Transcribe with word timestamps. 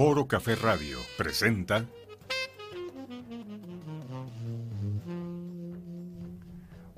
Foro 0.00 0.26
Café 0.26 0.56
Radio 0.56 0.96
presenta 1.18 1.84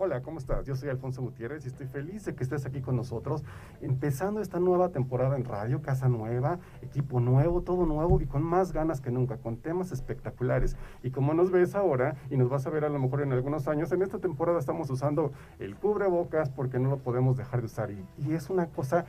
Hola, 0.05 0.21
¿cómo 0.21 0.39
estás? 0.39 0.67
Yo 0.67 0.75
soy 0.75 0.89
Alfonso 0.89 1.23
Gutiérrez 1.23 1.65
y 1.65 1.69
estoy 1.69 1.87
feliz 1.87 2.25
de 2.25 2.35
que 2.35 2.43
estés 2.43 2.67
aquí 2.67 2.81
con 2.81 2.97
nosotros, 2.97 3.45
empezando 3.81 4.41
esta 4.41 4.59
nueva 4.59 4.89
temporada 4.89 5.37
en 5.37 5.45
radio, 5.45 5.81
casa 5.81 6.09
nueva, 6.09 6.59
equipo 6.81 7.21
nuevo, 7.21 7.63
todo 7.63 7.87
nuevo 7.87 8.21
y 8.21 8.27
con 8.27 8.43
más 8.43 8.73
ganas 8.73 9.01
que 9.01 9.13
nunca, 9.13 9.37
con 9.37 9.59
temas 9.59 9.93
espectaculares. 9.93 10.77
Y 11.05 11.13
como 11.13 11.35
nos 11.35 11.53
ves 11.53 11.77
ahora 11.77 12.17
y 12.31 12.37
nos 12.37 12.51
vas 12.51 12.67
a 12.67 12.71
ver 12.71 12.85
a 12.85 12.89
lo 12.89 12.99
mejor 12.99 13.23
en 13.23 13.33
algunos 13.33 13.69
años, 13.69 13.93
en 13.93 14.03
esta 14.03 14.19
temporada 14.19 14.59
estamos 14.59 14.91
usando 14.91 15.31
el 15.61 15.77
cubrebocas 15.77 16.51
porque 16.51 16.81
no 16.81 16.91
lo 16.91 16.99
podemos 16.99 17.37
dejar 17.37 17.61
de 17.61 17.67
usar 17.67 17.93
y, 17.93 18.05
y 18.19 18.33
es 18.33 18.51
una 18.51 18.67
cosa, 18.67 19.07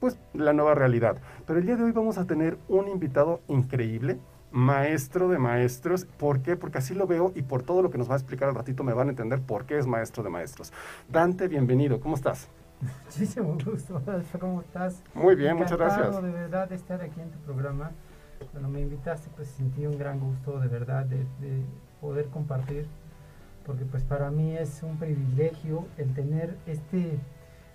pues, 0.00 0.18
la 0.34 0.52
nueva 0.52 0.74
realidad. 0.74 1.18
Pero 1.46 1.58
el 1.58 1.66
día 1.66 1.76
de 1.76 1.84
hoy 1.84 1.92
vamos 1.92 2.18
a 2.18 2.26
tener 2.26 2.58
un 2.68 2.88
invitado 2.88 3.40
increíble 3.48 4.18
maestro 4.50 5.28
de 5.28 5.38
maestros. 5.38 6.04
¿Por 6.04 6.40
qué? 6.40 6.56
Porque 6.56 6.78
así 6.78 6.94
lo 6.94 7.06
veo 7.06 7.32
y 7.34 7.42
por 7.42 7.62
todo 7.62 7.82
lo 7.82 7.90
que 7.90 7.98
nos 7.98 8.08
va 8.08 8.14
a 8.14 8.16
explicar 8.16 8.48
al 8.48 8.54
ratito 8.54 8.82
me 8.84 8.92
van 8.92 9.08
a 9.08 9.10
entender 9.10 9.40
por 9.40 9.66
qué 9.66 9.78
es 9.78 9.86
maestro 9.86 10.22
de 10.22 10.30
maestros. 10.30 10.72
Dante, 11.08 11.48
bienvenido. 11.48 12.00
¿Cómo 12.00 12.14
estás? 12.14 12.48
Muchísimo 13.04 13.56
gusto, 13.64 14.00
¿cómo 14.38 14.60
estás? 14.60 15.02
Muy 15.14 15.34
bien, 15.34 15.56
muchas 15.56 15.76
gracias. 15.76 16.22
de 16.22 16.30
verdad 16.30 16.68
de 16.68 16.76
estar 16.76 17.02
aquí 17.02 17.20
en 17.20 17.30
tu 17.30 17.38
programa. 17.40 17.90
Cuando 18.52 18.68
me 18.68 18.80
invitaste, 18.80 19.28
pues 19.34 19.48
sentí 19.48 19.84
un 19.84 19.98
gran 19.98 20.20
gusto 20.20 20.60
de 20.60 20.68
verdad 20.68 21.04
de, 21.04 21.16
de 21.40 21.62
poder 22.00 22.26
compartir, 22.26 22.86
porque 23.66 23.84
pues 23.84 24.04
para 24.04 24.30
mí 24.30 24.56
es 24.56 24.80
un 24.84 24.96
privilegio 24.96 25.86
el 25.96 26.14
tener 26.14 26.56
este, 26.66 27.18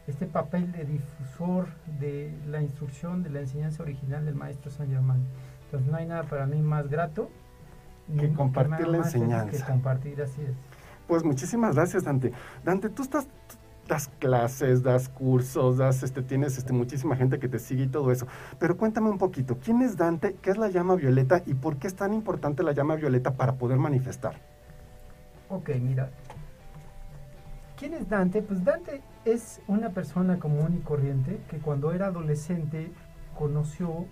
este 0.07 0.25
papel 0.25 0.71
de 0.71 0.85
difusor 0.85 1.67
de 1.99 2.33
la 2.47 2.61
instrucción, 2.61 3.23
de 3.23 3.29
la 3.29 3.39
enseñanza 3.41 3.83
original 3.83 4.25
del 4.25 4.35
maestro 4.35 4.71
San 4.71 4.89
Germán. 4.89 5.23
Entonces 5.65 5.89
no 5.89 5.97
hay 5.97 6.05
nada 6.05 6.23
para 6.23 6.45
mí 6.45 6.61
más 6.61 6.89
grato 6.89 7.29
que 8.19 8.33
compartir 8.33 8.87
la 8.87 8.97
enseñanza. 8.97 9.65
Que 9.65 9.71
compartir, 9.71 10.21
así 10.21 10.41
es. 10.41 10.55
Pues 11.07 11.23
muchísimas 11.23 11.75
gracias, 11.75 12.03
Dante. 12.03 12.33
Dante, 12.63 12.89
tú 12.89 13.03
estás 13.03 13.27
das 13.87 14.09
clases, 14.19 14.81
das 14.81 15.09
cursos, 15.09 15.77
das 15.77 16.03
este 16.03 16.21
tienes 16.21 16.57
este 16.57 16.71
muchísima 16.71 17.15
gente 17.15 17.37
que 17.39 17.49
te 17.49 17.59
sigue 17.59 17.83
y 17.83 17.87
todo 17.87 18.11
eso. 18.11 18.27
Pero 18.59 18.77
cuéntame 18.77 19.09
un 19.09 19.17
poquito, 19.17 19.57
¿quién 19.57 19.81
es 19.81 19.97
Dante? 19.97 20.35
¿Qué 20.41 20.51
es 20.51 20.57
la 20.57 20.69
llama 20.69 20.95
violeta 20.95 21.43
y 21.45 21.53
por 21.53 21.77
qué 21.77 21.87
es 21.87 21.95
tan 21.95 22.13
importante 22.13 22.63
la 22.63 22.71
llama 22.71 22.95
violeta 22.95 23.33
para 23.33 23.53
poder 23.55 23.77
manifestar? 23.77 24.35
Ok, 25.49 25.69
mira. 25.81 26.09
¿Quién 27.77 27.93
es 27.95 28.07
Dante? 28.07 28.41
Pues 28.41 28.63
Dante 28.63 29.01
es 29.25 29.61
una 29.67 29.89
persona 29.89 30.39
común 30.39 30.77
y 30.79 30.83
corriente 30.83 31.39
que 31.49 31.57
cuando 31.57 31.93
era 31.93 32.07
adolescente 32.07 32.91
conoció 33.37 34.05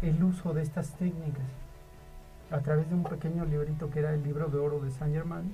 el 0.00 0.22
uso 0.22 0.52
de 0.54 0.62
estas 0.62 0.96
técnicas 0.96 1.44
a 2.50 2.60
través 2.60 2.88
de 2.88 2.94
un 2.94 3.04
pequeño 3.04 3.44
librito 3.44 3.90
que 3.90 4.00
era 4.00 4.12
el 4.14 4.22
libro 4.22 4.48
de 4.48 4.58
oro 4.58 4.80
de 4.80 4.90
San 4.90 5.12
Germán. 5.12 5.50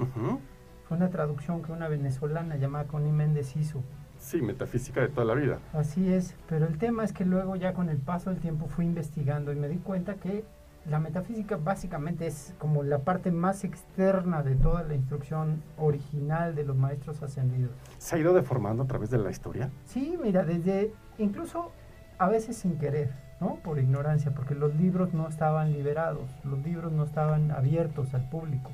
Fue 0.88 0.96
una 0.96 1.10
traducción 1.10 1.62
que 1.62 1.72
una 1.72 1.88
venezolana 1.88 2.56
llamada 2.56 2.86
Connie 2.86 3.12
Méndez 3.12 3.56
hizo. 3.56 3.82
Sí, 4.18 4.42
metafísica 4.42 5.00
de 5.00 5.08
toda 5.08 5.26
la 5.26 5.34
vida. 5.34 5.58
Así 5.72 6.12
es, 6.12 6.34
pero 6.48 6.66
el 6.66 6.78
tema 6.78 7.04
es 7.04 7.12
que 7.12 7.24
luego 7.24 7.54
ya 7.56 7.72
con 7.72 7.88
el 7.88 7.98
paso 7.98 8.30
del 8.30 8.40
tiempo 8.40 8.66
fui 8.66 8.84
investigando 8.84 9.52
y 9.52 9.56
me 9.56 9.68
di 9.68 9.76
cuenta 9.76 10.14
que 10.14 10.44
la 10.90 10.98
metafísica 10.98 11.56
básicamente 11.56 12.26
es 12.26 12.54
como 12.58 12.82
la 12.82 12.98
parte 13.00 13.30
más 13.30 13.64
externa 13.64 14.42
de 14.42 14.54
toda 14.54 14.82
la 14.82 14.94
instrucción 14.94 15.62
original 15.76 16.54
de 16.54 16.64
los 16.64 16.76
maestros 16.76 17.22
ascendidos. 17.22 17.72
¿Se 17.98 18.16
ha 18.16 18.18
ido 18.18 18.32
deformando 18.32 18.82
a 18.82 18.86
través 18.86 19.10
de 19.10 19.18
la 19.18 19.30
historia? 19.30 19.70
Sí, 19.84 20.18
mira, 20.22 20.44
desde 20.44 20.92
incluso 21.18 21.72
a 22.18 22.28
veces 22.28 22.56
sin 22.56 22.78
querer 22.78 23.28
¿no? 23.40 23.56
Por 23.62 23.78
ignorancia, 23.78 24.32
porque 24.32 24.54
los 24.54 24.74
libros 24.74 25.14
no 25.14 25.28
estaban 25.28 25.72
liberados, 25.72 26.28
los 26.44 26.58
libros 26.64 26.92
no 26.92 27.04
estaban 27.04 27.50
abiertos 27.50 28.14
al 28.14 28.28
público. 28.28 28.70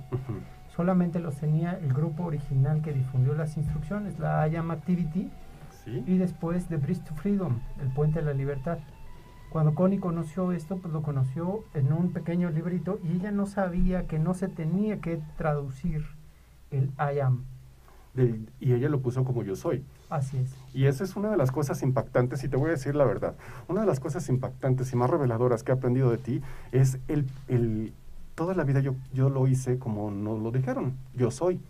Solamente 0.75 1.21
los 1.21 1.37
tenía 1.37 1.79
el 1.79 1.93
grupo 1.93 2.25
original 2.25 2.81
que 2.83 2.93
difundió 2.93 3.35
las 3.35 3.57
instrucciones, 3.57 4.19
la 4.19 4.47
IAM 4.49 4.71
Activity, 4.71 5.31
y 5.87 6.17
después 6.17 6.67
The 6.67 6.79
Bridge 6.79 7.05
to 7.05 7.15
Freedom, 7.15 7.61
el 7.81 7.89
puente 7.89 8.21
de 8.21 8.25
la 8.25 8.33
libertad. 8.33 8.79
Cuando 9.55 9.77
Connie 9.77 10.01
conoció 10.01 10.51
esto, 10.51 10.79
pues 10.79 10.93
lo 10.93 11.03
conoció 11.03 11.63
en 11.75 11.93
un 11.93 12.11
pequeño 12.11 12.51
librito 12.51 12.99
y 13.05 13.13
ella 13.13 13.31
no 13.31 13.47
sabía 13.47 14.09
que 14.09 14.19
no 14.19 14.35
se 14.35 14.49
tenía 14.49 15.01
que 15.01 15.21
traducir 15.39 16.05
el 16.73 16.91
I 16.99 17.21
am. 17.21 17.45
y 18.59 18.73
ella 18.73 18.89
lo 18.89 19.01
puso 19.01 19.23
como 19.23 19.45
yo 19.45 19.55
soy. 19.55 19.85
Así 20.11 20.39
es. 20.39 20.53
Y 20.75 20.87
esa 20.87 21.05
es 21.05 21.15
una 21.15 21.31
de 21.31 21.37
las 21.37 21.53
cosas 21.53 21.85
impactantes, 21.85 22.43
y 22.43 22.49
te 22.49 22.57
voy 22.57 22.67
a 22.67 22.73
decir 22.73 22.97
la 22.97 23.05
verdad, 23.05 23.37
una 23.69 23.83
de 23.83 23.87
las 23.87 24.01
cosas 24.01 24.29
impactantes 24.29 24.93
y 24.93 24.97
más 24.97 25.09
reveladoras 25.09 25.63
que 25.63 25.71
he 25.71 25.75
aprendido 25.77 26.11
de 26.11 26.19
ti 26.19 26.43
es 26.73 26.99
el, 27.07 27.25
el 27.47 27.93
toda 28.35 28.57
la 28.57 28.65
vida 28.65 28.81
yo, 28.81 28.97
yo 29.13 29.31
lo 29.31 29.47
hice 29.47 29.79
como 29.79 30.11
nos 30.11 30.43
lo 30.43 30.51
dijeron, 30.51 30.97
yo 31.15 31.31
soy. 31.31 31.61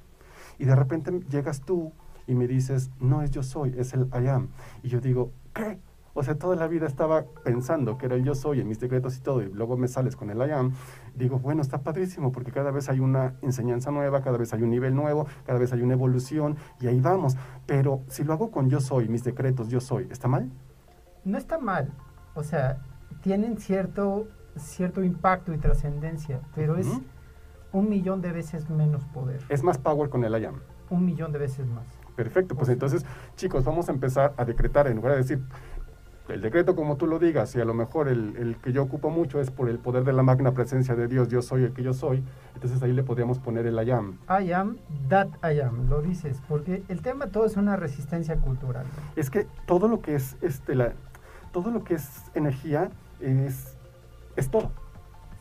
Y 0.58 0.64
de 0.64 0.74
repente 0.74 1.20
llegas 1.28 1.60
tú 1.60 1.92
y 2.26 2.34
me 2.34 2.48
dices, 2.48 2.88
no 2.98 3.20
es 3.20 3.30
yo 3.30 3.42
soy, 3.42 3.74
es 3.76 3.92
el 3.92 4.06
I 4.06 4.28
am. 4.28 4.48
Y 4.82 4.88
yo 4.88 5.02
digo, 5.02 5.32
¿qué? 5.52 5.78
O 6.16 6.22
sea, 6.22 6.36
toda 6.36 6.54
la 6.54 6.68
vida 6.68 6.86
estaba 6.86 7.24
pensando 7.42 7.98
que 7.98 8.06
era 8.06 8.14
el 8.14 8.24
yo 8.24 8.36
soy 8.36 8.60
en 8.60 8.68
mis 8.68 8.78
decretos 8.78 9.16
y 9.16 9.20
todo, 9.20 9.42
y 9.42 9.52
luego 9.52 9.76
me 9.76 9.88
sales 9.88 10.14
con 10.14 10.30
el 10.30 10.38
I 10.38 10.52
am. 10.52 10.72
Digo, 11.14 11.40
bueno, 11.40 11.60
está 11.60 11.82
padrísimo, 11.82 12.30
porque 12.30 12.52
cada 12.52 12.70
vez 12.70 12.88
hay 12.88 13.00
una 13.00 13.34
enseñanza 13.42 13.90
nueva, 13.90 14.22
cada 14.22 14.38
vez 14.38 14.54
hay 14.54 14.62
un 14.62 14.70
nivel 14.70 14.94
nuevo, 14.94 15.26
cada 15.44 15.58
vez 15.58 15.72
hay 15.72 15.82
una 15.82 15.94
evolución, 15.94 16.56
y 16.80 16.86
ahí 16.86 17.00
vamos. 17.00 17.36
Pero 17.66 18.02
si 18.06 18.22
lo 18.22 18.32
hago 18.32 18.52
con 18.52 18.70
yo 18.70 18.78
soy, 18.80 19.08
mis 19.08 19.24
decretos, 19.24 19.68
yo 19.68 19.80
soy, 19.80 20.06
¿está 20.10 20.28
mal? 20.28 20.50
No 21.24 21.36
está 21.36 21.58
mal. 21.58 21.92
O 22.34 22.44
sea, 22.44 22.80
tienen 23.22 23.58
cierto, 23.58 24.28
cierto 24.56 25.02
impacto 25.02 25.52
y 25.52 25.58
trascendencia, 25.58 26.40
pero 26.54 26.76
es 26.76 26.88
un 27.72 27.88
millón 27.88 28.20
de 28.20 28.30
veces 28.30 28.70
menos 28.70 29.04
poder. 29.06 29.40
Es 29.48 29.64
más 29.64 29.78
power 29.78 30.08
con 30.10 30.22
el 30.22 30.40
I 30.40 30.44
am. 30.44 30.60
Un 30.90 31.04
millón 31.04 31.32
de 31.32 31.40
veces 31.40 31.66
más. 31.66 31.86
Perfecto, 32.14 32.54
pues 32.54 32.68
entonces, 32.68 33.04
chicos, 33.34 33.64
vamos 33.64 33.88
a 33.88 33.92
empezar 33.92 34.34
a 34.36 34.44
decretar 34.44 34.86
en 34.86 34.96
lugar 34.96 35.12
de 35.12 35.18
decir, 35.18 35.42
el 36.28 36.40
decreto 36.40 36.74
como 36.74 36.96
tú 36.96 37.06
lo 37.06 37.18
digas, 37.18 37.54
y 37.54 37.60
a 37.60 37.64
lo 37.64 37.74
mejor 37.74 38.08
el, 38.08 38.56
que 38.62 38.72
yo 38.72 38.82
ocupo 38.82 39.10
mucho 39.10 39.40
es 39.40 39.50
por 39.50 39.68
el 39.68 39.78
poder 39.78 40.04
de 40.04 40.12
la 40.12 40.22
magna 40.22 40.52
presencia 40.52 40.94
de 40.94 41.06
Dios, 41.06 41.28
yo 41.28 41.42
soy 41.42 41.64
el 41.64 41.72
que 41.72 41.82
yo 41.82 41.92
soy, 41.92 42.24
entonces 42.54 42.82
ahí 42.82 42.92
le 42.92 43.02
podríamos 43.02 43.38
poner 43.38 43.66
el 43.66 43.74
I 43.74 43.90
am. 43.90 44.18
I 44.28 44.52
am, 44.52 44.78
that 45.08 45.28
I 45.42 45.60
am, 45.60 45.88
lo 45.90 46.00
dices, 46.00 46.40
porque 46.48 46.82
el 46.88 47.02
tema 47.02 47.26
todo 47.26 47.44
es 47.44 47.56
una 47.56 47.76
resistencia 47.76 48.36
cultural. 48.36 48.86
Es 49.16 49.30
que 49.30 49.46
todo 49.66 49.86
lo 49.86 50.00
que 50.00 50.14
es, 50.14 50.36
este, 50.40 50.74
la, 50.74 50.94
todo 51.52 51.70
lo 51.70 51.84
que 51.84 51.94
es 51.94 52.30
energía 52.34 52.90
es, 53.20 53.76
es 54.36 54.50
todo. 54.50 54.72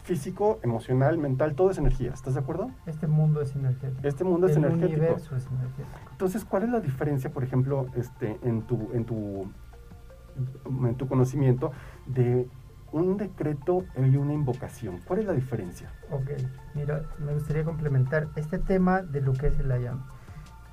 Físico, 0.03 0.59
emocional, 0.63 1.17
mental, 1.17 1.55
todo 1.55 1.71
es 1.71 1.77
energía. 1.77 2.11
¿Estás 2.13 2.33
de 2.33 2.41
acuerdo? 2.41 2.69
Este 2.85 3.07
mundo 3.07 3.39
es 3.39 3.55
energético. 3.55 4.05
Este 4.05 4.25
mundo 4.25 4.47
es 4.47 4.57
el 4.57 4.65
energético. 4.65 4.99
universo 4.99 5.35
es 5.37 5.47
energético. 5.47 5.87
Entonces, 6.11 6.43
¿cuál 6.43 6.63
es 6.63 6.69
la 6.69 6.81
diferencia, 6.81 7.31
por 7.31 7.41
ejemplo, 7.41 7.87
este, 7.95 8.37
en 8.43 8.63
tu, 8.63 8.89
en 8.93 9.05
tu 9.05 9.49
en 10.65 10.95
tu 10.95 11.07
conocimiento 11.07 11.71
de 12.05 12.47
un 12.91 13.17
decreto 13.17 13.85
y 13.97 14.15
una 14.15 14.33
invocación. 14.33 14.99
¿Cuál 15.05 15.19
es 15.19 15.25
la 15.25 15.33
diferencia? 15.33 15.91
Ok, 16.11 16.29
mira, 16.75 17.03
me 17.19 17.33
gustaría 17.33 17.63
complementar 17.63 18.29
este 18.35 18.59
tema 18.59 19.01
de 19.01 19.21
lo 19.21 19.33
que 19.33 19.47
es 19.47 19.59
el 19.59 19.71
ayam. 19.71 20.03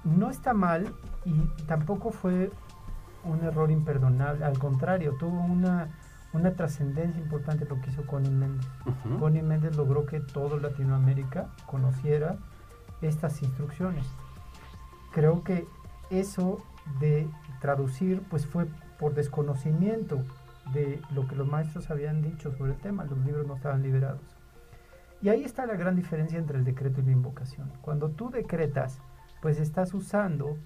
No 0.04 0.31
está 0.31 0.53
mal 0.53 0.93
y 1.25 1.32
tampoco 1.66 2.10
fue 2.10 2.50
un 3.25 3.43
error 3.43 3.71
imperdonable, 3.71 4.45
al 4.45 4.59
contrario, 4.59 5.15
tuvo 5.18 5.41
una, 5.41 5.89
una 6.33 6.53
trascendencia 6.53 7.21
importante 7.21 7.66
lo 7.66 7.80
que 7.80 7.91
hizo 7.91 8.06
Connie 8.06 8.30
Méndez. 8.30 8.66
Connie 9.18 9.42
Méndez 9.42 9.77
logró 9.77 10.06
que 10.06 10.21
todo 10.21 10.59
Latinoamérica 10.59 11.48
conociera 11.66 12.36
estas 13.03 13.42
instrucciones. 13.42 14.06
Creo 15.13 15.42
que 15.42 15.66
eso 16.10 16.59
de 16.98 17.28
traducir 17.60 18.22
pues 18.30 18.47
fue 18.47 18.66
por 19.01 19.15
desconocimiento 19.15 20.23
de 20.75 21.01
lo 21.15 21.27
que 21.27 21.35
los 21.35 21.49
maestros 21.49 21.91
habían 21.91 22.21
dicho 22.21 22.53
sobre 22.53 22.73
el 22.73 22.79
tema, 22.79 23.05
los 23.05 23.19
libros 23.25 23.47
no 23.47 23.57
estaban 23.57 23.83
liberados. 23.83 24.21
Y 25.23 25.31
ahí 25.31 25.43
está 25.43 25.65
la 25.67 25.75
gran 25.75 25.97
diferencia 25.97 26.39
entre 26.39 26.59
el 26.59 26.65
decreto 26.65 27.01
y 27.01 27.05
la 27.05 27.13
invocación. 27.13 27.73
Cuando 27.81 28.11
tú 28.11 28.31
decretas, 28.31 29.01
pues 29.41 29.59
estás 29.59 29.95
usando 29.95 30.59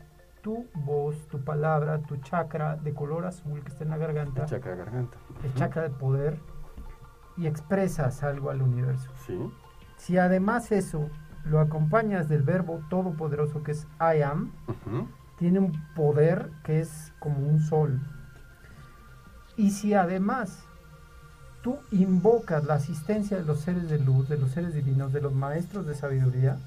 tu 0.42 0.66
voz, 0.74 1.28
tu 1.28 1.42
palabra, 1.42 2.00
tu 2.00 2.16
chakra 2.18 2.76
de 2.76 2.92
color 2.92 3.24
azul 3.24 3.62
que 3.62 3.68
está 3.68 3.84
en 3.84 3.90
la 3.90 3.96
garganta. 3.96 4.42
El 4.42 4.48
chakra 4.48 4.72
de 4.72 4.76
garganta. 4.78 5.18
El 5.44 5.54
chakra 5.54 5.82
de 5.82 5.90
poder. 5.90 6.38
Y 7.36 7.46
expresas 7.46 8.22
algo 8.22 8.50
al 8.50 8.62
universo. 8.62 9.10
Sí. 9.26 9.38
Si 9.96 10.18
además 10.18 10.70
eso 10.72 11.08
lo 11.44 11.60
acompañas 11.60 12.28
del 12.28 12.42
verbo 12.42 12.80
todopoderoso 12.90 13.62
que 13.62 13.72
es 13.72 13.86
I 14.00 14.22
am, 14.22 14.52
tiene 15.36 15.58
un 15.58 15.72
poder 15.94 16.50
que 16.62 16.80
es 16.80 17.12
como 17.18 17.38
un 17.38 17.58
sol, 17.58 18.00
y 19.56 19.70
si 19.70 19.94
además 19.94 20.58
tú 21.62 21.78
invocas 21.90 22.64
la 22.64 22.74
asistencia 22.74 23.36
de 23.36 23.44
los 23.44 23.60
seres 23.60 23.88
de 23.88 23.98
luz, 23.98 24.28
de 24.28 24.36
los 24.36 24.50
seres 24.50 24.74
divinos, 24.74 25.12
de 25.12 25.20
los 25.20 25.32
maestros 25.32 25.86
de 25.86 25.94
sabiduría, 25.94 26.58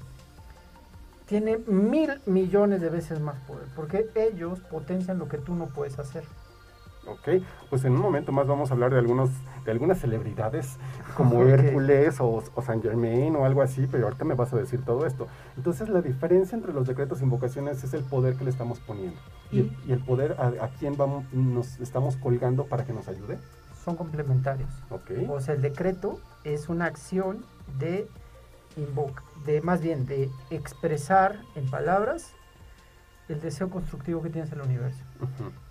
tiene 1.26 1.58
mil 1.66 2.20
millones 2.26 2.80
de 2.80 2.88
veces 2.88 3.20
más 3.20 3.36
poder, 3.46 3.66
porque 3.76 4.10
ellos 4.14 4.60
potencian 4.60 5.18
lo 5.18 5.28
que 5.28 5.38
tú 5.38 5.54
no 5.54 5.66
puedes 5.66 5.98
hacer. 5.98 6.24
Ok, 7.08 7.42
pues 7.70 7.84
en 7.84 7.92
un 7.92 8.00
momento 8.00 8.32
más 8.32 8.46
vamos 8.46 8.70
a 8.70 8.74
hablar 8.74 8.92
de 8.92 8.98
algunos 8.98 9.30
de 9.64 9.70
algunas 9.70 9.98
celebridades 9.98 10.76
como. 11.16 11.42
Hércules 11.48 12.20
o, 12.20 12.42
o 12.54 12.62
San 12.62 12.82
Germain 12.82 13.34
o 13.36 13.44
algo 13.44 13.62
así, 13.62 13.86
pero 13.90 14.04
ahorita 14.04 14.24
me 14.24 14.34
vas 14.34 14.52
a 14.52 14.56
decir 14.56 14.84
todo 14.84 15.06
esto. 15.06 15.26
Entonces 15.56 15.88
la 15.88 16.02
diferencia 16.02 16.56
entre 16.56 16.72
los 16.72 16.86
decretos 16.86 17.20
e 17.20 17.24
invocaciones 17.24 17.82
es 17.82 17.94
el 17.94 18.04
poder 18.04 18.36
que 18.36 18.44
le 18.44 18.50
estamos 18.50 18.80
poniendo 18.80 19.18
y, 19.50 19.60
el, 19.60 19.76
y 19.86 19.92
el 19.92 20.00
poder 20.00 20.36
a, 20.38 20.64
a 20.64 20.68
quién 20.78 20.96
vamos, 20.96 21.24
nos 21.32 21.80
estamos 21.80 22.16
colgando 22.16 22.66
para 22.66 22.84
que 22.84 22.92
nos 22.92 23.08
ayude. 23.08 23.38
Son 23.84 23.96
complementarios. 23.96 24.70
Ok, 24.90 25.10
O 25.28 25.40
sea, 25.40 25.54
el 25.54 25.62
decreto 25.62 26.18
es 26.44 26.68
una 26.68 26.86
acción 26.86 27.44
de 27.78 28.06
invoca, 28.76 29.22
de 29.44 29.60
más 29.60 29.80
bien 29.80 30.06
de 30.06 30.30
expresar 30.50 31.40
en 31.54 31.68
palabras 31.70 32.32
el 33.28 33.40
deseo 33.40 33.70
constructivo 33.70 34.22
que 34.22 34.30
tienes 34.30 34.52
en 34.52 34.60
el 34.60 34.66
universo. 34.66 35.02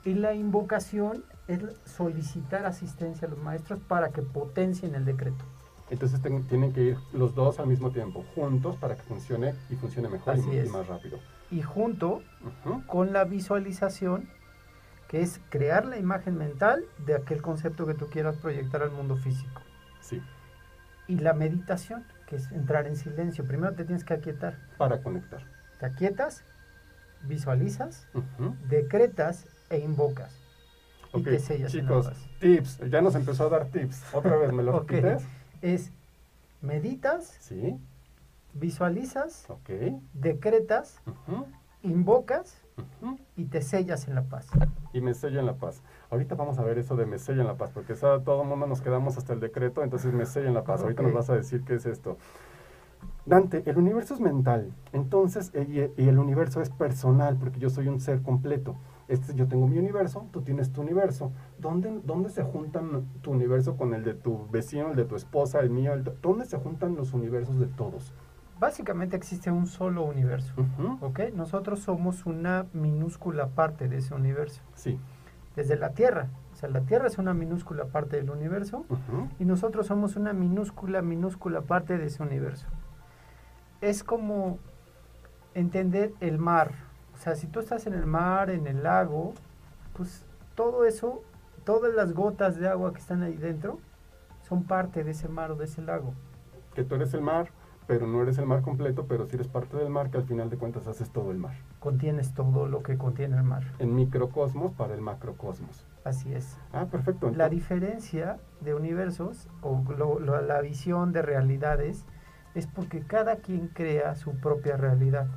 Y 0.03 0.13
la 0.13 0.33
invocación 0.33 1.23
es 1.47 1.61
solicitar 1.85 2.65
asistencia 2.65 3.27
a 3.27 3.31
los 3.31 3.39
maestros 3.39 3.79
para 3.87 4.09
que 4.09 4.21
potencien 4.21 4.95
el 4.95 5.05
decreto. 5.05 5.45
entonces 5.89 6.21
ten- 6.21 6.43
tienen 6.47 6.73
que 6.73 6.81
ir 6.81 6.97
los 7.13 7.33
dos 7.33 7.59
al 7.59 7.67
mismo 7.67 7.91
tiempo, 7.91 8.25
juntos 8.35 8.75
para 8.75 8.95
que 8.95 9.03
funcione 9.03 9.53
y 9.69 9.75
funcione 9.75 10.09
mejor 10.09 10.37
y, 10.37 10.59
y 10.59 10.67
más 10.69 10.85
rápido. 10.87 11.17
Y 11.49 11.61
junto 11.61 12.21
Ujú. 12.65 12.85
con 12.87 13.13
la 13.13 13.23
visualización, 13.23 14.27
que 15.07 15.21
es 15.21 15.39
crear 15.49 15.85
la 15.85 15.97
imagen 15.97 16.37
mental 16.37 16.83
de 17.05 17.15
aquel 17.15 17.41
concepto 17.41 17.85
que 17.85 17.93
tú 17.93 18.07
quieras 18.07 18.35
proyectar 18.35 18.81
al 18.83 18.91
mundo 18.91 19.15
físico. 19.15 19.61
Sí, 20.01 20.21
Y 21.07 21.19
la 21.19 21.31
meditación, 21.33 22.03
que 22.27 22.35
es 22.35 22.51
entrar 22.51 22.85
en 22.87 22.97
silencio. 22.97 23.45
Primero 23.45 23.73
te 23.73 23.85
tienes 23.85 24.03
que 24.03 24.13
aquietar. 24.13 24.57
para 24.77 25.01
conectar. 25.01 25.41
Te 25.79 25.85
aquietas, 25.85 26.43
visualizas, 27.23 28.07
decretas 28.69 29.45
e 29.69 29.79
invocas. 29.79 30.33
Y 31.13 31.19
Ok, 31.21 31.23
te 31.23 31.39
sellas 31.39 31.71
chicos, 31.71 32.11
tips, 32.39 32.79
ya 32.89 33.01
nos 33.01 33.15
empezó 33.15 33.47
a 33.47 33.49
dar 33.49 33.65
tips. 33.67 34.03
Otra 34.13 34.35
vez, 34.35 34.51
¿me 34.51 34.63
lo 34.63 34.71
Ok. 34.77 34.91
repites? 34.91 35.25
Es 35.61 35.91
meditas, 36.61 37.37
Sí, 37.39 37.79
visualizas, 38.53 39.47
decretas, 40.13 41.01
invocas 41.81 42.61
y 43.35 43.45
te 43.45 43.61
sellas 43.61 44.07
en 44.07 44.15
la 44.15 44.23
paz. 44.23 44.47
Y 44.93 45.01
me 45.01 45.13
sello 45.13 45.39
en 45.39 45.45
la 45.45 45.55
paz. 45.55 45.81
Ahorita 46.09 46.35
vamos 46.35 46.57
a 46.59 46.63
ver 46.63 46.77
eso 46.77 46.95
de 46.95 47.05
me 47.05 47.19
sello 47.19 47.41
en 47.41 47.47
la 47.47 47.55
paz, 47.57 47.71
porque 47.73 47.93
todo 47.93 48.41
el 48.41 48.47
mundo 48.47 48.67
nos 48.67 48.81
quedamos 48.81 49.17
hasta 49.17 49.33
el 49.33 49.39
decreto, 49.39 49.83
entonces 49.83 50.13
me 50.13 50.25
sello 50.25 50.47
en 50.47 50.53
la 50.53 50.63
paz. 50.63 50.81
Ahorita 50.81 51.01
Ok. 51.01 51.07
nos 51.07 51.15
vas 51.15 51.29
a 51.29 51.35
decir 51.35 51.63
qué 51.63 51.75
es 51.75 51.85
esto. 51.85 52.17
Dante, 53.27 53.61
el 53.69 53.77
universo 53.77 54.13
es 54.13 54.19
mental, 54.21 54.71
entonces, 54.93 55.51
eh, 55.53 55.91
y, 55.97 56.01
y 56.03 56.07
el 56.07 56.17
universo 56.17 56.61
es 56.61 56.69
personal, 56.69 57.35
porque 57.37 57.59
yo 57.59 57.69
soy 57.69 57.87
un 57.89 57.99
ser 57.99 58.21
completo. 58.21 58.75
Este, 59.09 59.33
yo 59.35 59.47
tengo 59.47 59.67
mi 59.67 59.77
universo, 59.77 60.25
tú 60.31 60.41
tienes 60.41 60.71
tu 60.71 60.81
universo. 60.81 61.31
¿Dónde, 61.59 62.01
¿Dónde 62.05 62.29
se 62.29 62.43
juntan 62.43 63.05
tu 63.21 63.31
universo 63.31 63.75
con 63.77 63.93
el 63.93 64.03
de 64.03 64.13
tu 64.13 64.47
vecino, 64.49 64.89
el 64.89 64.95
de 64.95 65.05
tu 65.05 65.15
esposa, 65.15 65.59
el 65.59 65.69
mío? 65.69 65.93
el 65.93 66.03
de- 66.03 66.13
¿Dónde 66.21 66.45
se 66.45 66.57
juntan 66.57 66.95
los 66.95 67.13
universos 67.13 67.59
de 67.59 67.67
todos? 67.67 68.13
Básicamente 68.59 69.15
existe 69.15 69.51
un 69.51 69.67
solo 69.67 70.03
universo. 70.03 70.53
¿Ok? 71.01 71.19
Nosotros 71.35 71.79
somos 71.79 72.25
una 72.25 72.65
minúscula 72.73 73.47
parte 73.47 73.87
de 73.87 73.97
ese 73.97 74.13
universo. 74.13 74.61
Sí. 74.73 74.99
Desde 75.55 75.75
la 75.77 75.91
Tierra. 75.91 76.27
O 76.53 76.55
sea, 76.55 76.67
la 76.69 76.81
Tierra 76.81 77.07
es 77.07 77.17
una 77.17 77.33
minúscula 77.33 77.85
parte 77.85 78.17
del 78.17 78.29
universo 78.29 78.85
y 79.39 79.45
nosotros 79.45 79.87
somos 79.87 80.15
una 80.15 80.33
minúscula, 80.33 81.01
minúscula 81.01 81.61
parte 81.61 81.97
de 81.97 82.05
ese 82.07 82.23
universo. 82.23 82.67
Es 83.81 84.03
como 84.03 84.59
entender 85.53 86.13
el 86.19 86.37
mar. 86.37 86.71
O 87.13 87.17
sea, 87.17 87.35
si 87.35 87.47
tú 87.47 87.59
estás 87.59 87.87
en 87.87 87.93
el 87.93 88.05
mar, 88.05 88.49
en 88.49 88.67
el 88.67 88.83
lago, 88.83 89.33
pues 89.93 90.23
todo 90.55 90.85
eso, 90.85 91.23
todas 91.63 91.93
las 91.93 92.13
gotas 92.13 92.57
de 92.57 92.67
agua 92.67 92.93
que 92.93 92.99
están 92.99 93.23
ahí 93.23 93.35
dentro, 93.35 93.79
son 94.47 94.63
parte 94.63 95.03
de 95.03 95.11
ese 95.11 95.27
mar 95.27 95.51
o 95.51 95.55
de 95.55 95.65
ese 95.65 95.81
lago. 95.81 96.13
Que 96.73 96.83
tú 96.83 96.95
eres 96.95 97.13
el 97.13 97.21
mar, 97.21 97.49
pero 97.87 98.05
no 98.07 98.21
eres 98.21 98.37
el 98.37 98.45
mar 98.45 98.61
completo, 98.61 99.05
pero 99.07 99.25
sí 99.25 99.35
eres 99.35 99.47
parte 99.47 99.77
del 99.77 99.89
mar, 99.89 100.09
que 100.11 100.17
al 100.17 100.23
final 100.25 100.49
de 100.49 100.57
cuentas 100.57 100.87
haces 100.87 101.09
todo 101.09 101.31
el 101.31 101.37
mar. 101.37 101.55
Contienes 101.79 102.33
todo 102.33 102.67
lo 102.67 102.83
que 102.83 102.97
contiene 102.97 103.37
el 103.37 103.43
mar. 103.43 103.63
En 103.79 103.95
microcosmos 103.95 104.73
para 104.73 104.93
el 104.93 105.01
macrocosmos. 105.01 105.85
Así 106.03 106.33
es. 106.33 106.57
Ah, 106.71 106.85
perfecto. 106.85 107.31
La 107.35 107.49
diferencia 107.49 108.37
de 108.61 108.73
universos 108.75 109.47
o 109.61 109.83
lo- 109.97 110.19
lo- 110.19 110.41
la 110.41 110.61
visión 110.61 111.11
de 111.13 111.21
realidades 111.23 112.05
es 112.57 112.65
porque 112.67 113.01
cada 113.05 113.37
quien 113.37 113.67
crea 113.67 114.15
su 114.15 114.35
propia 114.39 114.77
realidad. 114.77 115.27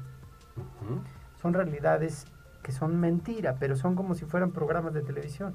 Son 1.42 1.52
realidades 1.52 2.26
que 2.62 2.72
son 2.72 2.98
mentira, 2.98 3.56
pero 3.60 3.76
son 3.76 3.94
como 3.94 4.14
si 4.14 4.24
fueran 4.24 4.52
programas 4.52 4.94
de 4.94 5.02
televisión. 5.02 5.54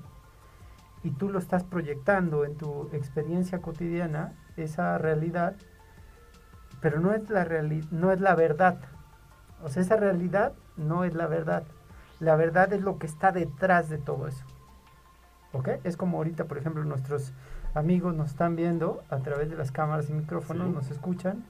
Y 1.04 1.12
tú 1.12 1.30
lo 1.30 1.40
estás 1.40 1.64
proyectando 1.64 2.46
en 2.46 2.56
tu 2.56 2.90
experiencia 2.94 3.62
cotidiana, 3.62 4.34
esa 4.58 4.98
realidad, 4.98 5.56
pero 6.82 7.00
no 7.00 7.14
es 7.14 7.30
la 7.30 7.46
reali- 7.46 7.88
no 7.92 8.12
es 8.12 8.22
la 8.22 8.36
verdad. 8.36 8.78
O 9.64 9.70
sea, 9.70 9.82
esa 9.82 9.96
realidad 9.96 10.54
no 10.78 11.04
es 11.04 11.14
la 11.16 11.28
verdad. 11.28 11.64
La 12.20 12.36
verdad 12.36 12.74
es 12.74 12.82
lo 12.82 12.98
que 13.00 13.08
está 13.08 13.32
detrás 13.32 13.90
de 13.90 13.98
todo 13.98 14.28
eso. 14.28 14.46
¿Ok? 15.52 15.70
Es 15.84 15.98
como 15.98 16.18
ahorita, 16.18 16.46
por 16.46 16.58
ejemplo, 16.58 16.84
nuestros 16.84 17.34
amigos 17.76 18.16
nos 18.16 18.32
están 18.32 18.56
viendo 18.56 19.04
a 19.10 19.18
través 19.20 19.50
de 19.50 19.56
las 19.56 19.72
cámaras 19.72 20.10
y 20.10 20.14
micrófonos, 20.14 20.68
Sí. 20.68 20.74
nos 20.74 20.92
escuchan, 20.92 21.44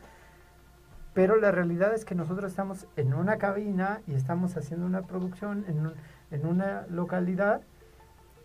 pero 1.14 1.38
la 1.38 1.52
realidad 1.52 1.94
es 1.94 2.04
que 2.04 2.16
nosotros 2.16 2.52
estamos 2.52 2.88
en 2.98 3.14
una 3.14 3.38
cabina 3.38 4.02
y 4.08 4.14
estamos 4.16 4.58
haciendo 4.58 4.86
una 4.86 5.04
producción 5.04 5.64
en, 5.68 5.80
un- 5.88 5.94
en 6.32 6.46
una 6.46 6.86
localidad 6.90 7.62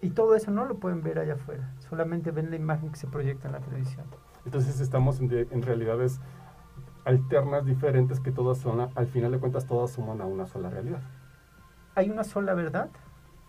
y 0.03 0.11
todo 0.11 0.35
eso 0.37 0.50
no 0.50 0.65
lo 0.67 0.77
pueden 0.77 1.03
ver 1.03 1.19
allá 1.19 1.35
afuera, 1.35 1.73
solamente 1.88 2.31
ven 2.31 2.50
la 2.50 2.56
imagen 2.56 2.91
que 2.91 2.97
se 2.97 3.06
proyecta 3.09 3.49
en 3.49 3.53
la 3.55 3.61
televisión. 3.61 4.05
Entonces 4.44 4.81
estamos 4.81 5.21
en, 5.21 5.29
de- 5.29 5.49
en 5.50 5.62
realidades 5.62 6.21
alternas, 7.05 7.65
diferentes, 7.65 8.21
que 8.21 8.31
todas 8.31 8.59
son, 8.59 8.81
a- 8.81 8.91
al 8.94 9.06
final 9.09 9.33
de 9.33 9.38
cuentas, 9.38 9.67
todas 9.67 9.91
suman 9.91 10.21
a 10.21 10.26
una 10.26 10.47
sola 10.47 10.71
realidad. 10.71 11.00
Hay 11.94 12.09
una 12.11 12.25
sola 12.25 12.55
verdad 12.55 12.88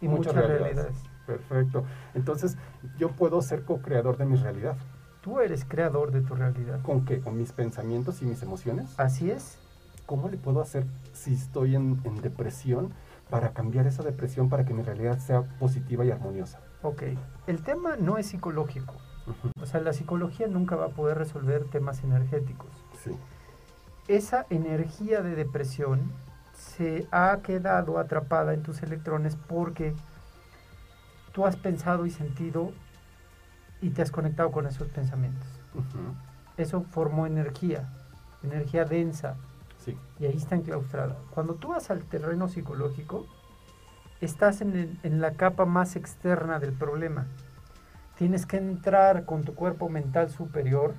y 0.02 0.08
Muchas 0.08 0.34
muchas, 0.34 0.48
realidades. 0.48 0.76
realidades. 0.78 1.11
Perfecto. 1.38 1.84
Entonces, 2.14 2.58
yo 2.98 3.12
puedo 3.12 3.42
ser 3.42 3.64
co-creador 3.64 4.18
de 4.18 4.26
mi 4.26 4.36
realidad. 4.38 4.76
Tú 5.22 5.40
eres 5.40 5.66
creador 5.66 6.12
de 6.12 6.22
tu 6.22 6.36
realidad. 6.36 6.82
¿Con 6.82 7.06
qué? 7.06 7.20
¿Con 7.20 7.38
mis 7.38 7.52
pensamientos 7.52 8.22
y 8.22 8.26
mis 8.26 8.42
emociones? 8.42 9.00
Así 9.00 9.30
es. 9.30 9.60
¿Cómo 10.06 10.30
le 10.30 10.38
puedo 10.38 10.62
hacer 10.62 10.86
si 11.14 11.34
estoy 11.34 11.76
en, 11.76 12.02
en 12.04 12.22
depresión 12.22 12.92
para 13.30 13.54
cambiar 13.54 13.88
esa 13.88 14.04
depresión 14.04 14.50
para 14.50 14.66
que 14.66 14.74
mi 14.74 14.82
realidad 14.82 15.20
sea 15.20 15.44
positiva 15.60 16.04
y 16.04 16.12
armoniosa? 16.12 16.60
Ok. 16.82 17.04
El 17.48 17.62
tema 17.64 17.96
no 17.96 18.18
es 18.18 18.28
psicológico. 18.28 18.96
O 19.62 19.66
sea, 19.66 19.80
la 19.80 19.94
psicología 19.94 20.48
nunca 20.48 20.76
va 20.76 20.88
a 20.88 20.90
poder 20.90 21.18
resolver 21.18 21.66
temas 21.66 22.04
energéticos. 22.04 22.70
Sí. 23.04 23.12
esa 24.08 24.46
energía 24.50 25.22
de 25.22 25.36
depresión 25.36 26.12
se 26.54 27.08
ha 27.12 27.40
quedado 27.44 27.98
atrapada 27.98 28.54
en 28.54 28.62
tus 28.64 28.84
electrones 28.84 29.36
porque 29.36 29.96
tú 31.34 31.46
has 31.46 31.56
pensado 31.56 32.06
y 32.06 32.12
sentido 32.12 32.72
y 33.82 33.90
te 33.92 34.02
has 34.02 34.12
conectado 34.12 34.52
con 34.52 34.66
esos 34.68 34.88
pensamientos. 34.90 35.48
Eso 36.58 36.82
formó 36.92 37.26
energía, 37.26 37.90
energía 38.44 38.86
densa, 38.86 39.36
Sí. 39.78 39.98
y 40.20 40.26
ahí 40.26 40.38
está 40.38 40.56
enclaustrada. 40.56 41.16
Cuando 41.32 41.56
tú 41.56 41.70
vas 41.70 41.90
al 41.90 42.04
terreno 42.04 42.48
psicológico, 42.48 43.26
estás 44.20 44.62
en, 44.62 44.76
el- 44.76 45.00
en 45.04 45.22
la 45.22 45.32
capa 45.34 45.66
más 45.66 45.96
externa 45.96 46.60
del 46.60 46.74
problema. 46.74 47.26
Tienes 48.18 48.46
que 48.46 48.58
entrar 48.58 49.26
con 49.26 49.44
tu 49.44 49.56
cuerpo 49.56 49.90
mental 49.90 50.30
superior 50.30 50.94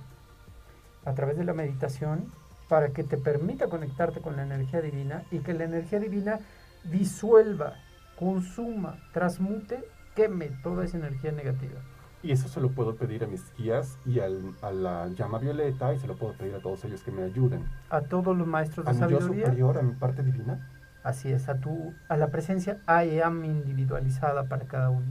a 1.05 1.13
través 1.15 1.37
de 1.37 1.45
la 1.45 1.53
meditación 1.53 2.27
para 2.69 2.89
que 2.89 3.05
te 3.05 3.17
permita 3.19 3.69
conectarte 3.69 4.21
con 4.21 4.35
la 4.35 4.43
energía 4.43 4.81
divina 4.81 5.23
y 5.31 5.39
que 5.41 5.53
la 5.55 5.65
energía 5.65 6.01
divina 6.01 6.41
disuelva, 6.85 7.75
consuma, 8.19 8.97
transmute, 9.13 9.85
queme 10.15 10.49
toda 10.63 10.85
esa 10.85 10.97
energía 10.99 11.33
negativa. 11.33 11.81
Y 12.23 12.31
eso 12.31 12.49
se 12.49 12.61
lo 12.61 12.71
puedo 12.71 12.95
pedir 12.95 13.25
a 13.25 13.27
mis 13.27 13.43
guías 13.57 13.99
y 14.07 14.21
al- 14.21 14.55
a 14.63 14.71
la 14.71 15.09
llama 15.09 15.39
violeta 15.39 15.93
y 15.93 15.99
se 15.99 16.07
lo 16.07 16.15
puedo 16.17 16.35
pedir 16.35 16.55
a 16.55 16.61
todos 16.61 16.85
ellos 16.85 17.03
que 17.03 17.11
me 17.11 17.25
ayuden. 17.25 17.65
A 17.91 18.03
todos 18.03 18.37
los 18.37 18.47
maestros 18.47 18.87
A 18.87 18.93
de 18.93 18.97
mi 19.07 19.13
yo 19.13 19.19
sabiduría, 19.21 19.47
superior, 19.47 19.79
a 19.79 19.83
mi 19.83 19.93
parte 19.95 20.23
divina. 20.23 20.69
Así 21.03 21.33
es, 21.33 21.49
a, 21.49 21.57
tu, 21.59 21.93
a 22.09 22.17
la 22.17 22.29
presencia 22.29 22.81
I 22.87 23.21
am 23.21 23.45
individualizada 23.45 24.45
para 24.45 24.67
cada 24.67 24.91
uno. 24.91 25.07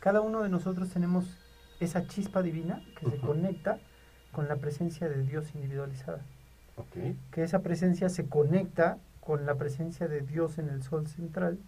Cada 0.00 0.20
uno 0.20 0.42
de 0.42 0.50
nosotros 0.50 0.90
tenemos 0.90 1.38
esa 1.80 2.06
chispa 2.06 2.42
divina 2.42 2.82
que 2.98 3.08
se 3.10 3.16
conecta 3.18 3.78
con 4.32 4.46
la 4.48 4.56
presencia 4.56 5.08
de 5.08 5.22
Dios 5.22 5.54
individualizada. 5.54 6.20
Ok. 6.76 6.96
Que 7.30 7.42
esa 7.42 7.60
presencia 7.60 8.10
se 8.10 8.28
conecta 8.28 8.98
con 9.20 9.46
la 9.46 9.54
presencia 9.54 10.08
de 10.08 10.20
Dios 10.20 10.58
en 10.58 10.68
el 10.68 10.82
sol 10.82 11.06
central 11.08 11.58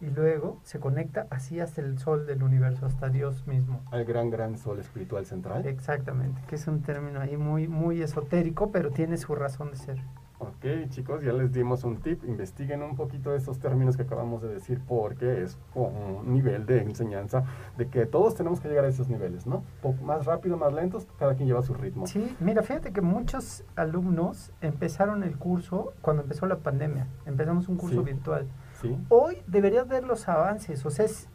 y 0.00 0.06
luego 0.06 0.58
se 0.62 0.80
conecta 0.80 1.26
así 1.30 1.60
hasta 1.60 1.80
el 1.80 1.98
sol 1.98 2.26
del 2.26 2.42
universo, 2.42 2.86
hasta 2.86 3.08
Dios 3.08 3.46
mismo. 3.46 3.80
Al 3.90 4.04
gran, 4.04 4.30
gran 4.30 4.56
sol 4.56 4.78
espiritual 4.78 5.26
central. 5.26 5.66
Exactamente, 5.66 6.40
que 6.48 6.56
es 6.56 6.66
un 6.66 6.82
término 6.82 7.20
ahí 7.20 7.36
muy, 7.36 7.68
muy 7.68 8.02
esotérico, 8.02 8.70
pero 8.70 8.90
tiene 8.90 9.16
su 9.16 9.34
razón 9.34 9.70
de 9.70 9.76
ser. 9.76 10.02
Ok, 10.40 10.88
chicos, 10.88 11.22
ya 11.22 11.34
les 11.34 11.52
dimos 11.52 11.84
un 11.84 11.98
tip. 11.98 12.24
Investiguen 12.24 12.82
un 12.82 12.96
poquito 12.96 13.34
esos 13.34 13.58
términos 13.58 13.98
que 13.98 14.04
acabamos 14.04 14.40
de 14.40 14.48
decir 14.48 14.80
porque 14.88 15.42
es 15.42 15.58
un 15.74 16.32
nivel 16.32 16.64
de 16.64 16.80
enseñanza 16.80 17.44
de 17.76 17.88
que 17.88 18.06
todos 18.06 18.36
tenemos 18.36 18.58
que 18.58 18.68
llegar 18.68 18.86
a 18.86 18.88
esos 18.88 19.10
niveles, 19.10 19.46
¿no? 19.46 19.62
más 20.02 20.24
rápido, 20.24 20.56
más 20.56 20.72
lentos, 20.72 21.06
cada 21.18 21.34
quien 21.34 21.46
lleva 21.46 21.60
su 21.60 21.74
ritmo. 21.74 22.06
Sí, 22.06 22.34
mira, 22.40 22.62
fíjate 22.62 22.90
que 22.90 23.02
muchos 23.02 23.64
alumnos 23.76 24.50
empezaron 24.62 25.24
el 25.24 25.36
curso 25.36 25.92
cuando 26.00 26.22
empezó 26.22 26.46
la 26.46 26.56
pandemia. 26.56 27.06
Empezamos 27.26 27.68
un 27.68 27.76
curso 27.76 28.02
virtual. 28.02 28.46
Sí. 28.80 28.96
Hoy 29.08 29.38
deberías 29.46 29.86
ver 29.88 30.04
los 30.04 30.28
avances, 30.28 30.84
o 30.86 30.90
sea, 30.90 31.04
es, 31.04 31.28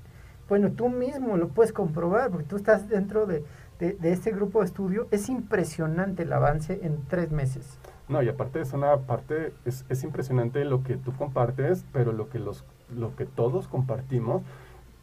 bueno, 0.50 0.72
tú 0.72 0.90
mismo 0.90 1.38
lo 1.38 1.50
puedes 1.50 1.74
comprobar 1.74 2.32
porque 2.32 2.46
tú 2.46 2.56
estás 2.56 2.88
dentro 2.90 3.26
de, 3.26 3.44
de 3.80 4.12
este 4.12 4.32
grupo 4.32 4.60
de 4.60 4.66
estudio. 4.66 5.08
Es 5.12 5.30
impresionante 5.30 6.24
el 6.24 6.34
avance 6.34 6.80
en 6.84 7.04
tres 7.08 7.32
meses. 7.32 7.78
No, 8.08 8.22
y 8.22 8.30
aparte 8.30 8.62
es 8.62 8.74
una 8.74 8.98
parte, 8.98 9.54
es, 9.66 9.86
es 9.90 10.04
impresionante 10.04 10.64
lo 10.64 10.84
que 10.84 10.96
tú 10.96 11.12
compartes, 11.16 11.86
pero 11.92 12.12
lo 12.12 12.30
que, 12.30 12.38
los, 12.38 12.64
lo 12.96 13.16
que 13.16 13.26
todos 13.26 13.68
compartimos 13.68 14.44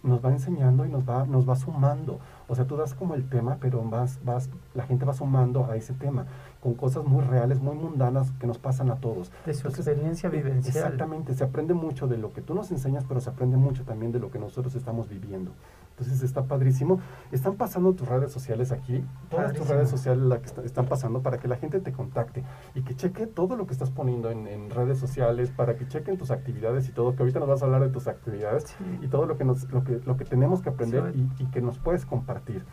nos 0.04 0.24
va 0.24 0.30
enseñando 0.30 0.84
y 0.84 0.88
nos 0.88 1.08
va, 1.08 1.26
nos 1.26 1.48
va 1.48 1.56
sumando. 1.56 2.20
O 2.48 2.54
sea, 2.54 2.64
tú 2.64 2.76
das 2.76 2.94
como 2.94 3.14
el 3.14 3.28
tema, 3.28 3.58
pero 3.60 3.82
vas, 3.82 4.20
vas, 4.24 4.50
la 4.74 4.84
gente 4.84 5.04
va 5.04 5.14
sumando 5.14 5.66
a 5.66 5.76
ese 5.76 5.94
tema 5.94 6.26
con 6.62 6.74
cosas 6.74 7.04
muy 7.04 7.24
reales, 7.24 7.60
muy 7.60 7.74
mundanas 7.74 8.30
que 8.38 8.46
nos 8.46 8.58
pasan 8.58 8.90
a 8.90 8.96
todos. 8.96 9.32
De 9.44 9.52
su 9.52 9.66
experiencia 9.66 10.28
eh, 10.28 10.32
vivencial. 10.32 10.76
Exactamente, 10.76 11.34
se 11.34 11.42
aprende 11.42 11.74
mucho 11.74 12.06
de 12.06 12.18
lo 12.18 12.32
que 12.32 12.40
tú 12.40 12.54
nos 12.54 12.70
enseñas, 12.70 13.04
pero 13.06 13.20
se 13.20 13.30
aprende 13.30 13.56
mucho 13.56 13.82
también 13.84 14.12
de 14.12 14.20
lo 14.20 14.30
que 14.30 14.38
nosotros 14.38 14.76
estamos 14.76 15.08
viviendo. 15.08 15.50
Entonces 15.90 16.22
está 16.22 16.44
padrísimo. 16.44 17.00
Están 17.32 17.56
pasando 17.56 17.92
tus 17.94 18.08
redes 18.08 18.32
sociales 18.32 18.70
aquí, 18.70 19.04
todas 19.28 19.52
tus 19.52 19.68
redes 19.68 19.90
sociales 19.90 20.24
la 20.24 20.40
que 20.40 20.46
están 20.64 20.86
pasando 20.86 21.20
para 21.20 21.38
que 21.38 21.48
la 21.48 21.56
gente 21.56 21.80
te 21.80 21.92
contacte 21.92 22.44
y 22.74 22.82
que 22.82 22.94
cheque 22.94 23.26
todo 23.26 23.56
lo 23.56 23.66
que 23.66 23.72
estás 23.72 23.90
poniendo 23.90 24.30
en, 24.30 24.70
redes 24.70 24.98
sociales, 24.98 25.50
para 25.50 25.76
que 25.76 25.86
chequen 25.86 26.16
tus 26.16 26.30
actividades 26.30 26.88
y 26.88 26.92
todo, 26.92 27.14
que 27.14 27.22
ahorita 27.22 27.40
nos 27.40 27.48
vas 27.48 27.62
a 27.62 27.66
hablar 27.66 27.82
de 27.82 27.88
tus 27.88 28.06
actividades 28.06 28.74
y 29.02 29.08
todo 29.08 29.26
lo 29.26 29.36
que, 29.36 29.44
nos, 29.44 29.70
lo 29.70 29.84
que, 29.84 30.00
lo 30.04 30.16
que 30.16 30.24
tenemos 30.24 30.62
que 30.62 30.70
aprender 30.70 31.12
y, 31.14 31.28
y, 31.42 31.46
que 31.46 31.60
nos 31.60 31.78
puedes 31.78 32.06
compartir. 32.06 32.64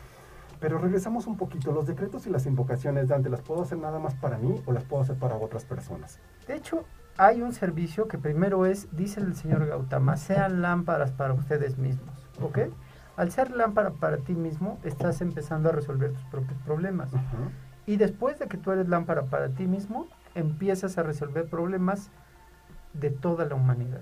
Pero 0.60 0.78
regresamos 0.78 1.26
un 1.28 1.38
poquito, 1.38 1.72
los 1.72 1.88
decretos 1.88 2.28
y 2.28 2.30
las 2.30 2.46
invocaciones, 2.46 3.08
Dante, 3.08 3.30
¿las 3.30 3.42
puedo 3.42 3.62
hacer 3.62 3.78
nada 3.78 4.00
más 4.00 4.16
para 4.16 4.38
mí 4.38 4.62
o 4.66 4.74
las 4.74 4.84
puedo 4.84 5.02
hacer 5.02 5.16
para 5.18 5.36
otras 5.36 5.64
personas? 5.64 6.20
De 6.48 6.56
hecho, 6.56 6.84
hay 7.18 7.42
un 7.42 7.54
servicio 7.54 8.08
que 8.08 8.18
primero 8.18 8.66
es, 8.66 8.88
dice 8.96 9.22
el 9.22 9.36
señor 9.36 9.66
Gautama, 9.68 10.18
sean 10.18 10.62
lámparas 10.62 11.12
para 11.12 11.34
ustedes 11.34 11.78
mismos, 11.78 12.28
¿ok? 12.42 12.60
Al 13.16 13.32
ser 13.32 13.52
lámpara 13.52 13.92
para 13.92 14.18
ti 14.18 14.34
mismo, 14.34 14.80
estás 14.84 15.20
empezando 15.22 15.70
a 15.70 15.72
resolver 15.74 16.14
tus 16.14 16.24
propios 16.26 16.58
problemas. 16.62 17.12
Y 17.86 17.98
después 17.98 18.40
de 18.40 18.48
que 18.48 18.58
tú 18.58 18.72
eres 18.72 18.88
lámpara 18.88 19.24
para 19.24 19.50
ti 19.50 19.68
mismo, 19.68 20.08
empiezas 20.36 20.98
a 20.98 21.04
resolver 21.04 21.50
problemas 21.50 22.12
de 22.94 23.10
toda 23.10 23.46
la 23.46 23.56
humanidad. 23.56 24.02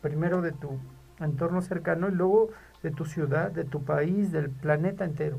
Primero 0.00 0.40
de 0.40 0.52
tu 0.52 0.78
entorno 1.18 1.60
cercano 1.60 2.08
y 2.08 2.12
luego 2.12 2.48
de 2.82 2.90
tu 2.90 3.04
ciudad, 3.04 3.50
de 3.50 3.64
tu 3.64 3.84
país, 3.84 4.32
del 4.32 4.48
planeta 4.48 5.04
entero. 5.04 5.38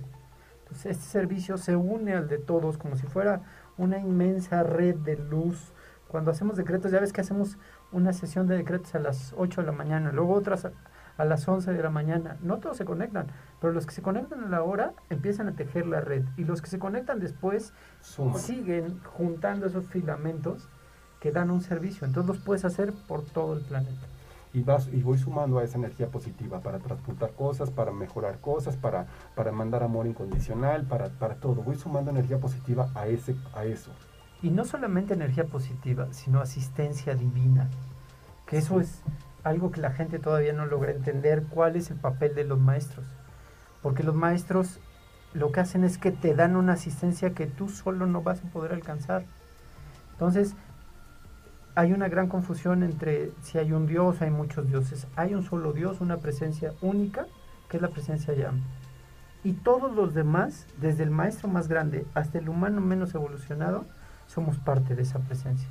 Entonces 0.72 0.98
este 0.98 1.10
servicio 1.10 1.58
se 1.58 1.76
une 1.76 2.14
al 2.14 2.30
de 2.30 2.38
todos 2.38 2.78
como 2.78 2.96
si 2.96 3.06
fuera 3.06 3.42
una 3.78 4.00
inmensa 4.00 4.64
red 4.64 4.96
de 4.96 5.18
luz. 5.18 5.74
Cuando 6.08 6.32
hacemos 6.32 6.56
decretos, 6.56 6.94
ya 6.94 7.02
ves 7.02 7.12
que 7.12 7.20
hacemos 7.20 7.58
una 7.92 8.14
sesión 8.14 8.48
de 8.48 8.56
decretos 8.56 8.96
a 8.96 9.00
las 9.00 9.34
8 9.36 9.62
de 9.62 9.68
la 9.68 9.74
mañana, 9.74 10.14
luego 10.14 10.34
otras 10.34 10.66
a 11.18 11.26
las 11.26 11.46
11 11.46 11.74
de 11.74 11.84
la 11.84 11.90
mañana. 11.90 12.38
No 12.42 12.60
todos 12.60 12.78
se 12.78 12.86
conectan, 12.86 13.28
pero 13.60 13.74
los 13.74 13.86
que 13.86 13.94
se 13.94 14.02
conectan 14.02 14.46
a 14.46 14.48
la 14.48 14.64
hora 14.64 14.94
empiezan 15.10 15.50
a 15.50 15.56
tejer 15.58 15.88
la 15.88 16.00
red 16.00 16.24
y 16.38 16.46
los 16.46 16.62
que 16.62 16.70
se 16.70 16.80
conectan 16.80 17.20
después 17.20 17.74
siguen 18.38 19.02
juntando 19.04 19.66
esos 19.66 19.88
filamentos 19.88 20.70
que 21.20 21.34
dan 21.34 21.52
un 21.52 21.62
servicio. 21.62 22.08
Entonces 22.08 22.36
los 22.36 22.46
puedes 22.46 22.64
hacer 22.64 22.94
por 23.10 23.26
todo 23.26 23.58
el 23.58 23.62
planeta. 23.66 24.08
Y, 24.54 24.64
vas, 24.64 24.90
y 24.92 25.02
voy 25.02 25.18
sumando 25.18 25.60
a 25.60 25.64
esa 25.64 25.78
energía 25.78 26.08
positiva 26.08 26.60
para 26.60 26.80
transportar 26.80 27.32
cosas, 27.32 27.70
para 27.70 27.92
mejorar 27.92 28.40
cosas, 28.40 28.76
para, 28.76 29.08
para 29.36 29.52
mandar 29.52 29.84
amor 29.84 30.08
incondicional, 30.08 30.84
para, 30.84 31.10
para 31.10 31.36
todo. 31.36 31.56
Voy 31.64 31.76
sumando 31.76 32.12
energía 32.12 32.40
positiva 32.40 32.90
a, 32.94 33.08
ese, 33.08 33.36
a 33.54 33.64
eso. 33.64 33.92
Y 34.42 34.50
no 34.50 34.66
solamente 34.66 35.14
energía 35.14 35.46
positiva, 35.46 36.08
sino 36.12 36.42
asistencia 36.42 37.16
divina. 37.16 37.70
Que 38.46 38.58
eso 38.58 38.82
es 38.82 39.02
algo 39.44 39.72
que 39.72 39.82
la 39.82 39.92
gente 39.92 40.20
todavía 40.20 40.54
no 40.54 40.66
logra 40.66 40.92
entender, 40.92 41.44
cuál 41.50 41.76
es 41.76 41.90
el 41.92 41.98
papel 41.98 42.36
de 42.36 42.44
los 42.44 42.60
maestros. 42.60 43.06
Porque 43.82 44.04
los 44.04 44.16
maestros 44.16 44.80
lo 45.34 45.52
que 45.52 45.62
hacen 45.62 45.84
es 45.84 45.98
que 45.98 46.12
te 46.12 46.36
dan 46.36 46.56
una 46.56 46.74
asistencia 46.74 47.34
que 47.34 47.48
tú 47.48 47.70
solo 47.70 48.06
no 48.06 48.22
vas 48.22 48.44
a 48.44 48.50
poder 48.50 48.74
alcanzar. 48.74 49.24
Entonces, 50.14 50.56
hay 51.76 51.94
una 51.94 52.10
gran 52.10 52.28
confusión 52.28 52.84
entre 52.84 53.32
si 53.42 53.58
hay 53.58 53.72
un 53.72 53.88
Dios, 53.88 54.22
hay 54.22 54.30
muchos 54.30 54.68
dioses. 54.68 55.08
Hay 55.16 55.34
un 55.34 55.44
solo 55.44 55.74
Dios, 55.74 56.02
una 56.02 56.18
presencia 56.18 56.74
única, 56.82 57.26
que 57.70 57.78
es 57.78 57.82
la 57.82 57.90
presencia 57.90 58.34
llama. 58.34 58.60
Y 59.44 59.54
todos 59.54 59.96
los 59.96 60.14
demás, 60.14 60.68
desde 60.80 61.04
el 61.04 61.12
maestro 61.12 61.48
más 61.48 61.68
grande 61.68 62.06
hasta 62.14 62.38
el 62.38 62.50
humano 62.50 62.82
menos 62.82 63.16
evolucionado, 63.16 63.86
somos 64.28 64.58
parte 64.58 64.96
de 64.96 65.02
esa 65.02 65.20
presencia. 65.20 65.68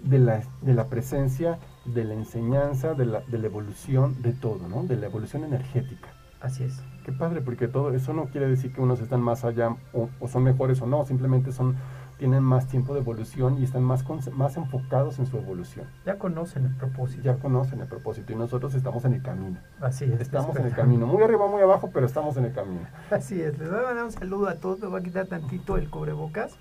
De 0.00 0.18
la, 0.18 0.42
de 0.62 0.74
la 0.74 0.86
presencia 0.86 1.58
de 1.84 2.04
la 2.04 2.14
enseñanza, 2.14 2.94
de 2.94 3.06
la, 3.06 3.20
de 3.20 3.38
la 3.38 3.46
evolución, 3.46 4.22
de 4.22 4.32
todo, 4.32 4.68
¿no? 4.68 4.84
De 4.84 4.96
la 4.96 5.06
evolución 5.06 5.44
energética. 5.44 6.08
Así 6.40 6.62
es. 6.62 6.80
Qué 7.04 7.12
padre, 7.12 7.40
porque 7.40 7.68
todo 7.68 7.92
eso 7.94 8.12
no 8.12 8.26
quiere 8.26 8.48
decir 8.48 8.72
que 8.72 8.80
unos 8.80 9.00
están 9.00 9.20
más 9.20 9.44
allá 9.44 9.74
o, 9.92 10.08
son 10.28 10.44
mejores 10.44 10.80
o 10.82 10.86
no, 10.86 11.04
simplemente 11.04 11.52
son 11.52 11.76
tienen 12.18 12.42
más 12.42 12.66
tiempo 12.66 12.94
de 12.94 13.00
evolución 13.00 13.58
y 13.58 13.64
están 13.64 13.84
más, 13.84 14.04
más 14.32 14.56
enfocados 14.56 15.18
en 15.20 15.26
su 15.26 15.36
evolución. 15.38 15.86
Ya 16.04 16.18
conocen 16.18 16.66
el 16.66 16.74
propósito. 16.74 17.22
Ya 17.22 17.36
conocen 17.38 17.80
el 17.80 17.86
propósito 17.86 18.32
y 18.32 18.36
nosotros 18.36 18.74
estamos 18.74 19.04
en 19.04 19.14
el 19.14 19.22
camino. 19.22 19.58
Así 19.80 20.04
es. 20.04 20.20
Estamos 20.20 20.56
en 20.56 20.66
el 20.66 20.74
camino. 20.74 21.06
Muy 21.06 21.22
arriba, 21.22 21.46
muy 21.46 21.62
abajo, 21.62 21.90
pero 21.92 22.06
estamos 22.06 22.36
en 22.36 22.46
el 22.46 22.52
camino. 22.52 22.86
Así 23.10 23.40
es. 23.40 23.56
Les 23.58 23.70
voy 23.70 23.78
a 23.78 23.82
mandar 23.82 24.04
un 24.04 24.12
saludo 24.12 24.48
a 24.48 24.56
todos. 24.56 24.80
Me 24.80 24.88
voy 24.88 25.00
a 25.00 25.04
quitar 25.04 25.26
tantito 25.26 25.76
el 25.76 25.88
cubrebocas. 25.88 26.56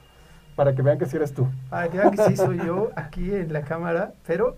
Para 0.56 0.76
que 0.76 0.82
vean 0.84 1.00
que 1.00 1.08
sí 1.08 1.18
eres 1.18 1.34
tú. 1.34 1.48
Para 1.70 1.90
que 1.90 1.98
vean 1.98 2.12
que 2.12 2.24
sí 2.24 2.38
soy 2.38 2.60
yo 2.60 2.92
aquí 2.96 3.34
en 3.34 3.52
la 3.52 3.64
cámara. 3.64 4.14
Pero 4.28 4.58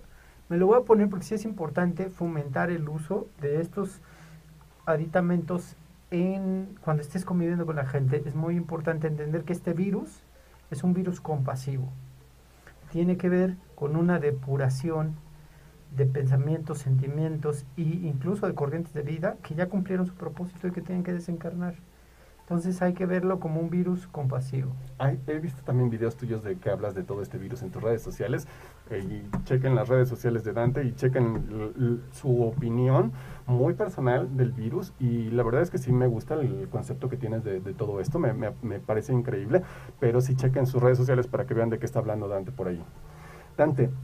me 0.49 0.57
lo 0.57 0.67
voy 0.67 0.77
a 0.81 0.85
poner 0.85 1.09
porque 1.09 1.25
sí 1.25 1.35
es 1.35 1.45
importante 1.45 2.09
fomentar 2.09 2.71
el 2.71 2.87
uso 2.89 3.27
de 3.39 3.61
estos 3.61 4.01
aditamentos 4.85 5.77
en 6.11 6.77
cuando 6.81 7.03
estés 7.03 7.23
conviviendo 7.23 7.65
con 7.65 7.77
la 7.77 7.85
gente. 7.85 8.21
Es 8.25 8.35
muy 8.35 8.57
importante 8.57 9.07
entender 9.07 9.43
que 9.43 9.53
este 9.53 9.73
virus 9.73 10.23
es 10.71 10.83
un 10.83 10.93
virus 10.93 11.21
compasivo. 11.21 11.89
Tiene 12.91 13.17
que 13.17 13.29
ver 13.29 13.55
con 13.75 13.95
una 13.95 14.19
depuración 14.19 15.15
de 15.95 16.05
pensamientos, 16.05 16.79
sentimientos 16.79 17.65
e 17.77 17.81
incluso 17.81 18.47
de 18.47 18.53
corrientes 18.53 18.93
de 18.93 19.01
vida 19.01 19.37
que 19.43 19.55
ya 19.55 19.67
cumplieron 19.67 20.05
su 20.05 20.13
propósito 20.13 20.67
y 20.67 20.71
que 20.71 20.81
tienen 20.81 21.03
que 21.03 21.13
desencarnar. 21.13 21.75
Entonces 22.41 22.81
hay 22.81 22.93
que 22.93 23.05
verlo 23.05 23.39
como 23.39 23.59
un 23.59 23.69
virus 23.69 24.07
compasivo. 24.07 24.71
he 25.27 25.39
visto 25.39 25.61
también 25.63 25.91
videos 25.91 26.15
tuyos 26.15 26.43
de 26.43 26.57
que 26.57 26.71
hablas 26.71 26.95
de 26.95 27.03
todo 27.03 27.21
este 27.21 27.37
virus 27.37 27.61
en 27.61 27.69
tus 27.69 27.83
redes 27.83 28.01
sociales 28.01 28.47
y 28.97 29.29
chequen 29.43 29.75
las 29.75 29.87
redes 29.87 30.09
sociales 30.09 30.43
de 30.43 30.53
Dante 30.53 30.83
y 30.83 30.93
chequen 30.93 32.01
su 32.11 32.41
opinión 32.41 33.11
muy 33.45 33.73
personal 33.73 34.35
del 34.35 34.51
virus 34.51 34.93
y 34.99 35.29
la 35.31 35.43
verdad 35.43 35.61
es 35.61 35.69
que 35.69 35.77
sí 35.77 35.91
me 35.91 36.07
gusta 36.07 36.35
el 36.35 36.67
concepto 36.69 37.09
que 37.09 37.17
tienes 37.17 37.43
de, 37.43 37.59
todo 37.73 37.99
esto, 37.99 38.19
me, 38.19 38.33
me, 38.33 38.79
parece 38.79 39.13
increíble, 39.13 39.61
pero 39.99 40.21
sí 40.21 40.35
chequen 40.35 40.65
sus 40.65 40.81
redes 40.81 40.97
sociales 40.97 41.27
para 41.27 41.45
que 41.45 41.53
vean 41.53 41.69
de 41.69 41.79
qué 41.79 41.85
está 41.85 41.99
hablando 41.99 42.27
Dante 42.27 42.51
por 42.51 42.67
ahí. 42.67 42.83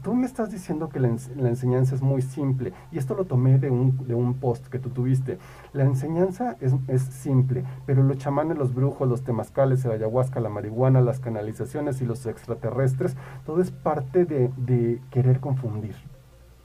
Tú 0.02 0.14
me 0.14 0.26
estás 0.26 0.50
diciendo 0.50 0.90
que 0.90 1.00
la, 1.00 1.08
enseñanza 1.08 1.94
es 1.94 2.02
muy 2.02 2.20
simple 2.20 2.74
y 2.92 2.98
esto 2.98 3.14
lo 3.14 3.24
tomé 3.24 3.58
de 3.58 3.70
un, 3.70 4.06
de 4.06 4.14
un 4.14 4.34
post 4.34 4.66
que 4.66 4.78
tú 4.78 4.90
tuviste. 4.90 5.38
La 5.72 5.84
enseñanza 5.84 6.58
es, 6.60 6.74
es, 6.88 7.00
simple, 7.00 7.64
pero 7.86 8.02
los 8.02 8.18
chamanes, 8.18 8.58
los 8.58 8.74
brujos, 8.74 9.08
los 9.08 9.22
temazcales, 9.22 9.82
el 9.86 9.92
ayahuasca, 9.92 10.40
la 10.40 10.50
marihuana, 10.50 11.00
las 11.00 11.20
canalizaciones 11.20 12.02
y 12.02 12.04
los 12.04 12.26
extraterrestres, 12.26 13.16
todo 13.46 13.62
es 13.62 13.70
parte 13.70 14.26
de, 14.26 14.50
de 14.58 15.00
querer 15.10 15.40
confundir. 15.40 15.94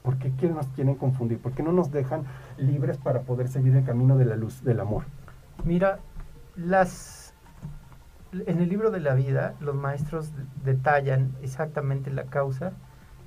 ¿Por 0.02 0.18
qué 0.18 0.48
nos 0.50 0.66
quieren 0.68 0.96
confundir? 0.96 1.38
¿Por 1.38 1.52
qué 1.52 1.62
no 1.62 1.72
nos 1.72 1.92
dejan 1.92 2.24
libres 2.58 2.98
para 2.98 3.22
poder 3.22 3.48
seguir 3.48 3.74
el 3.74 3.84
camino 3.84 4.18
de 4.18 4.26
la 4.26 4.36
luz, 4.36 4.62
del 4.64 4.80
amor? 4.80 5.04
Mira, 5.64 6.00
las 6.56 7.21
en 8.32 8.60
el 8.60 8.68
libro 8.68 8.90
de 8.90 9.00
la 9.00 9.14
vida, 9.14 9.54
los 9.60 9.74
maestros 9.74 10.32
detallan 10.64 11.36
exactamente 11.42 12.10
la 12.10 12.24
causa 12.24 12.72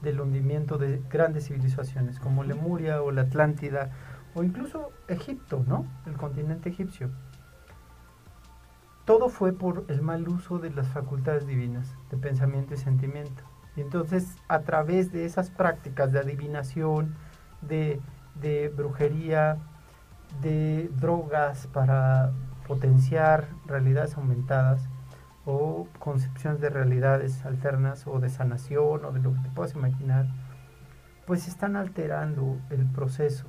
del 0.02 0.20
hundimiento 0.20 0.78
de 0.78 1.02
grandes 1.10 1.48
civilizaciones 1.48 2.20
como 2.20 2.44
Lemuria 2.44 3.02
o 3.02 3.12
la 3.12 3.22
Atlántida 3.22 3.92
o 4.34 4.44
incluso 4.44 4.92
Egipto, 5.08 5.64
¿no? 5.68 5.86
El 6.06 6.18
continente 6.18 6.70
egipcio. 6.70 7.10
Todo 9.06 9.30
fue 9.30 9.54
por 9.54 9.86
el 9.88 10.02
mal 10.02 10.28
uso 10.28 10.58
de 10.58 10.72
las 10.72 10.88
facultades 10.88 11.46
divinas, 11.46 11.96
de 12.10 12.18
pensamiento 12.18 12.74
y 12.74 12.78
sentimiento. 12.78 13.44
Y 13.76 13.82
entonces, 13.82 14.36
a 14.48 14.62
través 14.62 15.12
de 15.12 15.26
esas 15.26 15.52
prácticas 15.52 16.12
de 16.12 16.20
adivinación, 16.20 17.16
de, 17.62 18.02
brujería, 18.76 19.58
de 20.42 20.90
drogas 21.00 21.68
para 21.68 22.32
potenciar 22.68 23.48
realidades 23.68 24.18
aumentadas, 24.18 24.90
o 25.46 25.88
concepciones 26.00 26.60
de 26.60 26.70
realidades 26.70 27.46
alternas 27.46 28.08
o 28.08 28.20
de 28.20 28.30
sanación 28.30 29.06
o 29.06 29.12
de 29.12 29.20
lo 29.20 29.34
que 29.34 29.40
te 29.42 29.50
puedas 29.50 29.76
imaginar, 29.76 30.26
pues 31.26 31.48
están 31.48 31.76
alterando 31.76 32.58
el 32.70 32.86
proceso. 32.86 33.46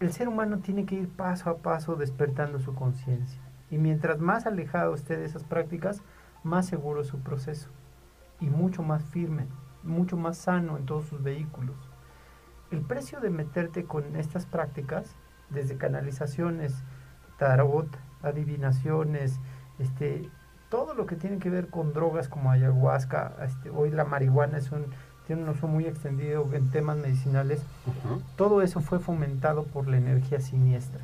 El 0.00 0.12
ser 0.12 0.28
humano 0.28 0.58
tiene 0.58 0.86
que 0.86 0.94
ir 0.94 1.08
paso 1.08 1.50
a 1.50 1.58
paso 1.58 1.96
despertando 1.96 2.58
su 2.60 2.74
conciencia. 2.74 3.40
Y 3.70 3.78
mientras 3.78 4.18
más 4.20 4.46
alejado 4.46 4.94
esté 4.94 5.16
de 5.16 5.24
esas 5.24 5.44
prácticas, 5.44 6.02
más 6.42 6.66
seguro 6.66 7.02
es 7.02 7.08
su 7.08 7.18
proceso. 7.18 7.68
Y 8.40 8.48
mucho 8.48 8.82
más 8.82 9.02
firme, 9.04 9.46
mucho 9.82 10.16
más 10.16 10.38
sano 10.38 10.76
en 10.76 10.86
todos 10.86 11.06
sus 11.06 11.22
vehículos. 11.22 11.76
El 12.70 12.82
precio 12.82 13.20
de 13.20 13.30
meterte 13.30 13.84
con 13.84 14.16
estas 14.16 14.46
prácticas, 14.46 15.16
desde 15.50 15.76
canalizaciones, 15.76 16.84
tarot, 17.38 17.88
adivinaciones, 18.22 19.40
este, 19.78 20.30
todo 20.68 20.94
lo 20.94 21.06
que 21.06 21.16
tiene 21.16 21.38
que 21.38 21.50
ver 21.50 21.68
con 21.68 21.92
drogas 21.92 22.28
como 22.28 22.50
ayahuasca, 22.50 23.34
este, 23.44 23.70
hoy 23.70 23.90
la 23.90 24.04
marihuana 24.04 24.58
es 24.58 24.70
un, 24.70 24.86
tiene 25.26 25.42
un 25.42 25.48
uso 25.50 25.66
muy 25.66 25.86
extendido 25.86 26.48
en 26.52 26.70
temas 26.70 26.96
medicinales, 26.96 27.62
todo 28.36 28.62
eso 28.62 28.80
fue 28.80 28.98
fomentado 28.98 29.64
por 29.64 29.88
la 29.88 29.96
energía 29.96 30.40
siniestra. 30.40 31.00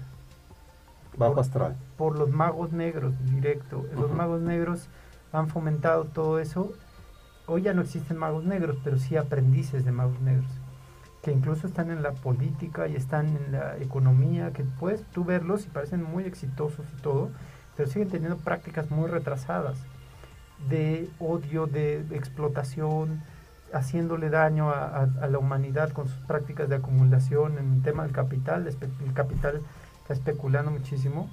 Bajo 1.16 1.40
astral. 1.40 1.76
Por 1.97 2.18
los 2.18 2.30
magos 2.30 2.73
negros, 2.73 3.14
directo. 3.25 3.87
Los 3.94 4.11
magos 4.11 4.40
negros 4.40 4.88
han 5.33 5.49
fomentado 5.49 6.04
todo 6.06 6.40
eso. 6.40 6.73
Hoy 7.47 7.62
ya 7.62 7.73
no 7.73 7.83
existen 7.83 8.16
magos 8.16 8.44
negros, 8.44 8.76
pero 8.83 8.99
sí 8.99 9.16
aprendices 9.16 9.85
de 9.85 9.92
magos 9.92 10.21
negros, 10.21 10.50
que 11.23 11.30
incluso 11.30 11.66
están 11.66 11.90
en 11.90 12.02
la 12.02 12.12
política 12.12 12.88
y 12.88 12.97
están 12.97 13.28
en 13.28 13.52
la 13.52 13.76
economía, 13.78 14.52
que 14.52 14.64
puedes 14.64 15.04
tú 15.12 15.25
verlos 15.25 15.66
y 15.66 15.68
parecen 15.68 16.02
muy 16.02 16.25
exitosos 16.25 16.87
y 16.99 17.02
todo, 17.02 17.30
pero 17.76 17.88
siguen 17.88 18.09
teniendo 18.09 18.37
prácticas 18.38 18.90
muy 18.90 19.09
retrasadas 19.09 19.76
de 20.69 21.09
odio, 21.19 21.66
de, 21.66 22.00
explotación, 22.12 23.23
haciéndole 23.73 24.31
daño 24.31 24.71
a, 24.71 25.09
la 25.28 25.38
humanidad 25.38 25.90
con 25.90 26.09
sus 26.09 26.19
prácticas 26.26 26.69
de 26.69 26.76
acumulación 26.76 27.59
en 27.59 27.75
el 27.75 27.83
tema 27.83 28.04
del 28.04 28.12
capital. 28.12 28.66
El 28.66 29.12
capital 29.12 29.61
está 30.02 30.14
especulando 30.14 30.71
muchísimo 30.71 31.28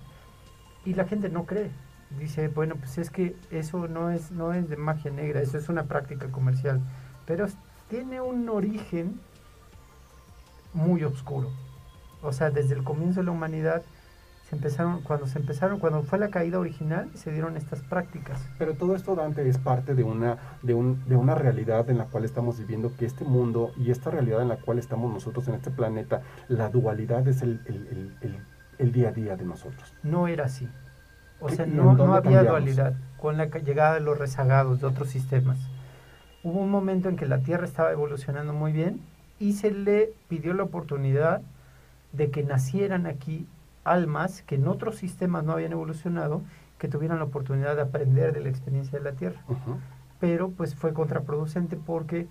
y 0.86 0.94
la 0.96 1.06
gente 1.06 1.30
no 1.30 1.46
cree. 1.46 1.72
Dice, 2.20 2.50
bueno, 2.50 2.76
pues 2.76 2.98
es 2.98 3.10
que 3.10 3.36
eso 3.52 3.88
no 3.88 4.12
es, 4.12 4.32
no 4.32 4.54
es 4.54 4.70
de 4.70 4.76
magia 4.76 5.12
negra, 5.12 5.42
eso 5.42 5.58
es 5.58 5.70
una 5.70 5.84
práctica 5.84 6.28
comercial, 6.28 6.82
pero 7.26 7.48
tiene 7.90 8.20
un 8.20 8.50
origen 8.50 9.20
muy 10.74 11.04
oscuro. 11.04 11.50
O 12.22 12.34
sea, 12.34 12.50
desde 12.50 12.76
el 12.76 12.84
comienzo 12.84 13.22
de 13.22 13.28
la 13.28 13.32
humanidad 13.32 13.84
empezaron, 14.56 15.02
cuando 15.02 15.28
se 15.28 15.40
empezaron, 15.40 15.80
cuando 15.80 16.04
fue 16.04 16.20
la 16.20 16.30
caída 16.30 16.60
original, 16.60 17.10
se 17.14 17.32
dieron 17.32 17.58
estas 17.58 17.82
prácticas. 17.82 18.42
Pero 18.58 18.74
todo 18.74 18.96
esto, 18.96 19.16
Dante, 19.16 19.48
es 19.48 19.58
parte 19.58 19.96
de 19.96 20.04
una, 20.04 20.38
de, 20.62 20.74
un, 20.74 21.08
de 21.08 21.16
una 21.16 21.36
realidad 21.36 21.90
en 21.90 21.98
la 21.98 22.06
cual 22.06 22.26
estamos 22.26 22.60
viviendo, 22.60 22.96
que 22.98 23.06
este 23.06 23.24
mundo 23.24 23.72
y 23.78 23.92
esta 23.92 24.12
realidad 24.12 24.42
en 24.42 24.50
la 24.50 24.58
cual 24.58 24.80
estamos 24.80 25.14
nosotros 25.14 25.48
en 25.48 25.56
este 25.56 25.72
planeta, 25.72 26.22
la 26.48 26.70
dualidad 26.70 27.28
es 27.28 27.42
el, 27.42 27.62
el, 28.78 28.92
día 28.92 29.10
a 29.10 29.12
día 29.12 29.38
de 29.38 29.46
nosotros. 29.46 29.94
No 30.04 30.28
era 30.28 30.46
así. 30.46 30.68
O 31.40 31.50
sea, 31.50 31.66
no, 31.66 31.94
no 31.94 32.14
había 32.14 32.44
dualidad 32.44 32.94
con 33.18 33.38
la 33.38 33.46
llegada 33.46 33.96
de 33.96 34.02
los 34.02 34.18
rezagados 34.18 34.82
de 34.82 34.88
otros 34.88 35.10
sistemas. 35.10 35.60
Hubo 36.44 36.60
un 36.60 36.72
momento 36.72 37.08
en 37.08 37.16
que 37.16 37.26
la 37.26 37.40
Tierra 37.40 37.66
estaba 37.66 37.92
evolucionando 37.92 38.54
muy 38.54 38.72
bien 38.72 39.02
y 39.40 39.54
se 39.54 39.72
le 39.72 40.14
pidió 40.28 40.54
la 40.54 40.64
oportunidad 40.64 41.42
de 42.12 42.32
que 42.32 42.44
nacieran 42.44 43.06
aquí 43.06 43.48
almas 43.84 44.42
que 44.44 44.56
en 44.56 44.68
otros 44.68 44.96
sistemas 44.96 45.44
no 45.44 45.54
habían 45.54 45.72
evolucionado, 45.72 46.42
que 46.78 46.88
tuvieran 46.88 47.20
la 47.20 47.26
oportunidad 47.26 47.76
de 47.76 47.84
aprender 47.84 48.34
de 48.34 48.42
la 48.42 48.50
experiencia 48.50 48.98
de 48.98 49.06
la 49.06 49.12
Tierra. 49.14 49.42
Pero 50.20 50.50
pues 50.50 50.76
fue 50.76 50.94
contraproducente 50.94 51.76
porque 51.76 52.28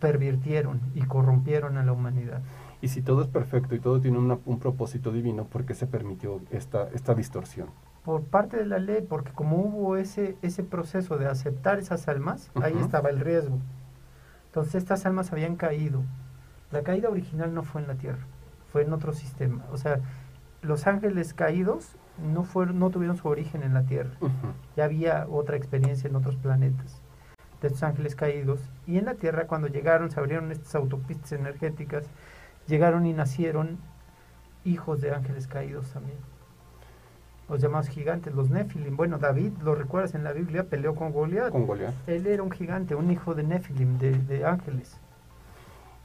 pervirtieron 0.00 0.80
y 0.94 1.02
corrompieron 1.02 1.76
a 1.76 1.84
la 1.84 1.92
humanidad. 1.92 2.40
Y 2.82 2.88
si 2.88 3.02
todo 3.02 3.22
es 3.22 3.28
perfecto 3.28 3.74
y 3.74 3.80
todo 3.80 4.00
tiene 4.00 4.18
un 4.18 4.58
propósito 4.58 5.12
divino, 5.12 5.44
¿por 5.44 5.64
qué 5.64 5.74
se 5.74 5.86
permitió 5.86 6.40
esta, 6.50 6.88
esta 6.94 7.14
distorsión? 7.14 7.68
Por 8.04 8.22
parte 8.22 8.56
de 8.56 8.64
la 8.64 8.78
ley, 8.78 9.04
porque 9.06 9.32
como 9.32 9.58
hubo 9.58 9.96
ese, 9.96 10.36
ese 10.40 10.64
proceso 10.64 11.18
de 11.18 11.26
aceptar 11.26 11.78
esas 11.78 12.08
almas, 12.08 12.50
ahí 12.62 12.74
estaba 12.80 13.10
el 13.10 13.20
riesgo. 13.20 13.58
Entonces 14.46 14.76
estas 14.76 15.04
almas 15.04 15.32
habían 15.32 15.56
caído. 15.56 16.02
La 16.72 16.82
caída 16.82 17.10
original 17.10 17.54
no 17.54 17.62
fue 17.62 17.82
en 17.82 17.88
la 17.88 17.94
Tierra 17.94 18.24
fue 18.72 18.82
en 18.82 18.92
otro 18.92 19.12
sistema. 19.12 19.64
O 19.72 19.76
sea, 19.76 20.00
los 20.62 20.86
ángeles 20.86 21.34
caídos 21.34 21.96
no, 22.18 22.44
fueron, 22.44 22.78
no 22.78 22.90
tuvieron 22.90 23.16
su 23.16 23.28
origen 23.28 23.62
en 23.62 23.74
la 23.74 23.82
Tierra. 23.82 24.12
Ya 24.76 24.84
había 24.84 25.26
otra 25.28 25.56
experiencia 25.56 26.08
en 26.08 26.16
otros 26.16 26.36
planetas 26.36 27.00
de 27.60 27.68
estos 27.68 27.82
ángeles 27.82 28.14
caídos. 28.14 28.60
Y 28.86 28.98
en 28.98 29.06
la 29.06 29.14
Tierra, 29.14 29.46
cuando 29.46 29.68
llegaron, 29.68 30.10
se 30.10 30.18
abrieron 30.18 30.50
estas 30.52 30.74
autopistas 30.74 31.32
energéticas, 31.32 32.04
llegaron 32.66 33.06
y 33.06 33.12
nacieron 33.12 33.78
hijos 34.64 35.00
de 35.00 35.12
ángeles 35.12 35.46
caídos 35.46 35.90
también. 35.92 36.18
Los 37.48 37.60
llamados 37.60 37.88
gigantes, 37.88 38.32
los 38.32 38.48
Nephilim. 38.50 38.96
Bueno, 38.96 39.18
David, 39.18 39.52
lo 39.62 39.74
recuerdas 39.74 40.14
en 40.14 40.22
la 40.22 40.32
Biblia, 40.32 40.64
peleó 40.64 40.94
con 40.94 41.12
Goliat. 41.12 41.50
Con 41.50 41.66
Goliat. 41.66 41.92
Él 42.06 42.26
era 42.26 42.42
un 42.42 42.50
gigante, 42.50 42.94
un 42.94 43.10
hijo 43.10 43.34
de 43.34 43.42
Nephilim, 43.42 43.98
de, 43.98 44.12
de 44.12 44.44
ángeles. 44.46 45.00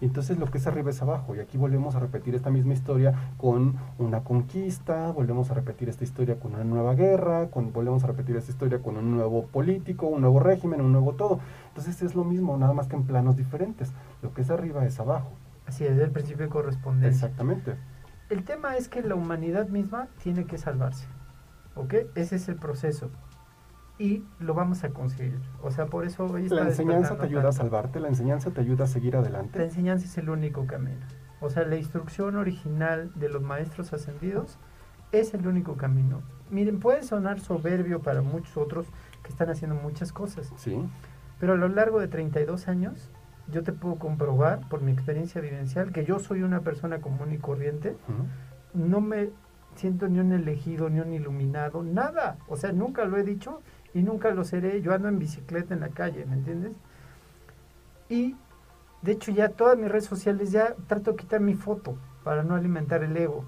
Entonces 0.01 0.37
lo 0.37 0.47
que 0.47 0.57
es 0.57 0.67
arriba 0.67 0.89
es 0.89 1.01
abajo. 1.01 1.35
Y 1.35 1.39
aquí 1.39 1.57
volvemos 1.57 1.95
a 1.95 1.99
repetir 1.99 2.35
esta 2.35 2.49
misma 2.49 2.73
historia 2.73 3.31
con 3.37 3.75
una 3.97 4.23
conquista, 4.23 5.11
volvemos 5.11 5.49
a 5.51 5.53
repetir 5.53 5.89
esta 5.89 6.03
historia 6.03 6.39
con 6.39 6.53
una 6.53 6.63
nueva 6.63 6.95
guerra, 6.95 7.49
con, 7.49 7.71
volvemos 7.71 8.03
a 8.03 8.07
repetir 8.07 8.35
esta 8.35 8.51
historia 8.51 8.79
con 8.79 8.97
un 8.97 9.11
nuevo 9.11 9.47
político, 9.47 10.07
un 10.07 10.21
nuevo 10.21 10.39
régimen, 10.39 10.81
un 10.81 10.91
nuevo 10.91 11.13
todo. 11.13 11.39
Entonces 11.69 12.01
es 12.01 12.15
lo 12.15 12.23
mismo, 12.23 12.57
nada 12.57 12.73
más 12.73 12.87
que 12.87 12.95
en 12.95 13.03
planos 13.03 13.37
diferentes. 13.37 13.91
Lo 14.21 14.33
que 14.33 14.41
es 14.41 14.49
arriba 14.49 14.85
es 14.85 14.99
abajo. 14.99 15.31
Así 15.65 15.85
es, 15.85 15.97
el 15.97 16.11
principio 16.11 16.45
de 16.45 16.51
correspondencia. 16.51 17.27
Exactamente. 17.27 17.75
El 18.29 18.43
tema 18.43 18.75
es 18.75 18.87
que 18.87 19.01
la 19.01 19.15
humanidad 19.15 19.69
misma 19.69 20.07
tiene 20.21 20.45
que 20.45 20.57
salvarse. 20.57 21.07
¿Ok? 21.75 21.93
Ese 22.15 22.35
es 22.35 22.47
el 22.47 22.55
proceso 22.55 23.09
y 23.97 24.23
lo 24.39 24.53
vamos 24.53 24.83
a 24.83 24.89
conseguir. 24.89 25.39
O 25.61 25.71
sea, 25.71 25.85
por 25.85 26.05
eso 26.05 26.25
hoy 26.25 26.49
La 26.49 26.63
enseñanza 26.63 27.17
te 27.17 27.25
ayuda 27.25 27.49
a 27.49 27.53
salvarte, 27.53 27.99
la 27.99 28.09
enseñanza 28.09 28.51
te 28.51 28.61
ayuda 28.61 28.85
a 28.85 28.87
seguir 28.87 29.15
adelante. 29.15 29.57
La 29.57 29.65
enseñanza 29.65 30.05
es 30.05 30.17
el 30.17 30.29
único 30.29 30.65
camino. 30.65 31.05
O 31.39 31.49
sea, 31.49 31.63
la 31.63 31.75
instrucción 31.75 32.35
original 32.35 33.11
de 33.15 33.29
los 33.29 33.41
maestros 33.41 33.93
ascendidos 33.93 34.57
es 35.11 35.33
el 35.33 35.47
único 35.47 35.75
camino. 35.75 36.21
Miren, 36.49 36.79
puede 36.79 37.03
sonar 37.03 37.39
soberbio 37.39 38.01
para 38.01 38.21
muchos 38.21 38.57
otros 38.57 38.87
que 39.23 39.29
están 39.29 39.49
haciendo 39.49 39.75
muchas 39.75 40.11
cosas. 40.11 40.51
Sí. 40.57 40.77
Pero 41.39 41.53
a 41.53 41.55
lo 41.55 41.67
largo 41.69 41.99
de 41.99 42.07
32 42.07 42.67
años, 42.67 43.11
yo 43.51 43.63
te 43.63 43.73
puedo 43.73 43.95
comprobar 43.95 44.67
por 44.69 44.81
mi 44.81 44.91
experiencia 44.91 45.41
vivencial 45.41 45.91
que 45.91 46.05
yo 46.05 46.19
soy 46.19 46.43
una 46.43 46.61
persona 46.61 46.99
común 46.99 47.31
y 47.31 47.37
corriente. 47.37 47.95
No 48.73 49.01
me 49.01 49.29
siento 49.75 50.07
ni 50.07 50.19
un 50.19 50.31
elegido, 50.31 50.89
ni 50.89 50.99
un 50.99 51.13
iluminado, 51.13 51.83
nada. 51.83 52.37
O 52.47 52.55
sea, 52.55 52.71
nunca 52.71 53.05
lo 53.05 53.17
he 53.17 53.23
dicho 53.23 53.61
y 53.95 54.03
nunca 54.03 54.29
lo 54.31 54.43
seré. 54.43 54.81
Yo 54.81 54.93
ando 54.93 55.07
en 55.07 55.17
bicicleta 55.17 55.73
en 55.73 55.79
la 55.79 55.89
calle, 55.89 56.25
¿me 56.25 56.35
entiendes? 56.35 56.73
Y 58.09 58.35
de 59.01 59.13
hecho 59.13 59.31
ya 59.31 59.49
todas 59.49 59.77
mis 59.77 59.89
redes 59.89 60.05
sociales 60.05 60.51
ya 60.51 60.75
trato 60.87 61.11
de 61.11 61.17
quitar 61.17 61.39
mi 61.39 61.55
foto 61.55 61.97
para 62.23 62.43
no 62.43 62.55
alimentar 62.55 63.03
el 63.03 63.15
ego. 63.15 63.45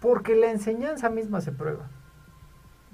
Porque 0.00 0.34
la 0.34 0.50
enseñanza 0.50 1.10
misma 1.10 1.42
se 1.42 1.52
prueba. 1.52 1.88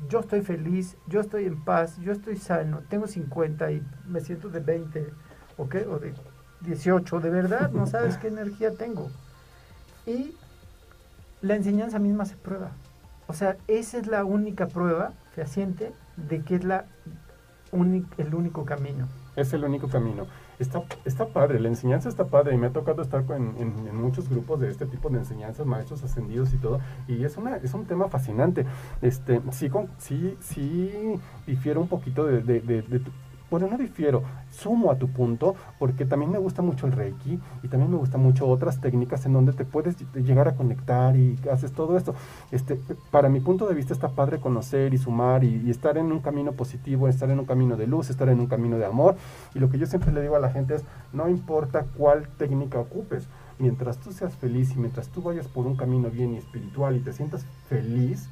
Yo 0.08 0.20
estoy 0.20 0.42
feliz, 0.42 0.96
yo 1.06 1.20
estoy 1.20 1.44
en 1.44 1.62
paz, 1.62 1.98
yo 1.98 2.12
estoy 2.12 2.36
sano, 2.36 2.82
tengo 2.88 3.06
50 3.06 3.70
y 3.70 3.82
me 4.06 4.20
siento 4.20 4.48
de 4.48 4.60
20 4.60 5.12
o 5.56 5.66
de 5.66 6.14
18, 6.62 7.20
de 7.20 7.30
verdad, 7.30 7.70
no 7.70 7.86
sabes 7.86 8.16
qué 8.16 8.28
energía 8.28 8.74
tengo. 8.74 9.08
Y 10.04 10.34
la 11.42 11.54
enseñanza 11.54 12.00
misma 12.00 12.24
se 12.24 12.34
prueba. 12.34 12.72
O 13.28 13.34
sea, 13.34 13.56
esa 13.68 13.98
es 13.98 14.08
la 14.08 14.24
única 14.24 14.66
prueba 14.66 15.12
fehaciente 15.40 15.92
de 16.16 16.42
que 16.42 16.56
es 16.56 16.64
la 16.64 16.84
el 18.18 18.34
único 18.34 18.64
camino. 18.64 19.06
Es 19.36 19.52
el 19.52 19.62
único 19.64 19.88
camino. 19.88 20.26
Está, 20.58 20.82
está 21.04 21.28
padre, 21.28 21.60
la 21.60 21.68
enseñanza 21.68 22.08
está 22.08 22.26
padre 22.26 22.52
y 22.54 22.58
me 22.58 22.66
ha 22.66 22.72
tocado 22.72 23.00
estar 23.00 23.24
en, 23.30 23.96
muchos 23.96 24.28
grupos 24.28 24.58
de 24.58 24.68
este 24.68 24.86
tipo 24.86 25.08
de 25.08 25.18
enseñanzas, 25.18 25.64
maestros 25.66 26.02
ascendidos 26.02 26.52
y 26.52 26.58
todo, 26.58 26.80
y 27.06 27.24
es, 27.24 27.36
una, 27.36 27.56
es 27.56 27.72
un 27.72 27.86
tema 27.86 28.08
fascinante. 28.08 28.66
Este, 29.00 29.40
sí, 29.52 29.70
con, 29.70 29.88
sí, 29.98 30.36
sí 30.40 31.14
difiero 31.46 31.80
un 31.80 31.88
poquito 31.88 32.26
de, 32.26 32.42
de, 32.42 32.60
de, 32.60 32.82
de 32.82 33.00
bueno, 33.50 33.66
no 33.68 33.76
difiero, 33.76 34.22
sumo 34.50 34.90
a 34.90 34.98
tu 34.98 35.08
punto, 35.08 35.56
porque 35.78 36.04
también 36.04 36.30
me 36.30 36.38
gusta 36.38 36.62
mucho 36.62 36.86
el 36.86 36.92
Reiki 36.92 37.40
y 37.62 37.68
también 37.68 37.90
me 37.90 37.96
gusta 37.96 38.16
mucho 38.16 38.46
otras 38.46 38.80
técnicas 38.80 39.26
en 39.26 39.32
donde 39.32 39.52
te 39.52 39.64
puedes 39.64 39.96
llegar 40.14 40.46
a 40.48 40.54
conectar 40.54 41.16
y 41.16 41.36
haces 41.50 41.72
todo 41.72 41.96
esto. 41.96 42.14
Este, 42.52 42.78
para 43.10 43.28
mi 43.28 43.40
punto 43.40 43.66
de 43.66 43.74
vista 43.74 43.92
está 43.92 44.08
padre 44.10 44.38
conocer 44.38 44.94
y 44.94 44.98
sumar 44.98 45.42
y, 45.42 45.68
estar 45.70 45.98
en 45.98 46.12
un 46.12 46.20
camino 46.20 46.52
positivo, 46.52 47.08
estar 47.08 47.30
en 47.30 47.40
un 47.40 47.46
camino 47.46 47.76
de 47.76 47.86
luz, 47.86 48.10
estar 48.10 48.28
en 48.28 48.40
un 48.40 48.46
camino 48.46 48.78
de 48.78 48.86
amor. 48.86 49.16
Y 49.54 49.58
lo 49.58 49.68
que 49.68 49.78
yo 49.78 49.86
siempre 49.86 50.12
le 50.12 50.22
digo 50.22 50.36
a 50.36 50.40
la 50.40 50.50
gente 50.50 50.76
es, 50.76 50.84
no 51.12 51.28
importa 51.28 51.86
cuál 51.96 52.28
técnica 52.38 52.78
ocupes, 52.78 53.28
mientras 53.58 53.98
tú 53.98 54.12
seas 54.12 54.34
feliz 54.36 54.74
y 54.76 54.78
mientras 54.78 55.08
tú 55.08 55.22
vayas 55.22 55.48
por 55.48 55.66
un 55.66 55.76
camino 55.76 56.08
bien 56.10 56.34
y 56.34 56.38
espiritual 56.38 56.96
y 56.96 57.00
te 57.00 57.12
sientas 57.12 57.44
feliz, 57.68 58.28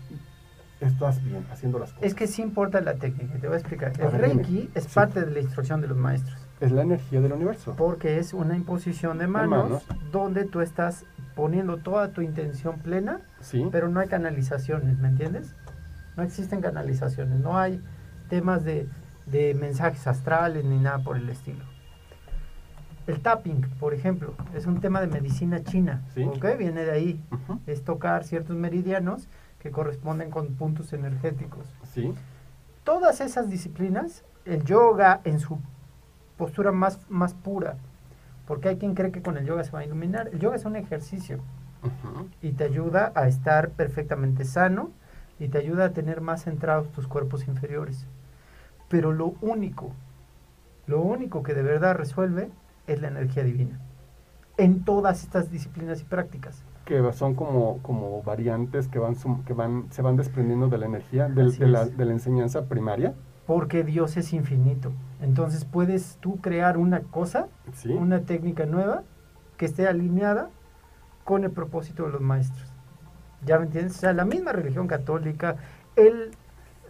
estás 0.80 1.22
bien 1.24 1.44
haciendo 1.50 1.78
las 1.78 1.92
cosas. 1.92 2.04
Es 2.06 2.14
que 2.14 2.26
sí 2.26 2.42
importa 2.42 2.80
la 2.80 2.94
técnica, 2.94 3.34
te 3.38 3.46
voy 3.48 3.56
a 3.56 3.58
explicar. 3.58 3.92
A 4.00 4.04
El 4.04 4.12
dime. 4.12 4.18
Reiki 4.42 4.70
es 4.74 4.84
Sí. 4.84 4.90
parte 4.94 5.24
de 5.24 5.30
la 5.32 5.40
instrucción 5.40 5.80
de 5.80 5.88
los 5.88 5.96
maestros, 5.96 6.36
Es 6.60 6.70
la 6.72 6.82
energía 6.82 7.20
del 7.20 7.32
universo. 7.32 7.74
porque 7.76 8.18
es 8.18 8.32
una 8.34 8.56
imposición 8.56 9.18
de 9.18 9.26
manos, 9.26 9.64
manos. 9.70 9.86
donde 10.12 10.44
tú 10.44 10.60
estás 10.60 11.04
poniendo 11.34 11.76
toda 11.78 12.12
tu 12.12 12.20
intención 12.22 12.78
plena, 12.78 13.20
Sí. 13.40 13.68
pero 13.72 13.88
no 13.88 14.00
hay 14.00 14.08
canalizaciones, 14.08 14.98
¿me 14.98 15.08
entiendes? 15.08 15.54
No 16.16 16.22
existen 16.22 16.60
canalizaciones, 16.60 17.38
no 17.40 17.56
hay 17.58 17.80
temas 18.28 18.64
de, 18.64 18.88
de 19.26 19.54
mensajes 19.54 20.06
astrales 20.06 20.64
ni 20.64 20.78
nada 20.78 20.98
por 20.98 21.16
el 21.16 21.28
estilo. 21.28 21.64
El 23.06 23.20
tapping, 23.20 23.62
por 23.80 23.94
ejemplo, 23.94 24.34
es 24.54 24.66
un 24.66 24.80
tema 24.80 25.00
de 25.00 25.06
medicina 25.06 25.62
china, 25.64 26.02
Sí. 26.14 26.24
¿ok? 26.24 26.44
Viene 26.58 26.84
de 26.84 26.90
ahí. 26.90 27.20
Es 27.66 27.82
tocar 27.82 28.24
ciertos 28.24 28.54
meridianos 28.56 29.28
que 29.60 29.70
corresponden 29.70 30.30
con 30.30 30.54
puntos 30.54 30.92
energéticos. 30.92 31.66
Sí. 31.92 32.14
Todas 32.84 33.20
esas 33.20 33.50
disciplinas, 33.50 34.24
el 34.44 34.64
yoga 34.64 35.20
en 35.24 35.40
su 35.40 35.58
postura 36.36 36.72
más, 36.72 37.00
más 37.10 37.34
pura, 37.34 37.76
porque 38.46 38.70
hay 38.70 38.78
quien 38.78 38.94
cree 38.94 39.12
que 39.12 39.22
con 39.22 39.36
el 39.36 39.44
yoga 39.44 39.64
se 39.64 39.72
va 39.72 39.80
a 39.80 39.84
iluminar. 39.84 40.28
El 40.32 40.38
yoga 40.38 40.56
es 40.56 40.64
un 40.64 40.76
ejercicio 40.76 41.40
y 42.40 42.52
te 42.52 42.64
ayuda 42.64 43.12
a 43.14 43.28
estar 43.28 43.70
perfectamente 43.70 44.44
sano 44.44 44.90
y 45.38 45.48
te 45.48 45.58
ayuda 45.58 45.86
a 45.86 45.92
tener 45.92 46.20
más 46.20 46.44
centrados 46.44 46.90
tus 46.92 47.06
cuerpos 47.06 47.46
inferiores. 47.46 48.06
Pero 48.88 49.12
lo 49.12 49.34
único, 49.42 49.92
lo 50.86 51.00
único 51.00 51.42
que 51.42 51.54
de 51.54 51.62
verdad 51.62 51.94
resuelve 51.94 52.50
es 52.86 53.00
la 53.00 53.08
energía 53.08 53.44
divina. 53.44 53.78
En 54.56 54.84
todas 54.84 55.22
estas 55.22 55.50
disciplinas 55.50 56.00
y 56.00 56.04
prácticas. 56.04 56.64
Que 56.88 57.12
son 57.12 57.34
como, 57.34 57.80
como 57.82 58.22
variantes 58.22 58.88
que 58.88 58.98
van, 58.98 59.14
que 59.44 59.52
van 59.52 59.84
se 59.90 60.00
van 60.00 60.16
desprendiendo 60.16 60.68
de 60.68 60.78
la 60.78 60.86
energía, 60.86 61.28
del- 61.28 61.54
de, 61.58 61.66
la, 61.66 61.84
de 61.84 62.04
la 62.06 62.12
enseñanza 62.12 62.64
primaria. 62.64 63.12
Porque 63.46 63.84
Dios 63.84 64.16
es 64.16 64.32
infinito. 64.32 64.90
Entonces 65.20 65.66
puedes 65.66 66.16
tú 66.20 66.38
crear 66.40 66.78
una 66.78 67.00
cosa 67.02 67.48
Sí. 67.74 67.92
una 67.92 68.20
técnica 68.22 68.64
nueva 68.64 69.02
que 69.58 69.66
esté 69.66 69.86
alineada 69.86 70.48
con 71.24 71.44
el 71.44 71.50
propósito 71.50 72.04
de 72.06 72.12
los 72.12 72.22
maestros. 72.22 72.72
¿Ya 73.44 73.58
me 73.58 73.66
entiendes? 73.66 73.96
O 73.96 74.00
sea, 74.00 74.14
la 74.14 74.24
misma 74.24 74.52
religión 74.52 74.86
católica, 74.86 75.56
el, 75.94 76.30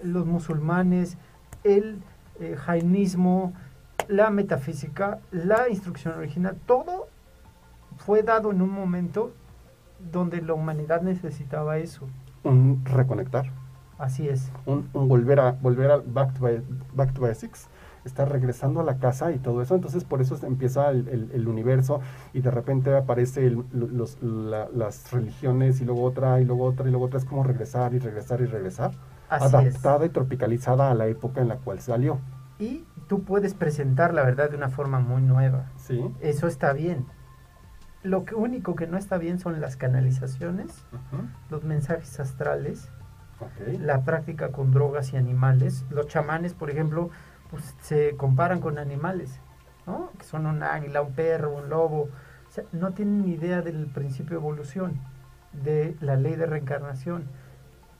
los 0.04 0.26
musulmanes, 0.26 1.18
el 1.64 1.98
eh, 2.38 2.54
jainismo, 2.56 3.52
la 4.06 4.30
metafísica, 4.30 5.18
la 5.32 5.68
instrucción 5.68 6.14
original, 6.16 6.56
todo 6.66 7.08
fue 7.96 8.22
dado 8.22 8.52
en 8.52 8.62
un 8.62 8.70
momento 8.70 9.32
donde 9.98 10.40
la 10.42 10.54
humanidad 10.54 11.02
necesitaba 11.02 11.78
eso. 11.78 12.06
Un 12.44 12.82
reconectar. 12.84 13.46
Así 13.98 14.28
es. 14.28 14.52
un, 14.64 14.88
un 14.92 15.08
volver 15.08 15.40
a 15.40 15.52
volver 15.52 15.90
a 15.90 15.96
back 15.96 16.34
to, 16.34 16.42
ba- 16.44 16.62
back 16.94 17.12
to 17.14 17.22
basics 17.22 17.68
estar 18.04 18.30
regresando 18.30 18.78
a 18.80 18.84
la 18.84 18.98
casa 18.98 19.32
y 19.32 19.38
todo 19.38 19.60
eso 19.60 19.74
entonces 19.74 20.04
por 20.04 20.20
eso 20.22 20.38
empieza 20.46 20.88
el, 20.90 21.08
el- 21.08 21.30
el 21.34 21.48
universo 21.48 22.00
y 22.32 22.40
de 22.40 22.50
repente 22.52 22.96
aparece 22.96 23.44
el- 23.44 23.64
lo- 23.72 23.88
los- 23.88 24.22
la- 24.22 24.68
las 24.72 25.10
religiones 25.10 25.80
y 25.80 25.84
luego 25.84 26.04
otra 26.04 26.40
y 26.40 26.44
luego 26.44 26.64
otra 26.64 26.86
y 26.86 26.90
luego 26.92 27.06
otra 27.06 27.18
es 27.18 27.24
como 27.24 27.42
regresar 27.42 27.92
y 27.92 27.98
regresar 27.98 28.40
y 28.40 28.46
regresar 28.46 28.92
Así 29.28 29.46
es. 29.46 29.54
adaptada 29.54 30.06
y 30.06 30.10
tropicalizada 30.10 30.92
a 30.92 30.94
la 30.94 31.08
época 31.08 31.40
en 31.40 31.48
la 31.48 31.56
cual 31.56 31.80
salió 31.80 32.18
Y 32.60 32.84
tú 33.08 33.24
puedes 33.24 33.54
presentar 33.54 34.14
la 34.14 34.22
verdad 34.22 34.48
de 34.48 34.56
una 34.56 34.68
forma 34.68 35.00
muy 35.00 35.22
nueva. 35.22 35.66
sí 35.76 36.00
Eso 36.20 36.46
está 36.46 36.72
bien. 36.72 37.04
Lo 38.02 38.24
que 38.24 38.34
único 38.34 38.76
que 38.76 38.86
no 38.86 38.96
está 38.96 39.18
bien 39.18 39.38
son 39.40 39.60
las 39.60 39.76
canalizaciones, 39.76 40.84
los 41.50 41.64
mensajes 41.64 42.20
astrales, 42.20 42.90
la 43.80 44.04
práctica 44.04 44.52
con 44.52 44.70
drogas 44.70 45.12
y 45.12 45.16
animales. 45.16 45.84
Los 45.90 46.06
chamanes, 46.06 46.54
por 46.54 46.70
ejemplo, 46.70 47.10
pues 47.50 47.74
se 47.80 48.16
comparan 48.16 48.60
con 48.60 48.78
animales, 48.78 49.40
¿no? 49.86 50.10
Que 50.18 50.24
son 50.24 50.46
un 50.46 50.62
águila, 50.62 51.02
un 51.02 51.12
perro, 51.12 51.56
un 51.56 51.68
lobo. 51.68 52.02
O 52.48 52.50
sea, 52.50 52.64
no 52.72 52.92
tienen 52.92 53.22
ni 53.22 53.32
idea 53.32 53.62
del 53.62 53.86
principio 53.86 54.36
de 54.36 54.42
evolución, 54.42 55.00
de 55.52 55.96
la 56.00 56.16
ley 56.16 56.36
de 56.36 56.46
reencarnación. 56.46 57.24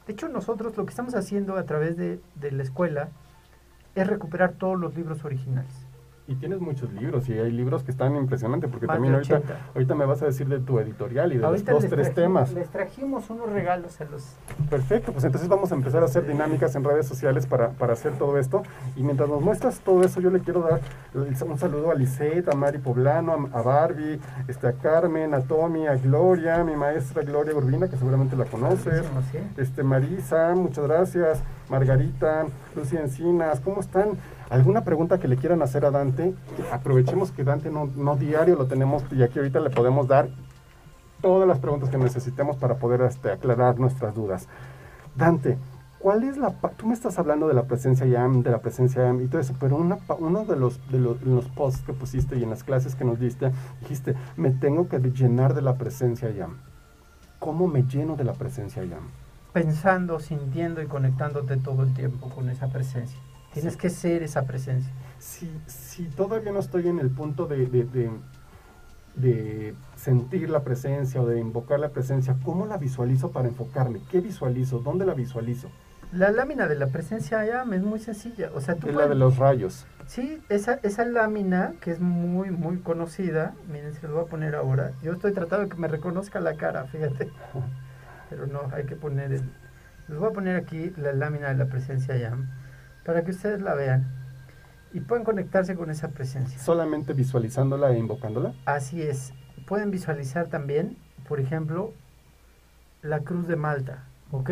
De 0.07 0.13
hecho, 0.13 0.29
nosotros 0.29 0.77
lo 0.77 0.87
que 0.87 0.91
estamos 0.91 1.15
haciendo 1.15 1.57
a 1.57 1.65
través 1.65 1.97
de, 1.97 2.21
de 2.37 2.53
la 2.53 2.63
escuela 2.63 3.09
es 3.95 4.07
recuperar 4.07 4.53
todos 4.53 4.79
los 4.79 4.95
libros 4.95 5.25
originales. 5.25 5.88
Y 6.29 6.35
tienes 6.35 6.61
muchos 6.61 6.93
libros 6.93 7.27
y 7.31 7.33
hay 7.33 7.51
libros 7.51 7.83
que 7.83 7.91
están 7.91 8.15
impresionantes 8.15 8.71
porque 8.71 8.87
Más 8.87 8.97
también 8.97 9.15
ahorita 9.15 9.37
80. 9.39 9.59
ahorita 9.75 9.95
me 9.95 10.05
vas 10.05 10.21
a 10.21 10.27
decir 10.27 10.47
de 10.47 10.61
tu 10.61 10.79
editorial 10.79 11.33
y 11.33 11.39
de 11.39 11.45
Ahorita 11.45 11.73
los 11.73 11.83
dos 11.83 11.91
tres 11.91 12.15
temas 12.15 12.53
Les 12.53 12.69
trajimos 12.69 13.31
unos 13.31 13.51
regalos 13.51 13.99
a 14.03 14.05
los 14.05 14.37
Perfecto, 14.69 15.13
pues 15.13 15.25
entonces 15.25 15.49
vamos 15.49 15.73
a 15.73 15.75
empezar 15.75 16.03
a 16.03 16.05
hacer 16.05 16.27
dinámicas 16.27 16.75
en 16.77 16.85
redes 16.85 17.07
sociales 17.07 17.47
para, 17.47 17.71
para 17.71 17.95
hacer 17.95 18.13
todo 18.19 18.39
esto. 18.39 18.63
Y 18.97 19.03
mientras 19.03 19.29
nos 19.29 19.41
muestras 19.41 19.81
todo 19.81 20.03
eso, 20.03 20.21
yo 20.21 20.31
le 20.31 20.41
quiero 20.41 20.61
dar 20.61 20.81
un 21.15 21.59
saludo 21.59 21.91
a 21.91 21.95
Lisette, 21.95 22.49
a 22.49 22.55
Mari 22.55 22.79
Poblano, 22.79 23.49
a, 23.53 23.63
Barbie, 23.63 24.21
este, 24.47 24.67
a 24.67 24.73
Carmen, 24.73 25.33
a 25.33 25.41
Tommy, 25.41 25.87
a 25.87 25.97
Gloria, 25.97 26.63
mi 26.65 26.77
maestra 26.77 27.23
Gloria 27.23 27.55
Urbina, 27.55 27.89
que 27.89 27.97
seguramente 27.97 28.37
la 28.37 28.45
conoces. 28.45 29.05
Este, 29.57 29.83
Marisa, 29.83 30.55
muchas 30.55 30.85
gracias. 30.85 31.43
Margarita, 31.71 32.47
Lucía 32.75 33.01
Encinas, 33.01 33.61
¿cómo 33.61 33.81
están? 33.81 34.11
¿Alguna 34.51 34.83
pregunta 34.83 35.19
que 35.19 35.29
le 35.29 35.37
quieran 35.37 35.61
hacer 35.61 35.85
a 35.85 35.91
Dante? 35.91 36.35
Aprovechemos 36.73 37.33
que 37.33 37.45
Dante 37.45 37.71
no, 37.71 37.91
no 37.97 38.17
diario 38.17 38.57
lo 38.57 38.67
tenemos 38.67 39.05
y 39.13 39.23
aquí 39.23 39.39
ahorita 39.39 39.61
le 39.61 39.69
podemos 39.69 40.09
dar 40.09 40.29
todas 41.21 41.47
las 41.47 41.59
preguntas 41.59 41.91
que 41.91 41.99
necesitemos 41.99 42.57
para 42.57 42.77
poder 42.77 43.03
este, 43.03 43.31
aclarar 43.31 43.79
nuestras 43.79 44.15
dudas. 44.15 44.49
Dante, 45.15 45.59
¿cuál 45.99 46.23
es 46.23 46.39
la... 46.39 46.53
Tú 46.77 46.87
me 46.87 46.95
estás 46.95 47.19
hablando 47.19 47.47
de 47.47 47.53
la 47.53 47.65
presencia 47.65 48.07
YAM, 48.07 48.43
de 48.43 48.51
la 48.51 48.61
presencia 48.61 49.03
YAM 49.03 49.21
y 49.21 49.27
todo 49.27 49.41
eso, 49.41 49.55
pero 49.61 49.77
una, 49.77 49.99
uno 50.19 50.47
de 50.47 50.57
los, 50.57 50.81
de 50.91 50.99
los, 50.99 51.21
los 51.23 51.47
posts 51.51 51.83
que 51.83 51.93
pusiste 51.93 52.39
y 52.39 52.43
en 52.43 52.51
las 52.51 52.65
clases 52.65 52.95
que 52.95 53.05
nos 53.05 53.21
diste, 53.21 53.53
dijiste, 53.81 54.15
me 54.37 54.51
tengo 54.51 54.89
que 54.89 54.99
llenar 54.99 55.53
de 55.53 55.63
la 55.63 55.77
presencia 55.77 56.31
YAM. 56.31 56.57
¿Cómo 57.39 57.67
me 57.67 57.83
lleno 57.83 58.17
de 58.17 58.25
la 58.25 58.33
presencia 58.33 58.83
YAM? 58.83 59.11
Pensando, 59.53 60.21
sintiendo 60.21 60.81
y 60.81 60.87
conectándote 60.87 61.59
todo 61.59 61.83
el 61.83 61.93
tiempo 61.93 62.31
con 62.31 62.49
esa 62.49 62.69
presencia. 62.69 63.19
Tienes 63.53 63.75
Sí. 63.75 63.79
que 63.79 63.91
ser 63.91 64.23
esa 64.23 64.45
presencia. 64.45 64.93
Si, 65.19 65.51
si 65.67 66.05
todavía 66.05 66.53
no 66.53 66.61
estoy 66.61 66.89
en 66.89 66.99
el 67.01 67.11
punto 67.11 67.47
de, 67.47 67.67
de, 67.67 67.85
de- 67.85 68.11
de 69.17 69.75
sentir 69.97 70.49
la 70.49 70.61
presencia 70.63 71.21
o 71.21 71.27
de 71.27 71.41
invocar 71.41 71.81
la 71.81 71.89
presencia, 71.89 72.37
¿cómo 72.45 72.67
la 72.67 72.77
visualizo 72.77 73.33
para 73.33 73.49
enfocarme? 73.49 74.01
¿Qué 74.11 74.21
visualizo? 74.21 74.79
¿Dónde 74.79 75.05
la 75.07 75.15
visualizo? 75.15 75.69
La 76.13 76.31
lámina 76.31 76.69
de 76.69 76.77
la 76.77 76.87
presencia 76.87 77.45
YAM 77.45 77.73
es 77.75 77.83
muy 77.83 77.99
sencilla. 77.99 78.51
O 78.55 78.61
sea, 78.61 78.77
tú 78.77 78.89
Es 78.89 78.95
la 78.95 79.09
de 79.09 79.15
los 79.17 79.37
rayos. 79.37 79.87
Sí, 80.07 80.41
esa, 80.49 80.75
esa 80.85 81.05
lámina 81.05 81.73
que 81.81 81.91
es 81.91 82.01
muy, 82.01 82.51
muy 82.51 82.79
conocida, 82.79 83.55
miren, 83.71 83.93
se 83.95 84.03
los 84.07 84.13
voy 84.15 84.25
a 84.25 84.31
poner 84.31 84.55
ahora. 84.55 84.93
Yo 85.03 85.13
estoy 85.13 85.33
tratando 85.33 85.65
de 85.65 85.71
que 85.75 85.77
me 85.81 85.89
reconozca 85.89 86.39
la 86.41 86.55
cara, 86.55 86.85
fíjate. 86.85 87.29
Pero 88.31 88.47
no, 88.47 88.61
hay 88.73 88.85
que 88.85 88.95
poner 88.97 89.33
el... 89.33 89.43
Les 90.07 90.17
voy 90.19 90.29
a 90.31 90.33
poner 90.33 90.57
aquí 90.57 90.93
la 90.97 91.13
lámina 91.13 91.49
de 91.49 91.57
la 91.57 91.67
presencia 91.67 92.17
YAM 92.17 92.49
para 93.09 93.25
que 93.25 93.31
ustedes 93.31 93.63
la 93.63 93.73
vean 93.73 94.07
y 94.93 95.01
puedan 95.01 95.25
conectarse 95.25 95.75
con 95.75 95.89
esa 95.89 96.09
presencia. 96.09 96.59
Solamente 96.59 97.15
visualizándola 97.15 97.91
e 97.93 97.99
invocándola. 97.99 98.53
Así 98.67 99.01
es. 99.01 99.33
Pueden 99.67 99.91
visualizar 99.91 100.49
también, 100.49 100.99
por 101.27 101.41
ejemplo, 101.41 101.95
la 103.01 103.21
cruz 103.21 103.49
de 103.49 103.57
Malta, 103.57 104.05
¿ok? 104.31 104.51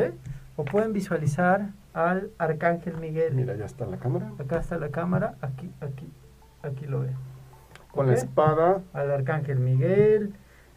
O 0.56 0.64
pueden 0.64 0.94
visualizar 0.94 1.68
al 1.92 2.30
arcángel 2.38 2.96
Miguel. 2.96 3.34
Mira, 3.34 3.56
ya 3.56 3.66
está 3.66 3.84
la 3.84 3.98
cámara. 3.98 4.32
Acá 4.38 4.60
está 4.60 4.78
la 4.78 4.88
cámara, 4.88 5.34
aquí, 5.42 5.70
aquí, 5.82 6.10
aquí 6.62 6.86
lo 6.86 7.00
ven. 7.00 7.14
Con 7.92 8.06
la 8.06 8.14
espada, 8.14 8.80
Al 8.94 9.10
arcángel 9.10 9.58
Miguel, 9.58 10.34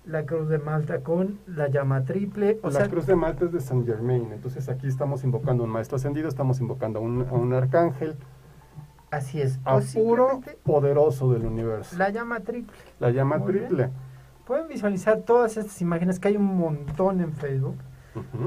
la 0.09 0.25
cruz 0.25 0.49
de 0.49 0.57
Malta 0.57 1.01
con 1.01 1.39
la 1.45 1.67
llama 1.67 2.03
triple. 2.03 2.59
O 2.63 2.69
la 2.69 2.79
sea, 2.79 2.89
cruz 2.89 3.05
de 3.05 3.15
Malta 3.15 3.45
es 3.45 3.51
de 3.51 3.59
Saint 3.59 3.85
Germain. 3.85 4.31
Entonces 4.33 4.67
aquí 4.67 4.87
estamos 4.87 5.23
invocando 5.23 5.63
a 5.63 5.67
un 5.67 5.71
maestro 5.71 5.97
ascendido, 5.97 6.27
estamos 6.27 6.59
invocando 6.59 6.99
a 6.99 7.01
un, 7.01 7.27
a 7.29 7.33
un 7.33 7.53
arcángel, 7.53 8.15
así 9.11 9.39
es. 9.41 9.59
a 9.65 9.79
puro 9.93 10.41
poderoso 10.63 11.31
del 11.31 11.45
universo. 11.45 11.95
la 11.97 12.09
llama 12.09 12.39
triple. 12.39 12.75
La 12.99 13.11
llama 13.11 13.37
Muy 13.37 13.53
bien. 13.53 13.67
triple. 13.67 13.89
Pueden 14.45 14.67
visualizar 14.67 15.21
todas 15.21 15.57
estas 15.57 15.79
imágenes, 15.79 16.19
que 16.19 16.29
hay 16.29 16.37
un 16.37 16.57
montón 16.57 17.21
en 17.21 17.33
Facebook. 17.33 17.75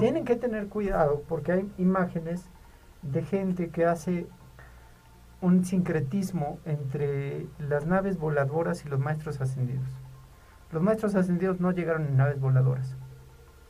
Tienen 0.00 0.24
que 0.24 0.34
tener 0.36 0.66
cuidado 0.66 1.22
porque 1.28 1.52
hay 1.52 1.72
imágenes 1.78 2.44
de 3.02 3.22
gente 3.22 3.70
que 3.70 3.86
hace 3.86 4.26
un 5.40 5.64
sincretismo 5.64 6.58
entre 6.64 7.46
las 7.58 7.86
naves 7.86 8.18
voladoras 8.18 8.84
y 8.84 8.88
los 8.88 8.98
maestros 8.98 9.40
ascendidos. 9.40 10.01
Los 10.72 10.82
maestros 10.82 11.14
ascendidos 11.14 11.60
no 11.60 11.70
llegaron 11.70 12.06
en 12.06 12.16
naves 12.16 12.40
voladoras. 12.40 12.96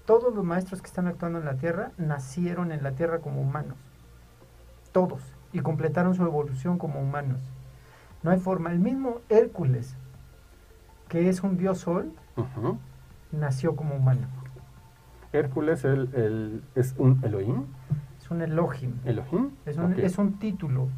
Todos 0.06 0.34
los 0.34 0.44
maestros 0.44 0.80
que 0.82 0.86
están 0.88 1.06
actuando 1.06 1.38
en 1.38 1.44
la 1.44 1.54
Tierra 1.54 1.92
nacieron 1.98 2.72
en 2.72 2.82
la 2.82 2.92
Tierra 2.92 3.18
como 3.18 3.40
humanos. 3.40 3.76
Todos. 4.92 5.20
Y 5.52 5.60
completaron 5.60 6.14
su 6.14 6.22
evolución 6.24 6.78
como 6.78 7.00
humanos. 7.00 7.40
No 8.22 8.30
hay 8.30 8.38
forma. 8.38 8.70
El 8.72 8.78
mismo 8.78 9.16
Hércules, 9.28 9.96
que 11.08 11.28
es 11.28 11.42
un 11.42 11.56
dios 11.56 11.78
sol, 11.78 12.12
nació 13.32 13.74
como 13.76 13.94
humano. 13.96 14.28
Hércules 15.32 15.84
el, 15.84 16.10
el- 16.14 16.62
es 16.74 16.94
un 16.98 17.20
Elohim. 17.24 17.64
Es 18.20 18.30
un 18.30 18.42
Elohim. 18.42 18.92
¿Elohim? 19.04 19.50
Es 19.66 19.76
un, 19.76 19.98
es 19.98 20.18
un 20.18 20.38
título. 20.38 20.88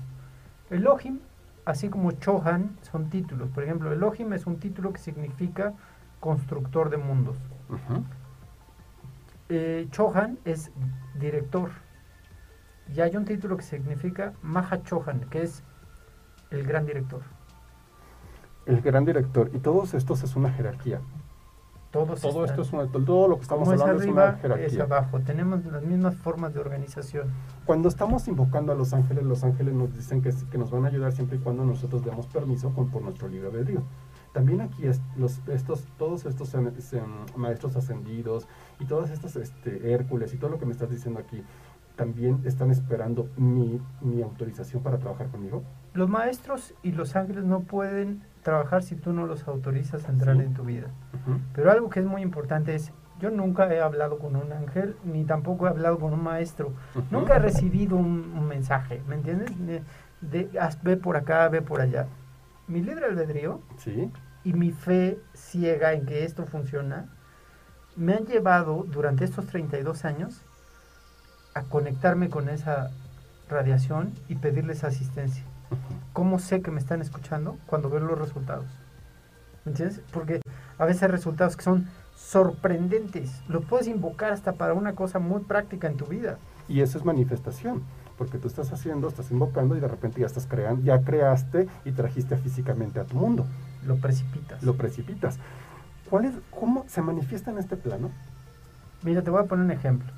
Elohim, 0.71 1.19
así 1.65 1.89
como 1.89 2.13
Chohan, 2.13 2.77
son 2.83 3.11
títulos. 3.11 3.49
Por 3.51 3.63
ejemplo, 3.65 3.93
Elohim 3.93 4.33
es 4.33 4.47
un 4.47 4.57
título 4.59 4.93
que 4.93 4.99
significa 4.99 5.73
constructor 6.29 6.89
de 6.89 6.97
mundos. 6.97 7.37
Eh, 9.51 9.87
Chohan 9.91 10.39
es 10.47 10.71
director. 11.21 11.69
Y 12.95 13.03
hay 13.03 13.15
un 13.15 13.27
título 13.27 13.59
que 13.59 13.63
significa 13.63 14.33
Maha 14.43 14.83
Chohan, 14.85 15.21
que 15.29 15.43
es 15.43 15.63
el 16.51 16.67
gran 16.67 16.87
director. 16.87 17.21
El 18.65 18.81
gran 18.81 19.05
director. 19.05 19.51
Y 19.53 19.59
todos 19.59 19.93
estos 19.93 20.23
es 20.23 20.35
una 20.35 20.51
jerarquía. 20.51 21.01
Todos 21.91 22.23
Todo 22.23 22.45
están- 22.47 22.59
esto 22.59 22.63
es 22.63 22.73
una, 22.73 22.91
todo 22.91 23.29
lo 23.29 23.37
que 23.37 23.43
estamos 23.43 23.69
como 23.69 23.73
hablando 23.83 24.01
es 24.01 24.09
arriba, 24.09 24.25
una 24.31 24.39
jerarquía. 24.39 24.67
es 24.67 24.81
abajo. 24.81 25.21
Tenemos 25.21 25.63
las 25.67 25.83
mismas 25.83 26.15
formas 26.17 26.55
de 26.55 26.61
organización. 26.61 27.29
Cuando 27.67 27.89
estamos 27.91 28.27
invocando 28.29 28.73
a 28.73 28.75
los 28.75 28.95
ángeles, 28.95 29.25
los 29.25 29.45
ángeles 29.45 29.75
nos 29.75 29.95
dicen 29.95 30.23
que, 30.23 30.33
que 30.51 30.57
nos 30.57 30.71
van 30.71 30.87
a 30.87 30.89
ayudar 30.89 31.13
siempre 31.13 31.37
y 31.37 31.41
cuando 31.41 31.65
nosotros 31.67 32.03
demos 32.03 32.27
permiso 32.29 32.71
con, 32.71 32.89
por 32.89 33.03
nuestro 33.03 33.29
libre 33.29 33.49
albedrío. 33.49 33.83
También 34.35 34.61
aquí 34.61 34.87
es, 34.87 35.01
los, 35.17 35.41
estos, 35.49 35.87
todos 35.97 36.27
estos 36.27 36.53
em, 36.55 36.67
em, 36.67 37.03
maestros 37.37 37.77
ascendidos 37.77 38.47
y 38.81 38.85
todos 38.85 39.09
estos 39.11 39.37
este, 39.37 39.93
Hércules 39.95 40.35
y 40.35 40.37
todo 40.37 40.51
lo 40.51 40.59
que 40.59 40.67
me 40.67 40.73
estás 40.73 40.91
diciendo 40.91 41.19
aquí, 41.21 41.43
también 41.97 42.41
están 42.45 42.71
esperando 42.71 43.31
mi, 43.37 43.81
mi 44.03 44.21
autorización 44.23 44.83
para 44.83 44.99
trabajar 44.99 45.29
conmigo. 45.29 45.63
Los 45.95 46.11
maestros 46.11 46.75
y 46.83 46.91
los 46.93 47.15
ángeles 47.15 47.45
no 47.45 47.61
pueden 47.61 48.23
trabajar 48.43 48.83
si 48.83 48.97
tú 48.97 49.13
no 49.13 49.27
los 49.27 49.47
autorizas 49.47 50.07
a 50.09 50.13
entrar 50.13 50.37
Sí. 50.37 50.43
en 50.43 50.53
tu 50.55 50.65
vida. 50.65 50.89
Pero 51.55 51.71
algo 51.71 51.89
que 51.89 52.01
es 52.01 52.07
muy 52.07 52.21
importante 52.21 52.75
es, 52.75 52.93
yo 53.21 53.31
nunca 53.31 53.73
he 53.73 53.81
hablado 53.81 54.19
con 54.19 54.35
un 54.35 54.53
ángel, 54.53 54.97
ni 55.05 55.25
tampoco 55.25 55.67
he 55.67 55.71
hablado 55.71 56.01
con 56.01 56.13
un 56.13 56.23
maestro. 56.25 56.73
Nunca 57.13 57.37
he 57.37 57.39
recibido 57.39 57.97
un, 57.97 58.35
un 58.37 58.49
mensaje, 58.49 59.01
¿me 59.09 59.15
entiendes? 59.15 59.57
De, 59.65 59.83
de, 60.21 60.51
"Haz- 60.59 60.83
ve 60.83 60.97
por 60.97 61.17
acá, 61.17 61.49
ve 61.49 61.63
por 61.63 61.81
allá. 61.81 62.09
Mi 62.67 62.83
libre 62.83 63.05
albedrío 63.05 63.61
Sí, 63.77 64.11
y 64.45 64.53
mi 64.53 64.71
fe 64.71 65.19
ciega 65.35 65.93
en 65.93 66.07
que 66.07 66.25
esto 66.25 66.45
funciona 66.45 67.07
me 67.97 68.15
han 68.15 68.27
llevado 68.27 68.85
durante 68.89 69.25
estos 69.25 69.47
32 69.47 70.05
años 70.05 70.41
a 71.55 71.63
conectarme 71.63 72.29
con 72.29 72.49
esa 72.49 72.91
radiación 73.49 74.13
y 74.29 74.37
pedirles 74.37 74.85
asistencia. 74.85 75.45
¿Cómo 76.13 76.39
sé 76.39 76.61
que 76.61 76.71
me 76.71 76.81
están 76.81 77.01
escuchando? 77.01 77.57
Cuando 77.67 77.91
veo 77.91 78.01
los 78.01 78.19
resultados. 78.19 78.67
¿Me 79.65 79.71
entiendes? 79.71 80.01
Porque 80.13 80.41
a 80.79 80.85
veces 80.85 81.05
hay 81.05 81.09
resultados 81.09 81.57
que 81.57 81.63
son 81.63 81.89
sorprendentes. 82.17 83.43
Los 83.49 83.65
puedes 83.65 83.87
invocar 83.87 84.33
hasta 84.33 84.53
para 84.53 84.75
una 84.75 84.95
cosa 84.95 85.19
muy 85.19 85.43
práctica 85.43 85.89
en 85.89 85.97
tu 85.97 86.07
vida. 86.07 86.39
Y 86.69 86.81
eso 86.81 86.99
es 86.99 87.05
manifestación, 87.05 87.83
porque 88.19 88.39
tú 88.39 88.49
estás 88.49 88.73
haciendo, 88.73 89.09
estás 89.09 89.31
invocando 89.31 89.77
y 89.77 89.81
de 89.81 89.89
repente 89.89 90.21
ya 90.21 90.27
estás 90.27 90.47
creando, 90.47 90.83
ya 90.83 91.01
creaste 91.01 91.69
y 91.85 91.93
trajiste 91.93 92.37
físicamente 92.37 93.01
a 93.01 93.05
tu 93.05 93.17
mundo. 93.17 93.47
Lo 93.87 93.97
precipitas. 93.97 94.63
Lo 94.63 94.77
precipitas. 94.77 95.39
¿Cuál 96.09 96.27
es, 96.27 96.35
¿Cómo 96.51 96.85
se 96.89 97.03
manifiesta 97.03 97.51
en 97.51 97.59
este 97.59 97.77
plano? 97.77 98.11
Mira, 99.03 99.23
te 99.23 99.31
voy 99.31 99.43
a 99.43 99.47
poner 99.47 99.65
un 99.65 99.71
ejemplo. 99.71 100.11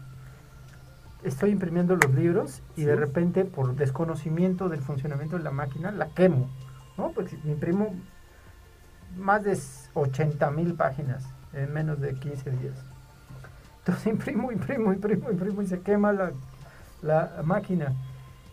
Estoy 1.23 1.51
imprimiendo 1.51 1.97
los 1.97 2.15
libros 2.15 2.63
y 2.77 2.85
de 2.85 2.95
repente, 2.95 3.45
por 3.45 3.75
desconocimiento 3.75 4.69
del 4.69 4.81
funcionamiento 4.81 5.37
de 5.39 5.45
la 5.45 5.51
máquina, 5.51 5.91
la 5.91 6.09
quemo. 6.09 6.49
¿no? 6.97 7.11
Porque 7.13 7.39
imprimo 7.45 7.95
más 9.17 9.45
de 9.45 9.59
80 9.95 10.51
mil 10.51 10.75
páginas 10.75 11.25
en 11.53 11.73
menos 11.73 12.01
de 12.01 12.15
15 12.15 12.51
días. 12.51 12.79
Entonces 13.79 14.07
imprimo, 14.13 14.53
imprimo, 14.53 14.93
imprimo, 14.93 15.31
imprimo 15.31 15.63
y 15.63 15.67
se 15.67 15.81
quema 15.81 16.13
la, 16.13 16.33
la 17.03 17.43
máquina. 17.45 17.93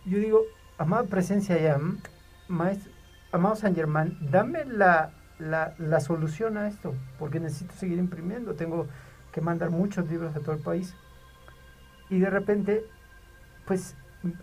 Yo 0.05 0.17
digo, 0.19 0.41
amada 0.77 1.03
presencia 1.03 1.59
Yam, 1.59 1.99
maestro, 2.47 2.91
amado 3.33 3.55
San 3.55 3.75
Germán, 3.75 4.17
dame 4.31 4.63
la, 4.63 5.11
la, 5.39 5.73
la 5.79 5.99
solución 5.99 6.57
a 6.57 6.67
esto, 6.67 6.93
porque 7.17 7.39
necesito 7.39 7.73
seguir 7.73 7.97
imprimiendo, 7.97 8.53
tengo 8.53 8.87
que 9.31 9.41
mandar 9.41 9.71
muchos 9.71 10.07
libros 10.09 10.35
a 10.35 10.39
todo 10.39 10.53
el 10.53 10.61
país. 10.61 10.95
Y 12.09 12.19
de 12.19 12.29
repente, 12.29 12.85
pues 13.65 13.95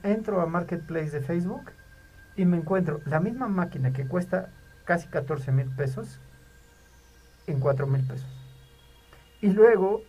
entro 0.02 0.40
a 0.40 0.46
Marketplace 0.46 1.10
de 1.10 1.20
Facebook 1.20 1.70
y 2.36 2.44
me 2.44 2.56
encuentro 2.56 3.00
la 3.06 3.20
misma 3.20 3.48
máquina 3.48 3.92
que 3.92 4.06
cuesta 4.06 4.50
casi 4.84 5.06
14 5.08 5.52
mil 5.52 5.68
pesos 5.68 6.20
en 7.46 7.60
4 7.60 7.86
mil 7.86 8.04
pesos. 8.04 8.28
Y 9.40 9.50
luego, 9.50 10.02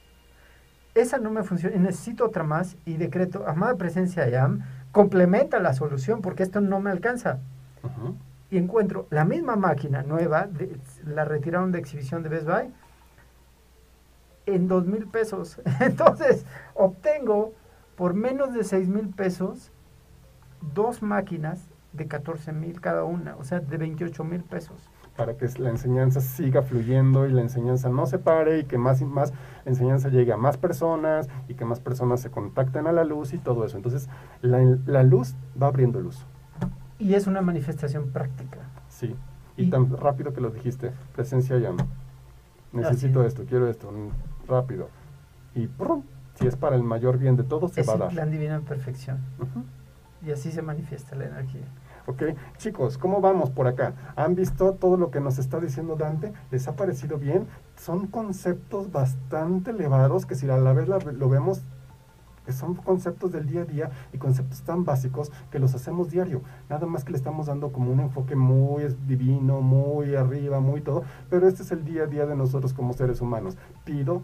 esa 0.96 1.20
no 1.20 1.30
me 1.30 1.44
funciona, 1.44 1.76
y 1.76 1.80
necesito 1.80 2.26
otra 2.26 2.44
más 2.44 2.76
y 2.86 2.98
decreto, 2.98 3.48
amada 3.48 3.76
presencia 3.76 4.28
YAM, 4.28 4.63
complementa 4.91 5.60
la 5.60 5.74
solución 5.74 6.22
porque 6.22 6.44
esto 6.44 6.62
no 6.62 6.80
me 6.82 6.89
alcanza. 6.89 7.39
Y 8.52 8.58
encuentro 8.58 9.08
la 9.10 9.26
misma 9.26 9.56
máquina 9.56 10.04
nueva, 10.04 10.48
la 11.06 11.26
retiraron 11.26 11.72
de 11.72 11.80
exhibición 11.80 12.22
de 12.22 12.30
Best 12.30 12.48
Buy, 12.48 12.72
en 14.46 14.68
2 14.68 14.86
mil 14.86 15.08
pesos. 15.08 15.60
Entonces, 15.80 16.46
obtengo 16.76 17.54
por 17.96 18.14
menos 18.14 18.54
de 18.54 18.64
6 18.64 18.90
mil 18.90 19.10
pesos 19.10 19.72
dos 20.74 21.02
máquinas 21.02 21.68
de 21.94 22.08
14 22.08 22.54
mil 22.54 22.80
cada 22.80 23.04
una, 23.04 23.36
o 23.38 23.44
sea, 23.44 23.60
de 23.60 23.78
28 23.78 24.24
mil 24.24 24.44
pesos. 24.44 24.90
Para 25.18 25.36
que 25.36 25.48
la 25.60 25.70
enseñanza 25.70 26.22
siga 26.22 26.62
fluyendo 26.62 27.28
y 27.28 27.32
la 27.32 27.42
enseñanza 27.42 27.90
no 27.90 28.06
se 28.06 28.18
pare 28.18 28.60
y 28.60 28.64
que 28.64 28.78
más 28.78 29.02
y 29.02 29.06
más 29.06 29.34
enseñanza 29.66 30.10
llegue 30.10 30.32
a 30.32 30.38
más 30.38 30.58
personas 30.58 31.28
y 31.50 31.56
que 31.56 31.66
más 31.66 31.80
personas 31.80 32.22
se 32.22 32.32
contacten 32.32 32.88
a 32.88 32.92
la 32.94 33.04
luz 33.04 33.34
y 33.34 33.38
todo 33.38 33.66
eso. 33.66 33.76
Entonces, 33.76 34.08
la, 34.42 34.60
la 34.86 35.04
luz 35.04 35.36
va 35.62 35.68
abriendo 35.68 36.00
luz. 36.00 36.26
Y 37.02 37.16
es 37.16 37.28
una 37.28 37.42
manifestación 37.42 38.10
práctica. 38.12 38.60
Sí. 38.88 39.16
Y, 39.58 39.64
Y- 39.64 39.70
tan 39.70 39.90
rápido 39.98 40.34
que 40.34 40.42
lo 40.42 40.50
dijiste, 40.52 40.92
presencia 41.14 41.58
llama. 41.58 41.86
Necesito 42.72 43.22
es. 43.22 43.30
esto, 43.30 43.44
quiero 43.48 43.68
esto, 43.70 43.92
rápido. 44.48 44.88
Y 45.56 45.68
¡prum! 45.68 46.04
si 46.36 46.48
es 46.48 46.56
para 46.56 46.76
el 46.78 46.84
mayor 46.84 47.18
bien 47.18 47.36
de 47.36 47.44
todos, 47.44 47.74
se 47.74 47.82
Es 47.82 47.90
va 47.90 47.94
a 47.94 47.98
dar. 47.98 48.10
plan 48.12 48.32
divino 48.32 48.56
en 48.56 48.64
perfección. 48.64 49.18
Y 50.26 50.32
así 50.32 50.52
se 50.52 50.62
manifiesta 50.62 51.16
la 51.16 51.26
energía. 51.26 51.66
Ok, 52.08 52.24
chicos, 52.58 52.98
¿cómo 52.98 53.20
vamos 53.22 53.50
por 53.52 53.68
acá? 53.68 53.94
¿Han 54.16 54.34
visto 54.36 54.74
todo 54.74 54.96
lo 54.98 55.12
que 55.12 55.20
nos 55.20 55.38
está 55.38 55.60
diciendo 55.60 55.96
Dante? 55.96 56.32
¿Les 56.50 56.68
ha 56.68 56.76
parecido 56.76 57.18
bien? 57.18 57.48
Son 57.76 58.08
conceptos 58.08 58.92
bastante 58.92 59.72
elevados 59.72 60.26
que 60.26 60.36
si 60.36 60.50
a 60.50 60.58
la 60.58 60.74
vez 60.74 60.88
la- 60.88 60.98
lo 61.00 61.30
vemos, 61.30 61.62
son 62.52 62.76
conceptos 62.76 63.32
del 63.32 63.48
día 63.48 63.62
a 63.62 63.66
día 63.66 63.92
y 64.14 64.18
conceptos 64.18 64.62
tan 64.64 64.86
básicos 64.86 65.32
que 65.52 65.60
los 65.60 65.74
hacemos 65.76 66.10
diario. 66.10 66.42
Nada 66.70 66.88
más 66.88 67.04
que 67.04 67.12
le 67.12 67.18
estamos 67.18 67.48
dando 67.48 67.72
como 67.72 67.92
un 67.92 68.00
enfoque 68.00 68.36
muy 68.36 68.84
divino, 69.08 69.62
muy 69.62 70.16
arriba, 70.16 70.60
muy 70.60 70.82
todo, 70.82 71.04
pero 71.30 71.48
este 71.48 71.64
es 71.64 71.72
el 71.72 71.84
día 71.84 72.04
a 72.04 72.08
día 72.08 72.26
de 72.26 72.36
nosotros 72.36 72.74
como 72.74 72.94
seres 72.94 73.22
humanos. 73.22 73.58
Pido, 73.84 74.22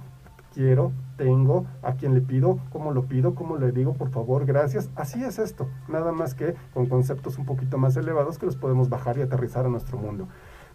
quiero, 0.54 0.92
tengo, 1.18 1.68
a 1.84 1.94
quién 1.94 2.16
le 2.16 2.22
pido, 2.22 2.60
cómo 2.72 2.92
lo 2.92 3.04
pido, 3.06 3.36
cómo 3.36 3.58
le 3.58 3.72
digo, 3.72 3.94
por 3.94 4.10
favor, 4.10 4.46
gracias. 4.46 4.90
Así 4.96 5.24
es 5.24 5.38
esto, 5.38 5.70
nada 5.88 6.12
más 6.12 6.34
que 6.34 6.56
con 6.74 6.88
conceptos 6.88 7.38
un 7.38 7.46
poquito 7.46 7.78
más 7.78 7.96
elevados 7.96 8.40
que 8.40 8.48
los 8.48 8.56
podemos 8.56 8.90
bajar 8.90 9.18
y 9.18 9.22
aterrizar 9.22 9.66
a 9.66 9.70
nuestro 9.70 9.98
mundo. 10.00 10.28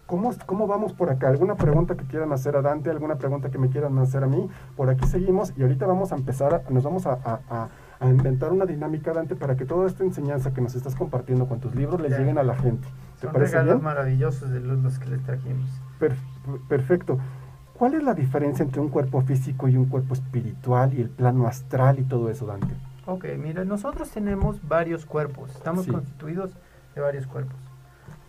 ¿Cómo, 0.05 0.31
¿Cómo 0.45 0.67
vamos 0.67 0.93
por 0.93 1.09
acá? 1.09 1.29
¿Alguna 1.29 1.55
pregunta 1.55 1.95
que 1.95 2.03
quieran 2.05 2.31
hacer 2.33 2.55
a 2.57 2.61
Dante? 2.61 2.89
¿Alguna 2.89 3.15
pregunta 3.15 3.49
que 3.49 3.57
me 3.57 3.69
quieran 3.69 3.97
hacer 3.99 4.23
a 4.23 4.27
mí? 4.27 4.49
Por 4.75 4.89
aquí 4.89 5.07
seguimos 5.07 5.53
y 5.57 5.61
ahorita 5.63 5.85
vamos 5.87 6.11
a 6.11 6.15
empezar, 6.15 6.53
a- 6.53 6.69
nos 6.69 6.83
vamos 6.83 7.05
a, 7.07 7.13
a- 7.13 7.39
a- 7.49 7.69
a 7.99 8.09
inventar 8.09 8.51
una 8.51 8.65
dinámica, 8.65 9.13
Dante, 9.13 9.35
para 9.35 9.55
que 9.55 9.65
toda 9.65 9.87
esta 9.87 10.03
enseñanza 10.03 10.53
que 10.53 10.59
nos 10.61 10.75
estás 10.75 10.95
compartiendo 10.95 11.47
con 11.47 11.59
tus 11.61 11.73
libros 11.73 12.01
les 12.01 12.11
Ya. 12.11 12.17
lleguen 12.19 12.37
a 12.37 12.43
la 12.43 12.55
gente. 12.55 12.85
¿Te 13.15 13.21
Son 13.27 13.33
parece 13.33 13.53
regalos 13.53 13.75
bien? 13.75 13.83
maravillosos 13.85 14.49
de 14.51 14.59
luz 14.59 14.83
los 14.83 14.99
que 14.99 15.09
les 15.09 15.23
trajimos. 15.23 15.69
Per- 15.99 16.15
perfecto. 16.67 17.17
¿Cuál 17.73 17.93
es 17.95 18.03
la 18.03 18.13
diferencia 18.13 18.63
entre 18.63 18.81
un 18.81 18.89
cuerpo 18.89 19.21
físico 19.21 19.67
y 19.69 19.77
un 19.77 19.85
cuerpo 19.85 20.13
espiritual 20.13 20.93
y 20.93 21.01
el 21.01 21.09
plano 21.09 21.47
astral 21.47 21.99
y 21.99 22.03
todo 22.03 22.29
eso, 22.29 22.45
Dante? 22.45 22.75
Ok, 23.05 23.25
mira, 23.41 23.63
nosotros 23.63 24.09
tenemos 24.11 24.57
varios 24.67 25.05
cuerpos, 25.05 25.55
estamos 25.55 25.85
Sí. 25.85 25.91
constituidos 25.91 26.51
de 26.93 27.01
varios 27.01 27.25
cuerpos. 27.25 27.55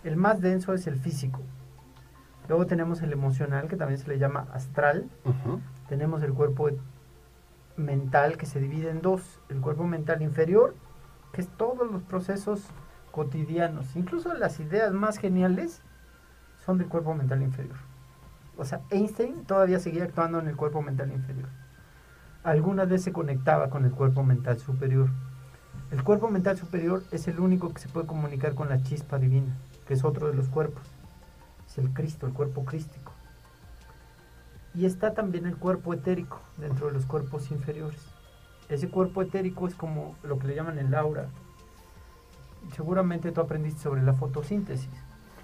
El 0.05 0.17
más 0.17 0.41
denso 0.41 0.73
es 0.73 0.87
el 0.87 0.97
físico. 0.97 1.41
Luego 2.49 2.67
tenemos 2.67 3.03
el 3.03 3.13
emocional, 3.13 3.69
que 3.69 3.77
también 3.77 3.99
se 3.99 4.09
le 4.09 4.19
llama 4.19 4.47
astral. 4.53 5.09
Tenemos 5.89 6.23
el 6.23 6.33
cuerpo 6.35 6.71
mental, 7.77 8.37
que 8.37 8.47
se 8.47 8.61
divide 8.61 8.91
en 8.91 9.01
dos. 9.01 9.41
El 9.49 9.61
cuerpo 9.61 9.85
mental 9.85 10.23
inferior, 10.23 10.75
que 11.33 11.41
es 11.41 11.49
todos 11.49 11.91
los 11.91 12.03
procesos 12.03 12.67
cotidianos. 13.11 13.97
Incluso 13.97 14.35
las 14.35 14.61
ideas 14.61 14.93
más 14.93 15.19
geniales 15.19 15.83
son 16.65 16.79
del 16.79 16.89
cuerpo 16.89 17.15
mental 17.15 17.43
inferior. 17.43 17.77
O 18.57 18.65
sea, 18.65 18.81
Einstein 18.91 19.45
todavía 19.45 19.81
seguía 19.81 20.05
actuando 20.05 20.39
en 20.39 20.49
el 20.49 20.57
cuerpo 20.57 20.83
mental 20.83 21.13
inferior. 21.13 21.49
Algunas 22.45 22.89
veces 22.89 23.05
se 23.05 23.13
conectaba 23.13 23.71
con 23.71 23.85
el 23.85 23.91
cuerpo 23.91 24.23
mental 24.23 24.59
superior. 24.59 25.09
El 25.91 26.05
cuerpo 26.05 26.29
mental 26.29 26.57
superior 26.57 27.03
es 27.11 27.27
el 27.27 27.41
único 27.41 27.73
que 27.73 27.81
se 27.81 27.89
puede 27.89 28.07
comunicar 28.07 28.55
con 28.55 28.69
la 28.69 28.83
chispa 28.83 29.19
divina, 29.19 29.57
que 29.87 29.95
es 29.95 30.05
otro 30.05 30.29
de 30.29 30.35
los 30.35 30.49
cuerpos. 30.49 30.94
Es 31.75 31.79
el 31.79 31.93
Cristo, 31.93 32.27
el 32.29 32.33
cuerpo 32.33 32.65
crístico. 32.65 33.13
Y 34.75 34.87
está 34.87 35.13
también 35.13 35.47
el 35.47 35.57
cuerpo 35.57 35.93
etérico 35.93 36.39
dentro 36.57 36.87
de 36.87 36.93
los 36.93 37.05
cuerpos 37.05 37.51
inferiores. 37.51 38.01
ese 38.69 38.89
cuerpo 38.89 39.23
etérico 39.23 39.67
es 39.67 39.75
como 39.75 40.15
lo 40.23 40.39
que 40.39 40.47
le 40.47 40.55
llaman 40.55 40.79
el 40.79 40.95
aura. 40.95 41.27
Seguramente 42.75 43.33
tú 43.33 43.41
aprendiste 43.41 43.81
sobre 43.81 44.03
la 44.03 44.15
fotosíntesis. 44.15 44.89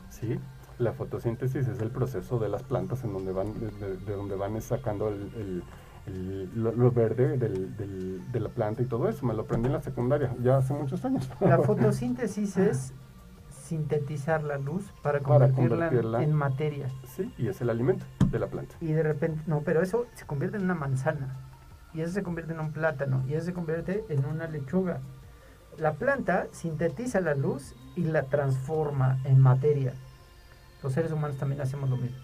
Sí, 0.08 0.38
la 0.78 0.92
fotosíntesis 0.92 1.66
es 1.66 1.80
el 1.80 1.90
proceso 1.90 2.38
de 2.38 2.48
las 2.48 2.62
plantas 2.62 3.02
en 3.02 3.12
donde 3.12 3.32
van, 3.32 3.52
de, 3.58 3.96
de 3.96 4.12
donde 4.14 4.36
van 4.36 4.60
sacando 4.62 5.08
el, 5.08 5.30
el, 5.36 5.62
el, 6.06 6.62
lo, 6.62 6.72
lo, 6.72 6.92
verde 6.92 7.36
del, 7.36 7.76
del, 7.76 8.32
de 8.32 8.40
la 8.40 8.48
planta 8.48 8.82
y 8.82 8.86
todo 8.86 9.08
eso. 9.08 9.26
Me 9.26 9.34
lo 9.34 9.42
aprendí 9.42 9.66
en 9.66 9.74
la 9.74 9.82
secundaria, 9.82 10.32
ya 10.42 10.58
hace 10.58 10.74
muchos 10.74 11.04
años. 11.04 11.28
La 11.40 11.58
fotosíntesis 11.62 12.56
es 12.56 12.94
sintetizar 13.70 14.42
la 14.42 14.58
luz 14.58 14.92
para 15.00 15.20
convertirla, 15.20 15.76
para 15.76 15.86
convertirla, 15.90 16.22
en 16.24 16.32
materia. 16.32 16.88
Sí, 17.04 17.32
y 17.38 17.46
es 17.46 17.60
el 17.60 17.70
alimento 17.70 18.04
de 18.26 18.40
la 18.40 18.48
planta. 18.48 18.74
Y 18.80 18.92
de 18.92 19.04
repente, 19.04 19.40
no, 19.46 19.60
pero 19.60 19.80
eso 19.80 20.06
se 20.14 20.26
convierte 20.26 20.56
en 20.56 20.64
una 20.64 20.74
manzana, 20.74 21.36
y 21.94 22.00
eso 22.00 22.12
se 22.12 22.24
convierte 22.24 22.52
en 22.52 22.58
un 22.58 22.72
plátano, 22.72 23.22
y 23.28 23.34
eso 23.34 23.46
se 23.46 23.52
convierte 23.52 24.04
en 24.08 24.24
una 24.24 24.48
lechuga. 24.48 24.98
La 25.78 25.92
planta 25.92 26.48
sintetiza 26.50 27.20
la 27.20 27.36
luz 27.36 27.76
y 27.94 28.02
la 28.02 28.24
transforma 28.24 29.20
en 29.24 29.38
materia. 29.38 29.94
Los 30.82 30.92
seres 30.92 31.12
humanos 31.12 31.36
también 31.36 31.60
hacemos 31.60 31.88
lo 31.88 31.96
mismo. 31.96 32.18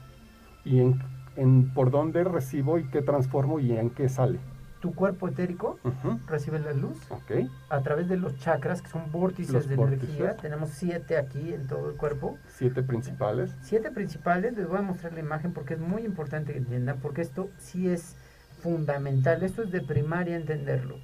¿Y 0.64 0.80
en, 0.80 1.00
en 1.36 1.72
por 1.72 1.92
dónde 1.92 2.24
recibo 2.24 2.76
y 2.80 2.90
qué 2.90 3.02
transformo 3.02 3.60
y 3.60 3.70
en 3.70 3.90
qué 3.90 4.08
sale? 4.08 4.40
Tu 4.86 4.94
cuerpo 4.94 5.26
etérico 5.26 5.80
uh 5.82 5.88
-huh. 5.90 6.26
recibe 6.28 6.60
la 6.60 6.72
luz 6.72 6.96
okay. 7.10 7.50
a 7.70 7.80
través 7.80 8.08
de 8.08 8.16
los 8.16 8.38
chakras, 8.38 8.82
que 8.82 8.88
son 8.88 9.10
vórtices 9.10 9.52
los 9.52 9.68
de 9.68 9.74
vórtices. 9.74 10.10
energía. 10.10 10.36
Tenemos 10.36 10.70
siete 10.70 11.16
aquí 11.16 11.52
en 11.52 11.66
todo 11.66 11.90
el 11.90 11.96
cuerpo. 11.96 12.38
Siete 12.46 12.84
principales. 12.84 13.52
Siete 13.62 13.90
principales. 13.90 14.56
Les 14.56 14.68
voy 14.68 14.78
a 14.78 14.82
mostrar 14.82 15.12
la 15.12 15.18
imagen 15.18 15.52
porque 15.52 15.74
es 15.74 15.80
muy 15.80 16.02
importante 16.02 16.52
que 16.52 16.58
entiendan, 16.58 17.00
porque 17.02 17.22
esto 17.22 17.50
sí 17.58 17.88
es 17.88 18.14
fundamental. 18.62 19.42
Esto 19.42 19.64
es 19.64 19.72
de 19.72 19.80
primaria 19.80 20.36
entenderlo. 20.36 20.98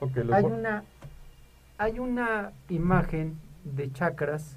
Okay, 0.00 0.26
hay, 0.32 0.44
una, 0.44 0.84
hay 1.76 1.98
una 1.98 2.52
imagen 2.70 3.38
de 3.64 3.92
chakras 3.92 4.56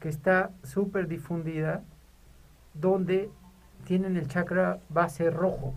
que 0.00 0.08
está 0.08 0.50
súper 0.62 1.08
difundida 1.08 1.82
donde 2.72 3.30
tienen 3.84 4.16
el 4.16 4.28
chakra 4.28 4.78
base 4.88 5.28
rojo. 5.30 5.74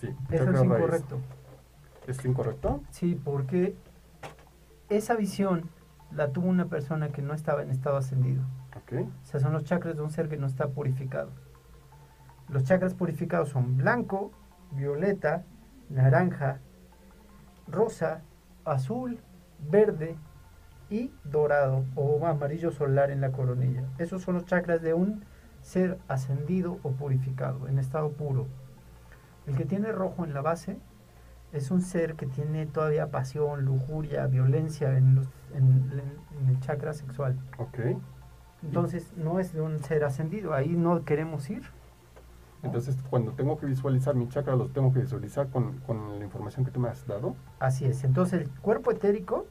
Sí, 0.00 0.14
Eso 0.30 0.50
es 0.50 0.62
incorrecto. 0.62 1.18
¿Es 2.06 2.24
incorrecto? 2.24 2.82
Sí, 2.90 3.20
porque 3.22 3.76
esa 4.88 5.14
visión 5.16 5.68
la 6.10 6.30
tuvo 6.32 6.48
una 6.48 6.66
persona 6.66 7.08
que 7.08 7.20
no 7.20 7.34
estaba 7.34 7.62
en 7.62 7.70
estado 7.70 7.96
ascendido. 7.96 8.42
Okay. 8.82 9.02
O 9.02 9.26
sea, 9.26 9.40
son 9.40 9.52
los 9.52 9.64
chakras 9.64 9.96
de 9.96 10.02
un 10.02 10.10
ser 10.10 10.28
que 10.28 10.36
no 10.36 10.46
está 10.46 10.68
purificado. 10.68 11.30
Los 12.48 12.64
chakras 12.64 12.94
purificados 12.94 13.50
son 13.50 13.76
blanco, 13.76 14.30
violeta, 14.72 15.44
naranja, 15.90 16.60
rosa, 17.66 18.22
azul, 18.64 19.18
verde 19.70 20.16
y 20.90 21.12
dorado 21.24 21.84
o 21.94 22.26
amarillo 22.26 22.70
solar 22.70 23.10
en 23.10 23.20
la 23.20 23.32
coronilla. 23.32 23.84
Esos 23.98 24.22
son 24.22 24.34
los 24.34 24.46
chakras 24.46 24.80
de 24.80 24.94
un 24.94 25.24
ser 25.60 25.98
ascendido 26.08 26.78
o 26.82 26.92
purificado, 26.92 27.68
en 27.68 27.78
estado 27.78 28.12
puro. 28.12 28.46
El 29.48 29.56
que 29.56 29.64
tiene 29.64 29.90
rojo 29.92 30.24
en 30.24 30.34
la 30.34 30.42
base 30.42 30.78
es 31.52 31.70
un 31.70 31.80
ser 31.80 32.14
que 32.14 32.26
tiene 32.26 32.66
todavía 32.66 33.06
pasión, 33.10 33.64
lujuria, 33.64 34.26
violencia 34.26 34.96
en, 34.98 35.14
los, 35.16 35.26
en, 35.54 36.02
en 36.40 36.48
el 36.48 36.60
chakra 36.60 36.92
sexual. 36.92 37.38
Ok. 37.58 37.78
Entonces 38.62 39.12
no 39.16 39.38
es 39.38 39.52
de 39.54 39.60
un 39.62 39.78
ser 39.82 40.04
ascendido, 40.04 40.52
ahí 40.52 40.76
no 40.76 41.04
queremos 41.04 41.48
ir. 41.48 41.62
Entonces 42.62 42.96
cuando 43.08 43.32
tengo 43.32 43.56
que 43.56 43.66
visualizar 43.66 44.14
mi 44.16 44.28
chakra, 44.28 44.56
los 44.56 44.72
tengo 44.72 44.92
que 44.92 44.98
visualizar 45.00 45.48
con, 45.48 45.78
con 45.86 46.18
la 46.18 46.24
información 46.24 46.64
que 46.64 46.70
tú 46.72 46.80
me 46.80 46.88
has 46.88 47.06
dado. 47.06 47.36
Así 47.60 47.84
es, 47.86 48.02
entonces 48.04 48.42
el 48.42 48.50
cuerpo 48.60 48.90
etérico, 48.90 49.46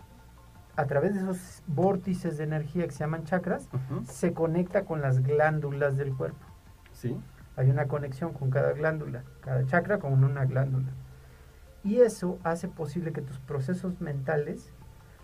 a 0.76 0.86
través 0.86 1.16
de 1.16 1.22
esos 1.22 1.64
vórtices 1.68 2.38
de 2.38 2.44
energía 2.44 2.86
que 2.86 2.92
se 2.92 3.00
llaman 3.00 3.24
chakras, 3.24 3.68
Uh 3.74 3.78
-huh. 3.78 4.06
se 4.06 4.34
conecta 4.34 4.84
con 4.86 5.02
las 5.02 5.24
glándulas 5.24 5.98
del 5.98 6.14
cuerpo. 6.16 6.46
Sí. 6.92 7.18
Hay 7.58 7.70
una 7.72 7.88
conexión 7.88 8.34
con 8.34 8.52
cada 8.52 8.72
glándula, 8.74 9.24
cada 9.42 9.66
chakra 9.66 9.98
con 9.98 10.24
una 10.24 10.46
glándula. 10.46 10.92
Y 11.84 12.02
eso 12.02 12.38
hace 12.44 12.68
posible 12.68 13.12
que 13.12 13.22
tus 13.22 13.40
procesos 13.40 14.00
mentales 14.00 14.72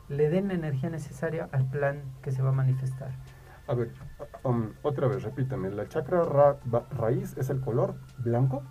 le 0.10 0.30
den 0.30 0.48
la 0.48 0.56
energía 0.56 0.90
necesaria 0.90 1.48
al 1.52 1.66
plan 1.70 2.02
que 2.22 2.32
se 2.32 2.42
va 2.42 2.50
a 2.50 2.54
manifestar. 2.54 3.12
A 3.68 3.76
ver, 3.76 3.92
um, 4.44 4.72
otra 4.82 5.08
vez, 5.08 5.24
repítame. 5.24 5.70
¿La 5.70 5.88
chakra 5.88 6.24
ra 6.24 6.58
raíz 6.98 7.38
es 7.38 7.50
el 7.50 7.62
color 7.62 7.96
blanco? 8.18 8.64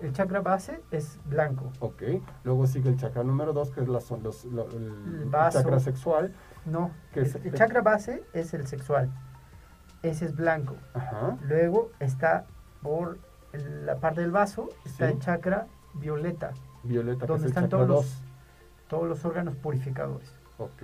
El 0.00 0.12
chakra 0.12 0.40
base 0.40 0.80
es 0.90 1.18
blanco. 1.26 1.70
Ok. 1.80 2.02
Luego 2.44 2.66
sigue 2.66 2.88
el 2.88 2.96
chakra 2.96 3.22
número 3.24 3.52
2, 3.52 3.70
que 3.72 3.80
es 3.82 3.88
la, 3.88 4.00
los, 4.20 4.44
el, 4.44 5.30
chakra 5.50 5.80
sexual. 5.80 6.32
No, 6.66 6.90
que 7.12 7.20
el, 7.20 7.26
es- 7.26 7.34
el 7.36 7.52
chakra 7.54 7.82
base 7.82 8.24
es 8.32 8.54
el 8.54 8.66
sexual. 8.66 9.10
Ese 10.02 10.24
es 10.24 10.34
blanco. 10.34 10.76
Ajá. 10.94 11.36
Luego 11.42 11.92
está 12.00 12.46
por 12.82 13.18
el- 13.52 13.86
la 13.86 13.96
parte 13.96 14.20
del 14.20 14.30
vaso, 14.30 14.68
está 14.84 15.06
Sí. 15.08 15.12
el 15.14 15.18
chakra 15.20 15.66
violeta, 15.94 16.52
Violeta, 16.82 17.20
que 17.20 17.26
donde 17.26 17.36
es 17.36 17.42
el 17.44 17.48
están 17.50 17.64
chakra 17.64 17.78
todos 17.86 17.88
2. 17.88 17.96
los, 18.04 18.22
todos 18.88 19.08
los 19.08 19.24
órganos 19.24 19.54
purificadores. 19.56 20.34
Ok. 20.58 20.82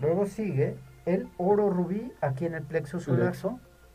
Luego 0.00 0.26
sigue 0.26 0.76
el 1.06 1.28
oro 1.36 1.68
rubí 1.70 2.12
aquí 2.20 2.46
en 2.46 2.54
el 2.54 2.62
plexo 2.62 3.00
solar, 3.00 3.34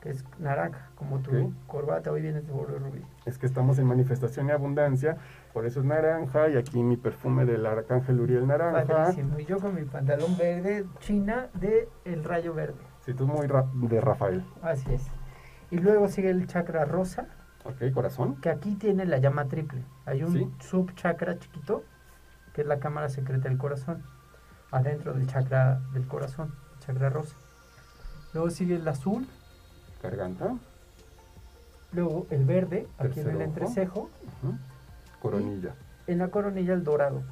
que 0.02 0.10
es 0.12 0.24
naranja, 0.38 0.90
como 0.96 1.20
tu 1.20 1.52
corbata 1.66 2.12
hoy 2.12 2.22
viene 2.22 2.42
de 2.42 2.52
oro 2.52 2.78
rubí. 2.78 3.02
Es 3.26 3.38
que 3.40 3.46
estamos 3.48 3.80
en 3.80 3.88
manifestación 3.88 4.48
y 4.50 4.52
abundancia, 4.52 5.18
por 5.54 5.66
eso 5.66 5.80
es 5.80 5.86
naranja, 5.86 6.50
y 6.50 6.58
aquí 6.58 6.84
mi 6.84 6.96
perfume 6.98 7.46
del 7.46 7.66
arcángel 7.66 8.20
Uriel 8.20 8.46
naranja. 8.46 8.86
Padrísimo. 8.86 9.40
Y 9.40 9.46
yo 9.46 9.60
con 9.60 9.74
mi 9.74 9.84
pantalón 9.84 10.38
verde, 10.38 10.86
china 11.00 11.48
de 11.56 11.90
el 12.04 12.24
rayo 12.24 12.54
verde. 12.54 12.78
Sí, 13.00 13.14
tú 13.14 13.26
muy 13.26 13.48
de 13.88 14.02
Rafael. 14.02 14.44
Así 14.62 14.94
es. 14.94 15.08
Y 15.72 15.78
luego 15.78 16.08
sigue 16.08 16.30
el 16.30 16.48
chakra 16.48 16.86
rosa, 16.86 17.28
Ok, 17.64 17.92
corazón. 17.94 18.36
que 18.42 18.50
aquí 18.50 18.76
tiene 18.76 19.06
la 19.06 19.18
llama 19.18 19.46
triple. 19.46 19.84
Hay 20.06 20.24
un 20.24 20.32
Sí. 20.34 20.52
subchakra 20.70 21.40
chiquito, 21.40 21.84
que 22.54 22.62
es 22.62 22.68
la 22.68 22.80
cámara 22.80 23.10
secreta 23.10 23.50
del 23.50 23.58
corazón, 23.58 24.04
adentro 24.72 25.14
del 25.14 25.28
chakra 25.28 25.82
del 25.94 26.08
corazón, 26.08 26.54
chakra 26.80 27.10
rosa. 27.10 27.36
Luego 28.34 28.50
sigue 28.50 28.76
el 28.76 28.88
azul, 28.88 29.28
Garganta. 30.04 30.56
luego 31.94 32.28
el 32.30 32.46
verde, 32.46 32.88
aquí 32.98 33.22
en 33.22 33.30
el 33.30 33.42
entrecejo, 33.42 34.10
Ujú. 34.44 34.58
Coronilla. 35.22 35.74
en 36.08 36.20
la 36.20 36.28
coronilla 36.30 36.74
el 36.74 36.84
dorado. 36.84 37.24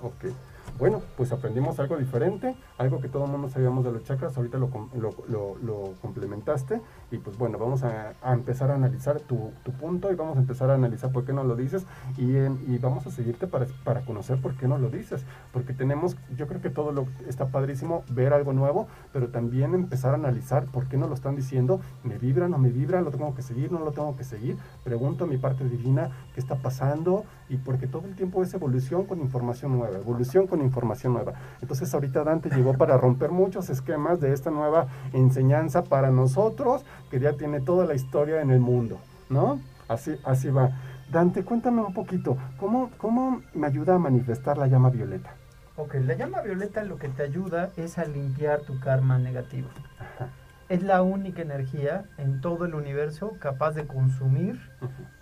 Ok. 0.00 0.32
Bueno, 0.78 1.00
pues 1.16 1.30
aprendimos 1.32 1.78
algo 1.78 1.96
diferente, 1.96 2.56
algo 2.78 3.00
que 3.00 3.08
todo 3.08 3.26
el 3.26 3.30
mundo 3.30 3.48
sabíamos 3.48 3.84
de 3.84 3.92
los 3.92 4.02
chakras, 4.04 4.36
ahorita 4.36 4.58
lo, 4.58 4.68
lo, 4.96 5.10
lo- 5.28 5.56
lo 5.62 5.92
complementaste 6.00 6.80
y 7.10 7.18
pues 7.18 7.36
bueno, 7.38 7.58
vamos 7.58 7.84
a, 7.84 8.14
a 8.22 8.32
empezar 8.32 8.70
a 8.70 8.74
analizar 8.74 9.20
tu, 9.20 9.52
tu 9.64 9.72
punto 9.72 10.10
y 10.10 10.14
vamos 10.16 10.36
a 10.36 10.40
empezar 10.40 10.70
a 10.70 10.74
analizar 10.74 11.12
por 11.12 11.24
qué 11.24 11.32
no 11.32 11.44
lo 11.44 11.56
dices 11.56 11.84
y, 12.16 12.36
en- 12.36 12.58
y 12.66 12.78
vamos 12.78 13.06
a 13.06 13.10
seguirte 13.10 13.46
para, 13.46 13.66
para 13.84 14.00
conocer 14.04 14.40
por 14.40 14.54
qué 14.56 14.66
no 14.66 14.78
lo 14.78 14.88
dices, 14.88 15.24
porque 15.52 15.72
tenemos, 15.72 16.16
yo 16.36 16.46
creo 16.48 16.60
que 16.60 16.70
todo 16.70 16.90
lo 16.90 17.06
está 17.28 17.46
padrísimo, 17.48 18.02
ver 18.10 18.32
algo 18.32 18.52
nuevo, 18.52 18.88
pero 19.12 19.28
también 19.28 19.74
empezar 19.74 20.12
a 20.12 20.14
analizar 20.14 20.64
por 20.66 20.88
qué 20.88 20.96
no 20.96 21.06
lo 21.06 21.14
están 21.14 21.36
diciendo, 21.36 21.80
me 22.02 22.18
vibra, 22.18 22.48
no 22.48 22.58
me 22.58 22.70
vibra, 22.70 23.02
lo 23.02 23.10
tengo 23.10 23.34
que 23.34 23.42
seguir, 23.42 23.70
no 23.70 23.80
lo 23.80 23.92
tengo 23.92 24.16
que 24.16 24.24
seguir, 24.24 24.56
pregunto 24.84 25.24
a 25.24 25.26
mi 25.26 25.36
parte 25.36 25.68
divina 25.68 26.10
qué 26.34 26.40
está 26.40 26.56
pasando 26.56 27.24
y 27.48 27.58
porque 27.58 27.86
todo 27.86 28.06
el 28.06 28.16
tiempo 28.16 28.42
es 28.42 28.52
evolución 28.54 29.04
con 29.04 29.20
información 29.20 29.78
nueva, 29.78 29.98
evolución 29.98 30.46
con 30.52 30.60
información 30.60 31.14
nueva. 31.14 31.32
Entonces 31.62 31.94
ahorita 31.94 32.24
Dante 32.24 32.50
llegó 32.50 32.74
para 32.74 32.98
romper 32.98 33.30
muchos 33.30 33.70
esquemas 33.70 34.20
de 34.20 34.34
esta 34.34 34.50
nueva 34.50 34.86
enseñanza 35.14 35.82
para 35.84 36.10
nosotros, 36.10 36.84
que 37.10 37.18
ya 37.20 37.32
tiene 37.32 37.62
toda 37.62 37.86
la 37.86 37.94
historia 37.94 38.42
en 38.42 38.50
el 38.50 38.60
mundo, 38.60 38.98
¿no? 39.30 39.60
Así, 39.88 40.14
así 40.24 40.50
va. 40.50 40.68
Dante, 41.10 41.42
cuéntame 41.42 41.80
un 41.80 41.94
poquito, 41.94 42.36
¿cómo, 42.58 42.90
¿cómo 42.98 43.40
me 43.54 43.66
ayuda 43.66 43.94
a 43.94 43.98
manifestar 43.98 44.58
la 44.58 44.66
llama 44.66 44.90
violeta? 44.90 45.30
Ok, 45.76 45.94
la 46.04 46.16
llama 46.16 46.42
violeta 46.42 46.84
lo 46.84 46.98
que 46.98 47.08
te 47.08 47.22
ayuda 47.22 47.70
es 47.78 47.96
a 47.96 48.04
limpiar 48.04 48.60
tu 48.60 48.78
karma 48.78 49.16
negativo. 49.18 49.70
Ajá. 49.98 50.28
Es 50.68 50.82
la 50.82 51.00
única 51.00 51.40
energía 51.40 52.04
en 52.18 52.42
todo 52.42 52.66
el 52.66 52.74
universo 52.74 53.38
capaz 53.38 53.70
de 53.72 53.86
consumir, 53.86 54.60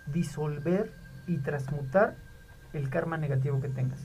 disolver 0.07 0.91
y 1.25 1.37
transmutar 1.37 2.15
el 2.73 2.89
karma 2.89 3.15
negativo 3.15 3.61
que 3.61 3.69
tengas. 3.69 4.01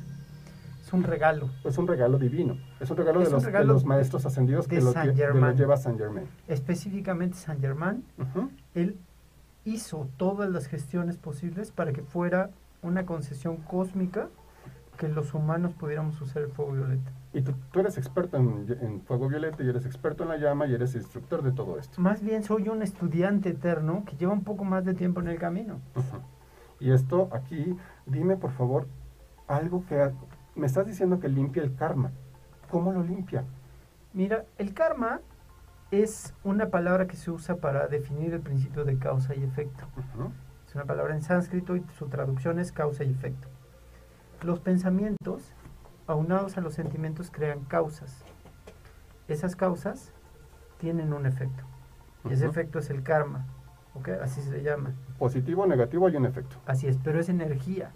Es 0.87 0.93
un 0.93 1.03
regalo. 1.03 1.51
Es 1.65 1.79
un 1.79 1.89
regalo 1.89 2.17
divino, 2.17 2.59
es 2.79 2.89
un 2.89 2.97
regalo, 2.97 3.21
Es 3.21 3.27
de, 3.27 3.33
los, 3.35 3.43
de 3.43 3.47
regalo 3.49 3.73
los 3.73 3.85
maestros 3.85 4.25
ascendidos 4.25 4.69
que 4.69 4.81
lo, 4.81 4.93
que 4.95 5.05
lo 5.07 5.15
Germain. 5.17 5.57
lleva 5.57 5.77
San 5.77 5.99
Germain. 5.99 6.29
Específicamente 6.47 7.37
San 7.37 7.61
Germán, 7.61 8.05
Ujú. 8.19 8.51
él 8.75 8.97
hizo 9.65 10.09
todas 10.17 10.49
las 10.49 10.67
gestiones 10.69 11.17
posibles 11.17 11.73
para 11.73 11.93
que 11.93 12.03
fuera 12.03 12.51
una 12.83 13.05
concesión 13.05 13.57
cósmica 13.57 14.29
que 14.97 15.09
los 15.09 15.35
humanos 15.35 15.73
pudiéramos 15.73 16.21
usar 16.21 16.43
el 16.45 16.51
fuego 16.51 16.71
violeta. 16.73 17.11
Y 17.33 17.43
tú, 17.43 17.53
tú 17.73 17.81
eres 17.81 17.99
experto 17.99 18.37
en, 18.37 18.65
en 18.81 19.01
fuego 19.03 19.29
violeta 19.29 19.65
y 19.65 19.69
eres 19.69 19.87
experto 19.87 20.23
en 20.23 20.29
la 20.29 20.37
llama 20.37 20.69
y 20.69 20.75
eres 20.75 20.95
instructor 20.95 21.43
de 21.43 21.51
todo 21.51 21.81
esto. 21.81 22.01
Más 22.01 22.23
bien 22.23 22.45
soy 22.45 22.69
un 22.69 22.83
estudiante 22.83 23.49
eterno 23.49 24.05
que 24.07 24.17
lleva 24.17 24.33
un 24.33 24.45
poco 24.45 24.63
más 24.65 24.85
de 24.85 24.95
tiempo 24.95 25.21
en 25.21 25.27
el 25.27 25.39
camino. 25.39 25.81
Y 26.79 26.93
esto 26.93 27.29
aquí, 27.33 27.77
dime 28.07 28.37
por 28.37 28.53
favor 28.53 28.87
algo 29.49 29.85
que 29.89 30.13
me 30.57 30.67
estás 30.67 30.87
diciendo 30.87 31.21
que 31.21 31.29
limpia 31.29 31.63
el 31.63 31.75
karma. 31.75 32.11
¿Cómo 32.71 32.93
lo 32.93 33.03
limpia? 33.03 33.45
Mira, 34.13 34.45
el 34.59 34.75
karma 34.75 35.21
es 35.91 36.35
una 36.43 36.71
palabra 36.71 37.07
que 37.07 37.17
se 37.17 37.31
usa 37.31 37.57
para 37.57 37.87
definir 37.87 38.35
el 38.35 38.41
principio 38.41 38.85
de 38.85 38.99
causa 38.99 39.35
y 39.35 39.45
efecto. 39.45 39.85
Es 40.67 40.75
una 40.75 40.85
palabra 40.85 41.15
en 41.15 41.23
sánscrito 41.23 41.77
y 41.77 41.85
su 41.97 42.09
traducción 42.09 42.59
es 42.59 42.73
causa 42.73 43.05
y 43.05 43.11
efecto. 43.11 43.49
Los 44.43 44.61
pensamientos, 44.61 45.53
aunados 46.07 46.57
a 46.57 46.61
los 46.61 46.75
sentimientos, 46.75 47.31
crean 47.31 47.61
causas. 47.65 48.25
Esas 49.29 49.55
causas 49.55 50.13
tienen 50.79 51.13
un 51.13 51.27
efecto. 51.27 51.65
Y 52.29 52.33
ese 52.33 52.47
efecto 52.47 52.79
es 52.79 52.91
el 52.91 53.03
karma. 53.03 53.47
¿Ok? 53.99 54.09
Así 54.23 54.41
se 54.43 54.63
llama. 54.63 54.93
Positivo 55.19 55.63
o 55.63 55.67
negativo 55.67 56.07
hay 56.07 56.17
un 56.17 56.27
efecto. 56.27 56.57
Así 56.67 56.87
es, 56.87 56.99
pero 57.03 57.19
es 57.21 57.29
energía. 57.29 57.91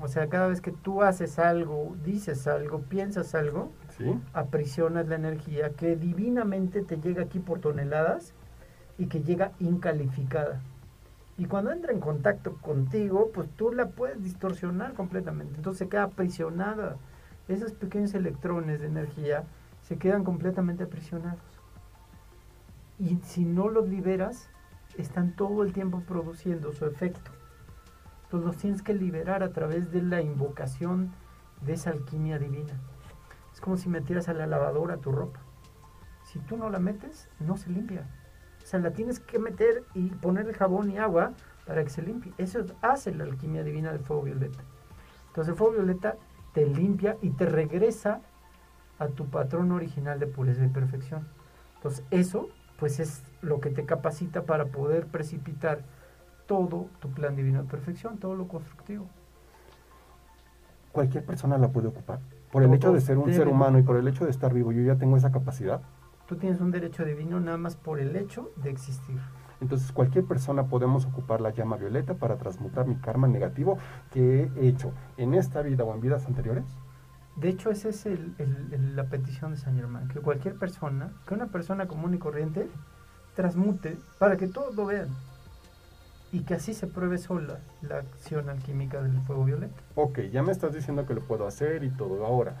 O 0.00 0.08
sea, 0.08 0.28
cada 0.28 0.46
vez 0.48 0.60
que 0.60 0.70
tú 0.72 1.02
haces 1.02 1.38
algo, 1.38 1.96
dices 2.04 2.46
algo, 2.46 2.80
piensas 2.82 3.34
algo, 3.34 3.70
Sí. 3.96 4.04
aprisionas 4.32 5.08
la 5.08 5.16
energía 5.16 5.70
que 5.70 5.96
divinamente 5.96 6.82
te 6.82 6.98
llega 7.00 7.22
aquí 7.24 7.40
por 7.40 7.58
toneladas 7.60 8.32
y 8.96 9.06
que 9.06 9.22
llega 9.22 9.52
incalificada. 9.58 10.60
Y 11.36 11.46
cuando 11.46 11.70
entra 11.72 11.92
en 11.92 12.00
contacto 12.00 12.54
contigo, 12.56 13.30
pues 13.32 13.48
tú 13.56 13.72
la 13.72 13.86
puedes 13.88 14.22
distorsionar 14.22 14.94
completamente. 14.94 15.56
Entonces 15.56 15.78
se 15.78 15.88
queda 15.88 16.04
aprisionada. 16.04 16.96
Esos 17.48 17.72
pequeños 17.72 18.14
electrones 18.14 18.80
de 18.80 18.86
energía 18.88 19.44
se 19.82 19.96
quedan 19.96 20.22
completamente 20.24 20.84
aprisionados. 20.84 21.40
Y 22.98 23.16
si 23.22 23.44
no 23.44 23.68
los 23.68 23.88
liberas, 23.88 24.50
están 25.02 25.34
todo 25.36 25.62
el 25.62 25.72
tiempo 25.72 26.02
produciendo 26.06 26.72
su 26.72 26.86
efecto. 26.86 27.30
Entonces 28.24 28.46
los 28.46 28.56
tienes 28.56 28.82
que 28.82 28.94
liberar 28.94 29.42
a 29.42 29.52
través 29.52 29.90
de 29.90 30.02
la 30.02 30.20
invocación 30.20 31.12
de 31.62 31.72
esa 31.74 31.90
alquimia 31.90 32.38
divina. 32.38 32.78
Es 33.52 33.60
como 33.60 33.76
si 33.76 33.88
metieras 33.88 34.28
a 34.28 34.34
la 34.34 34.46
lavadora 34.46 34.98
tu 34.98 35.12
ropa. 35.12 35.40
Si 36.24 36.38
tú 36.40 36.56
no 36.56 36.68
la 36.68 36.78
metes, 36.78 37.28
no 37.40 37.56
se 37.56 37.70
limpia. 37.70 38.06
O 38.62 38.66
sea, 38.66 38.80
la 38.80 38.92
tienes 38.92 39.18
que 39.18 39.38
meter 39.38 39.84
y 39.94 40.10
ponerle 40.10 40.52
jabón 40.52 40.90
y 40.90 40.98
agua 40.98 41.32
para 41.66 41.82
que 41.82 41.90
se 41.90 42.02
limpie. 42.02 42.34
Eso 42.36 42.64
hace 42.82 43.14
la 43.14 43.24
alquimia 43.24 43.64
divina 43.64 43.92
del 43.92 44.00
fuego 44.00 44.22
violeta. 44.22 44.62
Entonces 45.28 45.52
el 45.52 45.56
fuego 45.56 45.74
violeta 45.74 46.16
te 46.52 46.66
limpia 46.66 47.16
y 47.22 47.30
te 47.30 47.46
regresa 47.46 48.20
a 48.98 49.08
tu 49.08 49.26
patrón 49.30 49.72
original 49.72 50.18
de 50.18 50.26
pureza 50.26 50.64
y 50.64 50.68
perfección. 50.68 51.26
Entonces 51.76 52.04
eso, 52.10 52.48
pues 52.78 53.00
es 53.00 53.22
lo 53.42 53.60
que 53.60 53.70
te 53.70 53.84
capacita 53.84 54.42
para 54.42 54.66
poder 54.66 55.06
precipitar 55.06 55.80
todo 56.46 56.86
tu 57.00 57.10
plan 57.10 57.36
divino 57.36 57.62
de 57.62 57.68
perfección, 57.68 58.18
todo 58.18 58.34
lo 58.34 58.48
constructivo. 58.48 59.06
Cualquier 60.92 61.24
persona 61.24 61.58
la 61.58 61.68
puede 61.68 61.88
ocupar. 61.88 62.20
Por 62.50 62.62
el 62.62 62.72
hecho 62.72 62.92
de 62.92 63.00
ser 63.00 63.18
un 63.18 63.32
ser 63.32 63.48
humano 63.48 63.78
y 63.78 63.82
por 63.82 63.96
el 63.96 64.08
hecho 64.08 64.24
de 64.24 64.30
estar 64.30 64.54
vivo, 64.54 64.72
yo 64.72 64.82
ya 64.82 64.96
tengo 64.96 65.16
esa 65.16 65.30
capacidad. 65.30 65.82
Tú 66.26 66.36
tienes 66.36 66.60
un 66.60 66.70
derecho 66.70 67.04
divino 67.04 67.40
nada 67.40 67.58
más 67.58 67.76
por 67.76 68.00
el 68.00 68.16
hecho 68.16 68.52
de 68.56 68.70
existir. 68.70 69.18
Entonces 69.60 69.90
cualquier 69.92 70.24
persona 70.24 70.68
podemos 70.68 71.04
ocupar 71.04 71.40
la 71.40 71.50
llama 71.50 71.76
violeta 71.76 72.14
para 72.14 72.36
transmutar 72.36 72.86
mi 72.86 72.96
karma 72.96 73.26
negativo 73.26 73.76
que 74.12 74.50
he 74.56 74.68
hecho 74.68 74.92
en 75.16 75.34
esta 75.34 75.62
vida 75.62 75.84
o 75.84 75.92
en 75.94 76.00
vidas 76.00 76.26
anteriores. 76.26 76.64
De 77.40 77.48
hecho, 77.50 77.70
esa 77.70 77.88
es 77.88 78.04
el- 78.06 78.34
el- 78.38 78.68
el- 78.72 78.96
la 78.96 79.04
petición 79.04 79.52
de 79.52 79.58
San 79.58 79.76
Germán, 79.76 80.08
que 80.08 80.20
cualquier 80.20 80.56
persona, 80.56 81.12
que 81.26 81.34
una 81.34 81.46
persona 81.46 81.86
común 81.86 82.14
y 82.14 82.18
corriente, 82.18 82.68
transmute 83.36 83.96
para 84.18 84.36
que 84.36 84.48
todos 84.48 84.74
lo 84.74 84.86
vean 84.86 85.08
y 86.32 86.40
que 86.40 86.54
así 86.54 86.74
se 86.74 86.88
pruebe 86.88 87.16
sola 87.18 87.60
la 87.82 87.98
acción 87.98 88.48
alquímica 88.50 89.00
del 89.00 89.20
fuego 89.22 89.44
violeta. 89.44 89.80
Ok, 89.94 90.18
ya 90.32 90.42
me 90.42 90.50
estás 90.50 90.72
diciendo 90.74 91.06
que 91.06 91.14
lo 91.14 91.20
puedo 91.20 91.46
hacer 91.46 91.84
y 91.84 91.90
todo. 91.90 92.26
Ahora, 92.26 92.54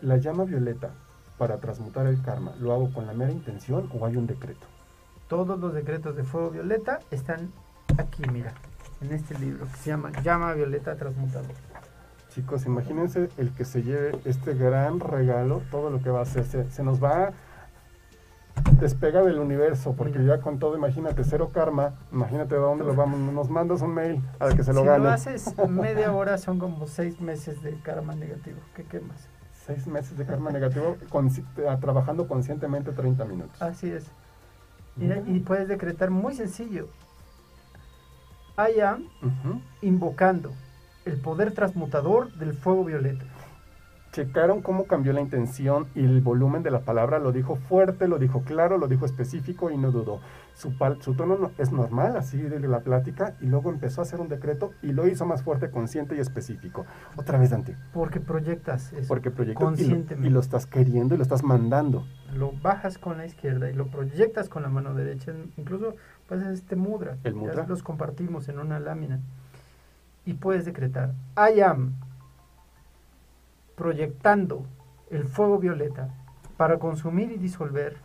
la 0.00 0.16
llama 0.18 0.44
violeta 0.44 0.90
para 1.36 1.58
transmutar 1.58 2.06
el 2.06 2.22
karma, 2.22 2.52
¿lo 2.60 2.72
hago 2.72 2.92
con 2.92 3.06
la 3.06 3.12
mera 3.12 3.32
intención 3.32 3.90
o 3.98 4.06
hay 4.06 4.16
un 4.16 4.26
decreto? 4.28 4.66
Todos 5.28 5.58
los 5.58 5.74
decretos 5.74 6.14
de 6.14 6.22
fuego 6.22 6.50
violeta 6.50 7.00
están 7.10 7.50
aquí, 7.98 8.22
mira, 8.32 8.52
en 9.00 9.12
este 9.12 9.36
libro 9.38 9.66
que 9.66 9.76
se 9.76 9.90
llama 9.90 10.12
Llama 10.22 10.52
Violeta 10.54 10.94
Transmutador. 10.96 11.50
Chicos, 12.30 12.64
imagínense 12.64 13.28
el 13.38 13.52
que 13.52 13.64
se 13.64 13.82
lleve 13.82 14.18
este 14.24 14.54
gran 14.54 15.00
regalo, 15.00 15.62
todo 15.70 15.90
lo 15.90 16.00
que 16.00 16.10
va 16.10 16.20
a 16.20 16.22
hacer. 16.22 16.44
Se, 16.44 16.70
se 16.70 16.82
nos 16.84 17.02
va 17.02 17.24
a 17.26 17.32
despegar 18.80 19.24
del 19.24 19.38
universo, 19.38 19.94
porque 19.96 20.24
ya 20.24 20.40
con 20.40 20.58
todo, 20.58 20.76
imagínate, 20.76 21.24
cero 21.24 21.50
karma, 21.52 21.94
imagínate 22.12 22.54
de 22.54 22.60
dónde 22.60 22.84
lo 22.84 22.94
vamos. 22.94 23.18
Nos 23.18 23.50
mandas 23.50 23.82
un 23.82 23.94
mail 23.94 24.22
al 24.38 24.56
que 24.56 24.62
se 24.62 24.72
lo 24.72 24.82
si 24.82 24.86
gane. 24.86 25.04
lo 25.04 25.10
haces 25.10 25.54
media 25.68 26.12
hora 26.12 26.38
son 26.38 26.58
como 26.58 26.86
seis 26.86 27.20
meses 27.20 27.62
de 27.62 27.78
karma 27.80 28.14
negativo. 28.14 28.58
¿Qué 28.74 28.84
quemas? 28.84 29.28
Seis 29.66 29.86
meses 29.86 30.16
de 30.16 30.24
karma 30.24 30.50
negativo, 30.50 30.96
trabajando 31.80 32.26
conscientemente 32.26 32.92
30 32.92 33.24
minutos. 33.24 33.60
Así 33.60 33.90
es. 33.90 34.06
Y 35.26 35.40
puedes 35.40 35.68
decretar 35.68 36.10
muy 36.10 36.34
sencillo. 36.34 36.88
I 38.56 38.80
am 38.80 39.08
invocando 39.80 40.52
el 41.10 41.18
poder 41.18 41.52
transmutador 41.52 42.32
del 42.34 42.54
fuego 42.54 42.84
violeta. 42.84 43.24
Checaron 44.12 44.60
cómo 44.60 44.86
cambió 44.86 45.12
la 45.12 45.20
intención 45.20 45.86
y 45.94 46.00
el 46.00 46.20
volumen 46.20 46.64
de 46.64 46.72
la 46.72 46.80
palabra, 46.80 47.20
lo 47.20 47.30
dijo 47.30 47.54
fuerte, 47.54 48.08
lo 48.08 48.18
dijo 48.18 48.42
claro, 48.42 48.76
lo 48.76 48.88
dijo 48.88 49.06
específico 49.06 49.70
y 49.70 49.76
no 49.76 49.92
dudó. 49.92 50.18
Su, 50.52 50.76
pal- 50.76 51.00
su 51.00 51.14
tono 51.14 51.38
no- 51.38 51.52
es 51.58 51.70
normal, 51.70 52.16
así 52.16 52.36
de 52.42 52.58
la 52.58 52.80
plática, 52.80 53.34
y 53.40 53.46
luego 53.46 53.70
empezó 53.70 54.00
a 54.00 54.02
hacer 54.02 54.20
un 54.20 54.26
decreto 54.28 54.72
y 54.82 54.90
lo 54.90 55.06
hizo 55.06 55.26
más 55.26 55.44
fuerte, 55.44 55.70
consciente 55.70 56.16
y 56.16 56.18
específico. 56.18 56.86
Otra 57.16 57.38
vez, 57.38 57.50
Dante, 57.50 57.76
Porque 57.92 58.18
proyectas 58.18 58.92
eso. 58.94 59.06
porque 59.06 59.28
y 59.28 59.32
lo, 59.62 59.66
conscientemente. 59.66 60.26
y 60.26 60.30
lo 60.30 60.40
estás 60.40 60.66
queriendo 60.66 61.14
y 61.14 61.18
lo 61.18 61.22
estás 61.22 61.44
mandando. 61.44 62.04
Lo 62.34 62.50
bajas 62.50 62.98
con 62.98 63.16
la 63.16 63.26
izquierda 63.26 63.70
y 63.70 63.74
lo 63.74 63.86
proyectas 63.86 64.48
con 64.48 64.64
la 64.64 64.70
mano 64.70 64.92
derecha. 64.92 65.32
Incluso 65.56 65.94
hacer 66.28 66.50
este 66.52 66.74
mudra. 66.74 67.16
¿El 67.22 67.34
Ya 67.34 67.38
mudra? 67.38 67.66
los 67.68 67.84
compartimos 67.84 68.48
en 68.48 68.58
una 68.58 68.80
lámina. 68.80 69.20
Y 70.24 70.34
puedes 70.34 70.64
decretar. 70.64 71.14
I 71.36 71.60
am 71.60 71.94
proyectando 73.76 74.66
el 75.10 75.24
fuego 75.24 75.58
violeta 75.58 76.14
para 76.56 76.78
consumir 76.78 77.32
y 77.32 77.38
disolver 77.38 77.96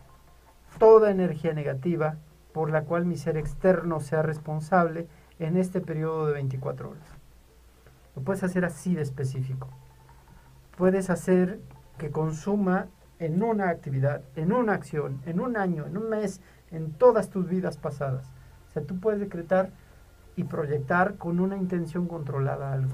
toda 0.78 1.10
energía 1.10 1.52
negativa 1.52 2.16
por 2.52 2.70
la 2.70 2.84
cual 2.84 3.04
mi 3.04 3.16
ser 3.16 3.36
externo 3.36 4.00
sea 4.00 4.22
responsable 4.22 5.08
en 5.38 5.58
este 5.58 5.82
periodo 5.82 6.26
de 6.26 6.32
24 6.32 6.90
horas. 6.90 7.08
Lo 8.14 8.22
puedes 8.22 8.42
hacer 8.42 8.64
así 8.64 8.94
de 8.94 9.02
específico. 9.02 9.68
Puedes 10.78 11.10
hacer 11.10 11.60
que 11.98 12.10
consuma 12.10 12.86
en 13.18 13.42
una 13.42 13.68
actividad, 13.68 14.22
en 14.36 14.52
una 14.52 14.72
acción, 14.72 15.20
en 15.26 15.40
un 15.40 15.56
año, 15.56 15.86
en 15.86 15.98
un 15.98 16.08
mes, 16.08 16.40
en 16.70 16.92
todas 16.92 17.28
tus 17.28 17.48
vidas 17.48 17.76
pasadas. 17.76 18.30
O 18.68 18.72
sea, 18.72 18.82
tú 18.82 18.98
puedes 18.98 19.20
decretar 19.20 19.70
y 20.36 20.44
proyectar 20.44 21.16
con 21.16 21.40
una 21.40 21.56
intención 21.56 22.06
controlada 22.06 22.72
algo. 22.72 22.92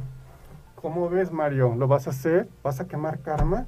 ¿Cómo 0.76 1.08
ves, 1.08 1.30
Mario? 1.30 1.74
¿Lo 1.76 1.88
vas 1.88 2.06
a 2.06 2.10
hacer? 2.10 2.48
¿Vas 2.62 2.80
a 2.80 2.86
quemar 2.86 3.20
karma? 3.20 3.66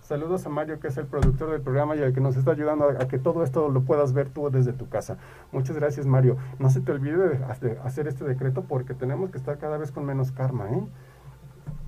Saludos 0.00 0.46
a 0.46 0.48
Mario, 0.48 0.78
que 0.78 0.86
es 0.86 0.96
el 0.98 1.06
productor 1.06 1.50
del 1.50 1.60
programa 1.60 1.96
y 1.96 1.98
el 1.98 2.12
que 2.12 2.20
nos 2.20 2.36
está 2.36 2.52
ayudando 2.52 2.88
a, 2.88 3.08
que 3.08 3.18
todo 3.18 3.42
esto 3.42 3.68
lo 3.68 3.82
puedas 3.82 4.12
ver 4.12 4.28
tú 4.28 4.48
desde 4.50 4.72
tu 4.72 4.88
casa. 4.88 5.16
Muchas 5.50 5.74
gracias, 5.74 6.06
Mario. 6.06 6.36
No 6.60 6.70
se 6.70 6.80
te 6.80 6.92
olvide 6.92 7.28
de, 7.28 7.38
de 7.38 7.78
hacer 7.80 8.06
este 8.06 8.24
decreto 8.24 8.62
porque 8.62 8.94
tenemos 8.94 9.30
que 9.30 9.38
estar 9.38 9.58
cada 9.58 9.78
vez 9.78 9.90
con 9.90 10.04
menos 10.04 10.30
karma, 10.30 10.70
¿eh? 10.70 10.86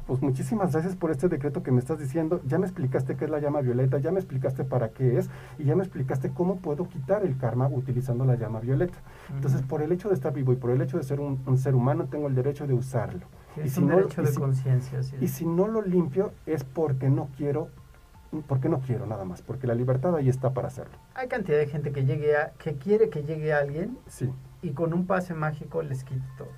Pues 0.09 0.23
muchísimas 0.23 0.73
gracias 0.73 0.97
por 0.97 1.11
este 1.11 1.29
decreto 1.29 1.63
que 1.63 1.71
me 1.71 1.81
estás 1.81 1.99
diciendo. 1.99 2.41
Ya 2.47 2.59
me 2.59 2.65
explicaste 2.65 3.15
qué 3.15 3.27
es 3.27 3.31
la 3.31 3.41
llama 3.41 3.61
violeta, 3.61 3.99
ya 3.99 4.11
me 4.11 4.19
explicaste 4.19 4.65
para 4.65 4.89
qué 4.89 5.19
es 5.19 5.29
y 5.59 5.65
ya 5.65 5.77
me 5.77 5.83
explicaste 5.85 6.31
cómo 6.31 6.57
puedo 6.57 6.89
quitar 6.89 7.25
el 7.27 7.37
karma 7.37 7.69
utilizando 7.69 8.25
la 8.25 8.35
llama 8.37 8.61
violeta. 8.61 8.97
Entonces, 9.29 9.61
por 9.61 9.83
el 9.83 9.93
hecho 9.93 10.09
de 10.09 10.15
estar 10.15 10.33
vivo 10.33 10.55
y 10.55 10.57
por 10.57 10.71
el 10.71 10.81
hecho 10.81 10.97
de 10.97 11.03
ser 11.05 11.21
un, 11.21 11.43
un 11.47 11.59
ser 11.59 11.75
humano, 11.75 12.07
tengo 12.11 12.27
el 12.27 12.35
derecho 12.35 12.67
de 12.67 12.73
usarlo. 12.73 13.27
Y 13.59 13.61
es 13.67 13.73
si 13.73 13.81
un 13.81 13.89
no- 13.89 13.97
derecho 13.97 14.23
y 14.23 14.25
de 14.25 14.31
si- 14.33 14.39
conciencia. 14.41 14.99
y 15.21 15.29
si 15.29 15.45
no 15.45 15.69
lo 15.69 15.83
limpio 15.83 16.33
es 16.47 16.65
porque 16.65 17.11
no 17.11 17.29
quiero, 17.37 17.69
porque 18.47 18.71
no 18.71 18.81
quiero 18.81 19.05
nada 19.05 19.27
más, 19.27 19.43
porque 19.43 19.67
la 19.67 19.75
libertad 19.75 20.17
ahí 20.17 20.31
está 20.31 20.55
para 20.55 20.69
hacerlo. 20.69 20.97
Hay 21.17 21.29
cantidad 21.29 21.59
de 21.59 21.67
gente 21.67 21.93
que 21.93 22.07
llegue 22.07 22.35
a, 22.35 22.53
que 22.53 22.77
quiere 22.77 23.11
que 23.11 23.25
llegue 23.25 23.53
alguien 23.53 23.99
Sí, 24.07 24.33
y 24.63 24.71
con 24.71 24.95
un 24.95 25.07
pase 25.07 25.35
mágico 25.35 25.83
les 25.83 26.03
quite 26.03 26.25
todo. 26.39 26.49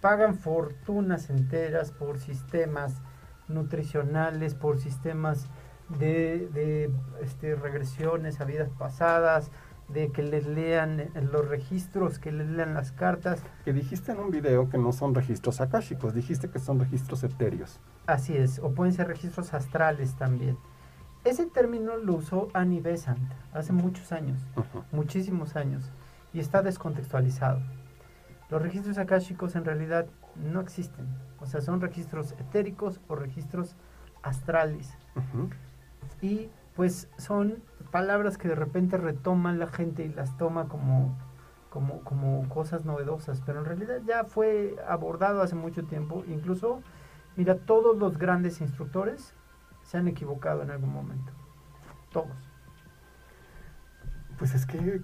Pagan 0.00 0.34
fortunas 0.34 1.30
enteras 1.30 1.92
por 1.92 2.18
sistemas 2.18 3.00
nutricionales, 3.48 4.54
por 4.54 4.78
sistemas 4.78 5.48
de, 5.88 6.48
de, 6.52 6.90
este, 7.22 7.54
regresiones 7.54 8.40
a 8.40 8.44
vidas 8.44 8.70
pasadas, 8.78 9.50
de 9.88 10.10
que 10.10 10.22
les 10.22 10.46
lean 10.46 10.98
eh, 10.98 11.10
los 11.14 11.48
registros, 11.48 12.18
que 12.18 12.32
les 12.32 12.48
lean 12.48 12.74
las 12.74 12.90
cartas. 12.92 13.42
que 13.64 13.72
dijiste 13.72 14.12
en 14.12 14.18
un 14.18 14.30
video 14.30 14.68
que 14.68 14.78
no 14.78 14.92
son 14.92 15.14
registros 15.14 15.60
akáshicos, 15.60 16.12
dijiste 16.12 16.50
que 16.50 16.58
son 16.58 16.80
registros 16.80 17.22
etéreos. 17.22 17.80
Así 18.06 18.36
es, 18.36 18.58
o 18.58 18.72
pueden 18.72 18.92
ser 18.92 19.06
registros 19.06 19.54
astrales 19.54 20.16
también. 20.16 20.58
Ese 21.24 21.46
término 21.46 21.96
lo 21.96 22.14
usó 22.14 22.48
Annie 22.52 22.80
Besant 22.80 23.32
hace 23.52 23.72
muchos 23.72 24.12
años. 24.12 24.40
Muchísimos 24.92 25.56
años 25.56 25.90
y 26.32 26.40
está 26.40 26.62
descontextualizado. 26.62 27.60
Los 28.48 28.62
registros 28.62 28.98
akáshicos 28.98 29.56
en 29.56 29.64
realidad 29.64 30.06
no 30.36 30.60
existen, 30.60 31.06
o 31.40 31.46
sea, 31.46 31.60
son 31.60 31.80
registros 31.80 32.32
etéricos 32.32 33.00
o 33.08 33.16
registros 33.16 33.76
astrales. 34.22 34.96
Y 36.22 36.50
pues 36.74 37.08
son 37.16 37.62
palabras 37.90 38.38
que 38.38 38.48
de 38.48 38.54
repente 38.54 38.98
retoman 38.98 39.58
la 39.58 39.66
gente 39.66 40.04
y 40.04 40.08
las 40.12 40.36
toma 40.36 40.68
como, 40.68 41.16
como, 41.70 42.00
como 42.02 42.48
cosas 42.48 42.84
novedosas, 42.84 43.42
pero 43.44 43.60
en 43.60 43.64
realidad 43.64 44.00
ya 44.06 44.24
fue 44.24 44.76
abordado 44.86 45.42
hace 45.42 45.54
mucho 45.54 45.84
tiempo. 45.84 46.22
Incluso, 46.28 46.82
mira, 47.36 47.56
todos 47.56 47.96
los 47.96 48.18
grandes 48.18 48.60
instructores 48.60 49.34
se 49.82 49.96
han 49.98 50.06
equivocado 50.06 50.62
en 50.62 50.70
algún 50.70 50.92
momento. 50.92 51.32
Todos. 52.12 52.48
Pues 54.38 54.54
es 54.54 54.66
que 54.66 55.00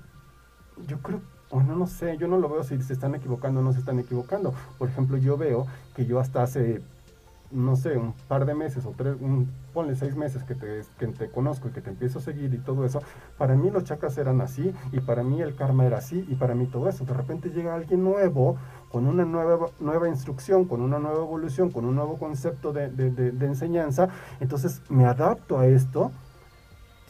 yo 0.86 1.01
creo, 1.01 1.22
o 1.53 1.62
no, 1.62 1.76
no 1.76 1.86
sé, 1.86 2.16
yo 2.16 2.26
no 2.26 2.38
lo 2.38 2.48
veo 2.48 2.64
si 2.64 2.80
se 2.82 2.94
están 2.94 3.14
equivocando 3.14 3.61
o 3.61 3.62
no 3.62 3.72
se 3.72 3.78
están 3.78 3.98
equivocando. 4.00 4.53
Por 4.78 4.88
ejemplo, 4.88 5.16
yo 5.18 5.36
veo 5.36 5.66
que 5.94 6.07
yo 6.07 6.18
hasta 6.18 6.42
hace 6.42 6.82
no 7.53 7.76
sé, 7.76 7.96
un 7.96 8.14
par 8.28 8.46
de 8.46 8.55
meses 8.55 8.86
o 8.86 8.94
tres, 8.96 9.14
un, 9.20 9.48
ponle 9.74 9.94
seis 9.94 10.16
meses 10.16 10.42
que 10.42 10.55
te, 10.55 10.82
que 10.98 11.07
te 11.09 11.28
conozco 11.28 11.68
y 11.68 11.70
que 11.70 11.80
te 11.80 11.90
empiezo 11.90 12.18
a 12.18 12.22
seguir 12.22 12.53
y 12.55 12.59
todo 12.59 12.84
eso, 12.84 13.03
para 13.36 13.55
mí 13.55 13.70
los 13.70 13.84
chakras 13.84 14.16
eran 14.18 14.40
así 14.40 14.74
y 14.90 15.00
para 15.00 15.22
mí 15.22 15.40
el 15.42 15.55
karma 15.55 15.84
era 15.84 15.98
así 15.98 16.24
y 16.28 16.34
para 16.34 16.55
mí 16.55 16.66
todo 16.66 16.88
eso. 16.88 17.05
De 17.05 17.12
repente 17.12 17.50
llega 17.50 17.74
alguien 17.74 18.03
nuevo 18.03 18.57
con 18.90 19.07
una 19.07 19.24
nueva, 19.24 19.68
nueva 19.80 20.09
instrucción, 20.09 20.64
con 20.64 20.80
una 20.80 20.98
nueva 20.98 21.18
evolución, 21.18 21.70
con 21.70 21.84
un 21.84 21.94
nuevo 21.94 22.18
concepto 22.18 22.72
de, 22.72 22.88
de, 22.88 23.11
de 23.11 23.46
enseñanza, 23.46 24.09
entonces 24.40 24.80
me 24.88 25.05
adapto 25.05 25.59
a 25.59 25.66
esto 25.66 26.11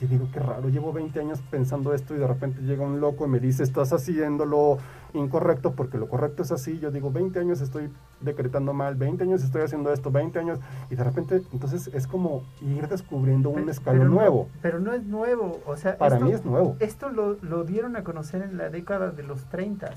y 0.03 0.07
digo, 0.07 0.29
qué 0.33 0.41
raro, 0.41 0.69
llevo 0.69 0.93
20 0.93 1.21
años 1.21 1.41
pensando 1.49 1.95
esto 1.95 2.15
y 2.15 2.19
de 2.19 2.27
repente 2.27 2.61
llega 2.63 2.85
un 2.85 3.01
loco 3.01 3.25
y 3.25 3.29
me 3.29 3.39
dice, 3.39 3.63
estás 3.63 3.93
haciéndolo 3.93 4.79
incorrecto 5.15 5.73
porque 5.73 5.97
lo 5.97 6.09
correcto 6.09 6.43
es 6.43 6.51
así. 6.51 6.81
Yo 6.81 6.91
digo, 6.91 7.13
20 7.13 7.39
años 7.39 7.61
estoy 7.61 7.89
decretando 8.21 8.73
mal, 8.73 8.97
20 8.97 9.23
años 9.23 9.45
estoy 9.45 9.63
haciendo 9.63 9.93
esto, 9.93 10.11
20 10.11 10.39
años, 10.41 10.59
y 10.91 10.97
de 10.97 11.05
repente, 11.05 11.43
entonces 11.53 11.89
es 11.95 12.09
como 12.09 12.43
ir 12.61 12.89
descubriendo 12.89 13.51
un 13.51 13.69
escalón 13.69 14.11
nuevo. 14.11 14.49
pero 14.61 14.81
no 14.81 14.93
es 14.93 15.05
nuevo, 15.05 15.61
o 15.67 15.77
sea, 15.77 15.97
para 15.97 16.19
mí 16.19 16.33
es 16.33 16.45
nuevo. 16.45 16.77
Esto 16.81 17.09
lo, 17.09 17.37
lo, 17.41 17.63
dieron 17.63 17.95
a 17.95 18.03
conocer 18.03 18.43
en 18.43 18.59
la 18.59 18.71
década 18.71 19.11
de 19.11 19.23
los 19.23 19.45
30. 19.51 19.93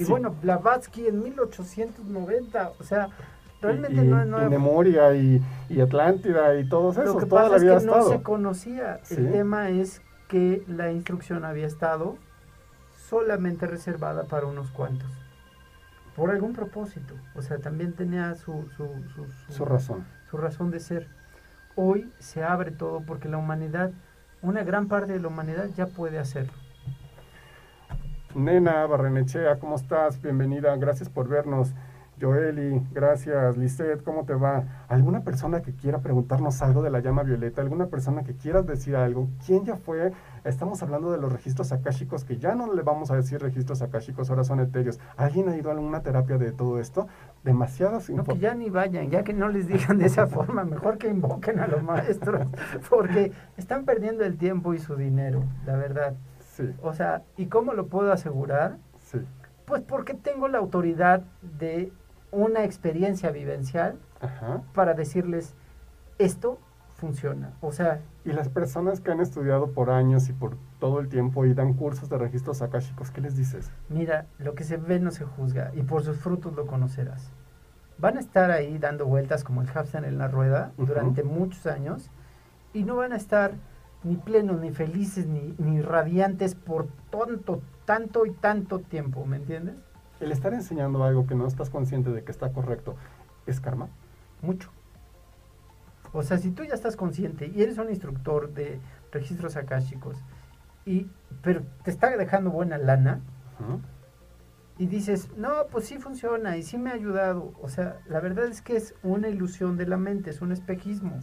Y 0.00 0.04
bueno, 0.04 0.34
Blavatsky 0.42 1.06
en 1.06 1.22
1890, 1.22 2.72
o 2.80 2.82
sea, 2.82 3.10
Realmente 3.60 4.02
no. 4.02 4.42
Y 4.44 4.48
Memoria 4.48 5.14
y, 5.14 5.42
y, 5.68 5.80
Atlántida 5.80 6.54
y 6.58 6.68
todo 6.68 6.90
eso. 6.92 7.04
Lo 7.04 7.18
que 7.18 7.26
toda 7.26 7.42
pasa 7.42 7.56
la 7.56 7.62
vida 7.62 7.76
es 7.76 7.84
que 7.84 7.90
no 7.90 8.02
se 8.02 8.22
conocía. 8.22 9.00
El 9.10 9.32
tema 9.32 9.70
es 9.70 10.02
que 10.28 10.62
la 10.68 10.92
instrucción 10.92 11.44
había 11.44 11.66
estado 11.66 12.16
solamente 13.08 13.66
reservada 13.66 14.24
para 14.24 14.46
unos 14.46 14.70
cuantos. 14.70 15.08
Por 16.14 16.30
algún 16.30 16.52
propósito. 16.52 17.14
O 17.34 17.42
sea, 17.42 17.58
también 17.58 17.92
tenía 17.92 18.34
su, 18.34 18.68
su, 18.76 18.88
su, 19.14 19.52
su 19.52 19.64
razón. 19.64 20.06
Su 20.30 20.36
razón 20.36 20.70
de 20.70 20.80
ser. 20.80 21.08
Hoy 21.76 22.10
se 22.18 22.42
abre 22.42 22.70
todo 22.70 23.02
porque 23.02 23.28
la 23.28 23.36
humanidad, 23.36 23.90
una 24.42 24.64
gran 24.64 24.88
parte 24.88 25.12
de 25.12 25.20
la 25.20 25.28
humanidad 25.28 25.68
ya 25.76 25.86
puede 25.86 26.18
hacerlo. 26.18 26.52
Nena 28.34 28.86
Barrenechea, 28.86 29.58
¿cómo 29.58 29.76
estás? 29.76 30.20
Bienvenida, 30.20 30.76
gracias 30.76 31.08
por 31.08 31.26
vernos. 31.26 31.74
Joeli, 32.18 32.80
gracias. 32.92 33.58
Lisette, 33.58 34.02
¿cómo 34.02 34.24
te 34.24 34.34
va? 34.34 34.64
¿Alguna 34.88 35.22
persona 35.22 35.60
que 35.60 35.74
quiera 35.74 35.98
preguntarnos 35.98 36.62
algo 36.62 36.82
de 36.82 36.88
la 36.90 37.00
llama 37.00 37.22
violeta? 37.22 37.60
¿Alguna 37.60 37.86
persona 37.88 38.22
que 38.22 38.34
quiera 38.34 38.62
decir 38.62 38.96
algo? 38.96 39.28
¿Quién 39.44 39.66
ya 39.66 39.76
fue? 39.76 40.12
Estamos 40.44 40.82
hablando 40.82 41.12
de 41.12 41.18
los 41.18 41.30
registros 41.30 41.72
akáshicos, 41.72 42.24
que 42.24 42.38
ya 42.38 42.54
no 42.54 42.72
le 42.72 42.80
vamos 42.80 43.10
a 43.10 43.16
decir 43.16 43.42
registros 43.42 43.82
akáshicos, 43.82 44.30
ahora 44.30 44.44
son 44.44 44.60
etéreos. 44.60 44.98
¿Alguien 45.18 45.50
ha 45.50 45.56
ido 45.56 45.68
a 45.68 45.74
alguna 45.74 46.02
terapia 46.02 46.38
de 46.38 46.52
todo 46.52 46.80
esto? 46.80 47.06
Demasiadas 47.44 48.08
No, 48.08 48.24
que 48.24 48.38
ya 48.38 48.54
ni 48.54 48.70
vayan, 48.70 49.10
ya 49.10 49.22
que 49.22 49.34
no 49.34 49.48
les 49.48 49.68
digan 49.68 49.98
de 49.98 50.06
esa 50.06 50.26
forma, 50.26 50.64
mejor 50.64 50.96
que 50.96 51.08
invoquen 51.08 51.60
a 51.60 51.66
los 51.66 51.82
maestros, 51.82 52.46
porque 52.88 53.32
están 53.58 53.84
perdiendo 53.84 54.24
el 54.24 54.38
tiempo 54.38 54.72
y 54.72 54.78
su 54.78 54.96
dinero, 54.96 55.44
la 55.66 55.76
verdad. 55.76 56.14
Sí. 56.54 56.74
O 56.82 56.94
sea, 56.94 57.24
¿y 57.36 57.46
cómo 57.46 57.74
lo 57.74 57.88
puedo 57.88 58.10
asegurar? 58.10 58.78
Sí. 59.00 59.18
Pues 59.66 59.82
porque 59.82 60.14
tengo 60.14 60.48
la 60.48 60.58
autoridad 60.58 61.22
de 61.42 61.92
una 62.36 62.64
experiencia 62.64 63.30
vivencial 63.30 63.98
para 64.74 64.92
decirles 64.92 65.54
esto 66.18 66.58
funciona. 66.94 67.54
O 67.62 67.72
sea, 67.72 68.02
y 68.24 68.32
las 68.32 68.48
personas 68.48 69.00
que 69.00 69.10
han 69.10 69.20
estudiado 69.20 69.72
por 69.72 69.90
años 69.90 70.28
y 70.28 70.34
por 70.34 70.56
todo 70.78 71.00
el 71.00 71.08
tiempo 71.08 71.46
y 71.46 71.54
dan 71.54 71.74
cursos 71.74 72.08
de 72.10 72.18
registros 72.18 72.60
akáshicos, 72.60 73.10
¿qué 73.10 73.22
les 73.22 73.36
dices? 73.36 73.70
Mira, 73.88 74.26
lo 74.38 74.54
que 74.54 74.64
se 74.64 74.76
ve 74.76 75.00
no 75.00 75.10
se 75.10 75.24
juzga 75.24 75.72
y 75.74 75.82
por 75.82 76.02
sus 76.02 76.18
frutos 76.18 76.54
lo 76.54 76.66
conocerás. 76.66 77.30
Van 77.98 78.18
a 78.18 78.20
estar 78.20 78.50
ahí 78.50 78.76
dando 78.76 79.06
vueltas 79.06 79.42
como 79.42 79.62
el 79.62 79.68
Hafsan 79.74 80.04
en 80.04 80.18
la 80.18 80.28
rueda 80.28 80.72
durante 80.76 81.22
muchos 81.22 81.66
años 81.66 82.10
y 82.74 82.84
no 82.84 82.96
van 82.96 83.12
a 83.12 83.16
estar 83.16 83.54
ni 84.04 84.16
plenos, 84.16 84.60
ni 84.60 84.70
felices, 84.72 85.26
ni, 85.26 85.54
ni 85.56 85.80
radiantes 85.80 86.54
por 86.54 86.86
tanto, 87.10 87.62
tanto 87.86 88.26
y 88.26 88.32
tanto 88.32 88.80
tiempo, 88.80 89.24
¿me 89.24 89.36
entiendes? 89.36 89.82
El 90.20 90.32
estar 90.32 90.54
enseñando 90.54 91.04
algo 91.04 91.26
que 91.26 91.34
no 91.34 91.46
estás 91.46 91.70
consciente 91.70 92.10
de 92.10 92.24
que 92.24 92.32
está 92.32 92.52
correcto, 92.52 92.96
¿es 93.46 93.60
karma? 93.60 93.88
Mucho. 94.42 94.70
O 96.12 96.22
sea, 96.22 96.38
si 96.38 96.50
tú 96.50 96.64
ya 96.64 96.74
estás 96.74 96.96
consciente 96.96 97.50
y 97.54 97.62
eres 97.62 97.78
un 97.78 97.90
instructor 97.90 98.52
de 98.52 98.80
registros 99.12 99.56
akáshicos, 99.56 100.16
y, 100.84 101.10
pero 101.42 101.62
te 101.82 101.90
está 101.90 102.16
dejando 102.16 102.50
buena 102.50 102.78
lana, 102.78 103.20
y 104.78 104.86
dices, 104.86 105.30
no, 105.36 105.66
pues 105.70 105.86
sí 105.86 105.98
funciona 105.98 106.56
y 106.56 106.62
sí 106.62 106.76
me 106.76 106.90
ha 106.90 106.94
ayudado. 106.94 107.52
O 107.62 107.68
sea, 107.68 107.98
la 108.06 108.20
verdad 108.20 108.46
es 108.46 108.60
que 108.60 108.76
es 108.76 108.94
una 109.02 109.28
ilusión 109.28 109.76
de 109.76 109.86
la 109.86 109.96
mente, 109.96 110.30
es 110.30 110.42
un 110.42 110.52
espejismo. 110.52 111.18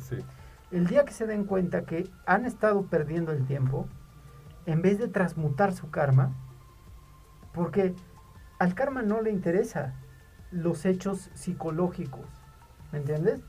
El 0.72 0.88
día 0.88 1.06
que 1.06 1.14
se 1.14 1.28
den 1.28 1.46
cuenta 1.46 1.86
que 1.86 2.10
han 2.26 2.46
estado 2.46 2.84
perdiendo 2.88 3.32
el 3.32 3.46
tiempo, 3.46 3.88
en 4.66 4.82
vez 4.82 4.98
de 4.98 5.08
transmutar 5.08 5.74
su 5.74 5.92
karma, 5.92 6.34
porque 7.54 7.94
al 8.64 8.76
karma 8.76 9.02
no 9.02 9.22
le 9.22 9.30
interesa 9.30 9.94
los 10.50 10.86
hechos 10.86 11.30
psicológicos, 11.34 12.26
¿me 12.94 13.00
entiendes? 13.00 13.42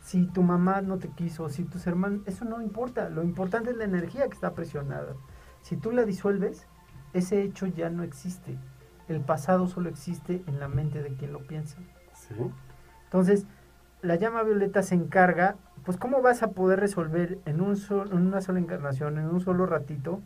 Si 0.00 0.24
tu 0.24 0.42
mamá 0.42 0.80
no 0.80 0.96
te 0.96 1.08
quiso, 1.08 1.50
si 1.50 1.64
tus 1.64 1.86
hermanos, 1.86 2.22
eso 2.24 2.46
no 2.46 2.62
importa, 2.62 3.10
lo 3.10 3.22
importante 3.22 3.72
es 3.72 3.76
la 3.76 3.84
energía 3.84 4.26
que 4.26 4.32
está 4.32 4.54
presionada. 4.54 5.16
Si 5.60 5.76
tú 5.76 5.92
la 5.92 6.06
disuelves, 6.06 6.66
ese 7.12 7.42
hecho 7.42 7.66
ya 7.66 7.90
no 7.90 8.04
existe. 8.04 8.56
El 9.06 9.20
pasado 9.20 9.68
solo 9.68 9.90
existe 9.90 10.42
en 10.46 10.58
la 10.58 10.68
mente 10.68 11.02
de 11.02 11.14
quien 11.14 11.34
lo 11.34 11.40
piensa. 11.40 11.76
¿Sí? 12.14 12.34
Entonces, 13.04 13.44
la 14.00 14.16
llama 14.16 14.44
violeta 14.44 14.82
se 14.82 14.94
encarga, 14.94 15.56
pues 15.84 15.98
cómo 15.98 16.22
vas 16.22 16.42
a 16.42 16.52
poder 16.52 16.80
resolver 16.80 17.38
en, 17.44 17.60
un 17.60 17.76
en 17.76 18.26
una 18.26 18.40
sola 18.40 18.60
encarnación, 18.60 19.18
en 19.18 19.26
un 19.26 19.42
solo 19.42 19.66
ratito, 19.66 20.22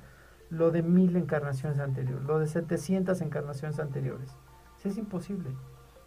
lo 0.51 0.71
de 0.71 0.83
mil 0.83 1.17
encarnaciones 1.17 1.79
anteriores, 1.79 2.25
lo 2.25 2.39
de 2.39 2.47
700 2.47 3.21
encarnaciones 3.21 3.79
anteriores. 3.79 4.35
es 4.85 4.97
imposible. 4.97 5.51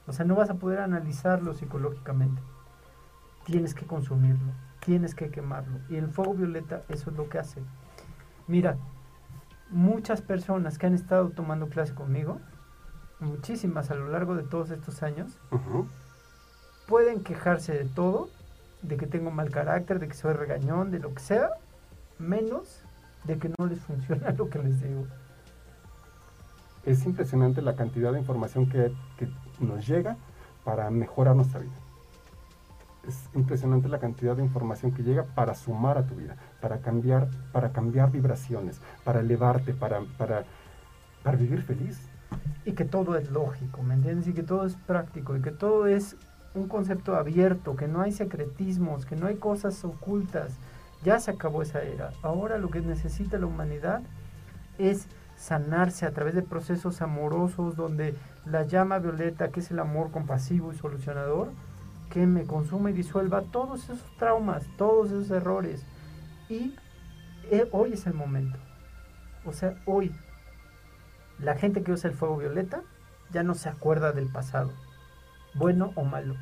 O 0.08 0.14
sea, 0.14 0.26
no 0.26 0.36
vas 0.36 0.50
a 0.50 0.56
poder 0.56 0.80
analizarlo 0.80 1.54
psicológicamente. 1.54 2.42
Tienes 3.46 3.76
que 3.76 3.86
consumirlo, 3.86 4.54
tienes 4.80 5.14
que 5.14 5.30
quemarlo. 5.30 5.80
Y 5.90 5.96
el 5.96 6.10
fuego 6.10 6.34
violeta 6.34 6.84
eso 6.90 7.12
es 7.12 7.18
lo 7.18 7.30
que 7.30 7.40
hace. 7.40 7.62
Mira, 8.48 8.78
muchas 9.70 10.22
personas 10.22 10.78
que 10.78 10.88
han 10.88 10.96
estado 10.96 11.30
tomando 11.30 11.70
clase 11.70 11.94
conmigo, 11.94 12.40
muchísimas 13.20 13.92
a 13.92 13.96
lo 13.96 14.10
largo 14.10 14.36
de 14.36 14.44
todos 14.44 14.72
estos 14.72 15.04
años, 15.04 15.40
pueden 16.88 17.24
quejarse 17.24 17.74
de 17.74 17.86
todo, 17.86 18.30
de 18.82 18.98
que 18.98 19.06
tengo 19.08 19.32
mal 19.32 19.50
carácter, 19.52 20.00
de 20.00 20.08
que 20.08 20.16
soy 20.16 20.34
regañón, 20.34 20.92
de 20.92 21.00
lo 21.00 21.14
que 21.14 21.22
sea, 21.22 21.52
menos 22.18 22.81
de 23.24 23.38
que 23.38 23.50
no 23.58 23.66
les 23.66 23.80
funciona 23.80 24.32
lo 24.38 24.50
que 24.50 24.60
les 24.60 24.82
digo. 24.82 25.06
Es 26.86 27.06
impresionante 27.06 27.62
la 27.62 27.76
cantidad 27.76 28.12
de 28.12 28.20
información 28.20 28.68
que, 28.68 28.92
nos 29.60 29.86
llega 29.88 30.18
para 30.64 30.90
mejorar 30.90 31.36
nuestra 31.36 31.60
vida. 31.60 31.76
Es 33.08 33.30
impresionante 33.36 33.88
la 33.88 34.00
cantidad 34.00 34.36
de 34.36 34.44
información 34.44 34.92
que 34.92 35.04
llega 35.04 35.24
para 35.24 35.54
sumar 35.54 36.00
a 36.00 36.04
tu 36.08 36.16
vida, 36.16 36.36
para 36.60 36.80
cambiar, 36.80 37.30
para 37.52 37.72
cambiar 37.72 38.12
vibraciones, 38.12 38.82
para 39.04 39.20
elevarte, 39.20 39.76
para, 39.76 40.02
para, 40.18 40.46
para 41.24 41.38
vivir 41.38 41.62
feliz. 41.62 42.00
Y 42.66 42.72
que 42.72 42.86
todo 42.86 43.16
es 43.18 43.30
lógico, 43.30 43.84
¿me 43.84 43.94
entiendes? 43.94 44.28
Y 44.28 44.34
que 44.34 44.42
todo 44.42 44.66
es 44.66 44.76
práctico, 44.76 45.36
y 45.36 45.42
que 45.42 45.52
todo 45.52 45.86
es 45.86 46.16
un 46.56 46.68
concepto 46.68 47.16
abierto, 47.16 47.76
que 47.76 47.88
no 47.88 48.02
hay 48.02 48.12
secretismos, 48.12 49.06
que 49.06 49.16
no 49.16 49.28
hay 49.28 49.36
cosas 49.36 49.84
ocultas, 49.86 50.54
ya 51.04 51.20
se 51.20 51.32
acabó 51.32 51.62
esa 51.62 51.82
era. 51.82 52.12
Ahora 52.22 52.58
lo 52.58 52.70
que 52.70 52.82
necesita 52.82 53.38
la 53.38 53.48
humanidad 53.48 54.02
es 54.78 55.08
sanarse 55.36 56.06
a 56.06 56.12
través 56.12 56.36
de 56.36 56.44
procesos 56.44 57.02
amorosos 57.02 57.76
donde 57.76 58.16
la 58.46 58.64
llama 58.64 59.00
violeta, 59.00 59.50
que 59.50 59.60
es 59.60 59.72
el 59.72 59.80
amor 59.80 60.12
compasivo 60.12 60.72
y 60.72 60.78
solucionador, 60.78 61.52
que 62.10 62.28
me 62.28 62.44
consuma 62.44 62.92
y 62.92 62.94
disuelva 62.94 63.42
todos 63.42 63.86
esos 63.86 64.18
traumas, 64.18 64.66
todos 64.78 65.08
esos 65.08 65.32
errores. 65.32 65.84
Y 66.50 66.76
eh, 67.50 67.68
hoy 67.72 67.94
es 67.94 68.06
el 68.06 68.14
momento. 68.14 68.60
O 69.46 69.54
sea, 69.54 69.76
hoy 69.86 70.14
la 71.40 71.56
gente 71.56 71.82
que 71.82 71.92
usa 71.92 72.10
el 72.10 72.16
fuego 72.16 72.38
violeta 72.38 72.84
ya 73.32 73.42
no 73.42 73.56
se 73.56 73.70
acuerda 73.70 74.12
del 74.12 74.28
pasado, 74.28 74.72
bueno 75.56 75.92
o 75.96 76.04
malo. 76.04 76.36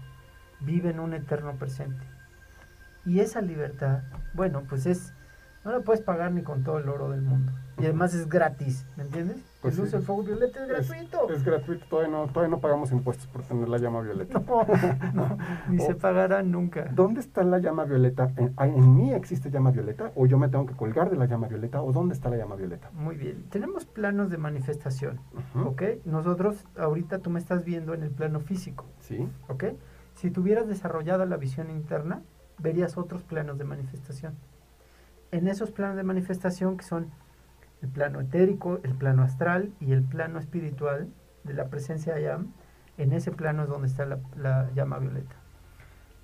Vive 0.60 0.89
en 0.89 0.99
un 0.99 1.14
eterno 1.14 1.53
presente 1.53 2.18
Y 3.10 3.22
esa 3.22 3.41
libertad, 3.41 4.03
bueno, 4.36 4.62
pues 4.70 4.86
es, 4.86 5.16
no 5.66 5.72
la 5.72 5.80
puedes 5.80 5.99
pagar 5.99 6.32
ni 6.32 6.43
con 6.43 6.64
todo 6.64 6.78
el 6.78 6.88
oro 6.88 7.10
del 7.10 7.24
mundo. 7.24 7.51
Y 7.80 7.86
además 7.86 8.14
es 8.14 8.30
gratis, 8.30 8.86
¿me 8.97 9.03
entiendes? 9.03 9.38
Pues 9.64 9.80
el 9.80 9.86
uso 9.86 9.97
del 9.97 10.05
fuego 10.05 10.22
violeta 10.22 10.62
es 10.62 10.70
gratuito. 10.70 11.30
Es, 11.32 11.43
gratuito, 11.43 11.86
todavía 11.89 12.12
no, 12.12 12.28
todavía 12.28 12.55
no 12.55 12.62
pagamos 12.62 12.91
impuestos 12.91 13.26
por 13.26 13.41
tener 13.41 13.68
la 13.68 13.80
llama 13.80 14.01
violeta. 14.01 14.43
No, 14.47 14.64
no, 15.16 15.38
ni 15.70 15.80
se 15.80 15.95
pagará 15.95 16.43
nunca. 16.43 16.88
¿Dónde 16.93 17.22
está 17.22 17.43
la 17.43 17.57
llama 17.57 17.86
violeta? 17.86 18.32
¿En, 18.38 18.53
¿En 18.60 18.95
mí 18.95 19.12
existe 19.12 19.49
llama 19.49 19.72
violeta? 19.72 20.12
¿O 20.14 20.28
yo 20.28 20.38
me 20.38 20.47
tengo 20.47 20.68
que 20.68 20.76
colgar 20.76 21.10
de 21.10 21.18
la 21.18 21.26
llama 21.26 21.47
violeta? 21.47 21.82
¿O 21.82 21.91
dónde 21.91 22.14
está 22.14 22.30
la 22.30 22.38
llama 22.38 22.57
violeta? 22.57 22.91
Muy 22.93 23.16
bien. 23.16 23.49
Tenemos 23.49 23.86
planos 23.86 24.30
de 24.30 24.38
manifestación. 24.38 25.20
¿ok? 25.66 25.82
Nosotros, 26.05 26.64
ahorita 26.78 27.20
tú 27.20 27.32
me 27.32 27.39
estás 27.39 27.66
viendo 27.66 27.95
en 27.95 28.03
el 28.03 28.12
plano 28.12 28.39
físico, 28.39 28.86
Sí, 28.99 29.28
¿ok? 29.47 29.64
Si 30.14 30.30
tuvieras 30.30 30.68
desarrollada 30.68 31.26
la 31.26 31.38
visión 31.38 31.72
interna, 31.72 32.22
verías 32.60 32.97
otros 32.97 33.24
planos 33.24 33.57
de 33.57 33.64
manifestación. 33.64 34.36
En 35.32 35.47
esos 35.47 35.72
planos 35.72 35.95
de 35.97 36.03
manifestación 36.03 36.78
que 36.78 36.84
son 36.84 37.12
el 37.82 37.89
plano 37.89 38.20
etérico, 38.20 38.80
el 38.84 38.95
plano 38.95 39.24
astral 39.24 39.72
y 39.80 39.91
el 39.93 40.03
plano 40.03 40.39
espiritual 40.39 41.07
de 41.43 41.53
la 41.53 41.68
presencia 41.70 42.16
Ayam, 42.16 42.51
en 42.97 43.14
ese 43.14 43.32
plano 43.32 43.64
es 43.64 43.70
donde 43.70 43.88
está 43.88 44.05
la, 44.05 44.20
la 44.36 44.70
llama 44.76 44.99
violeta. 44.99 45.36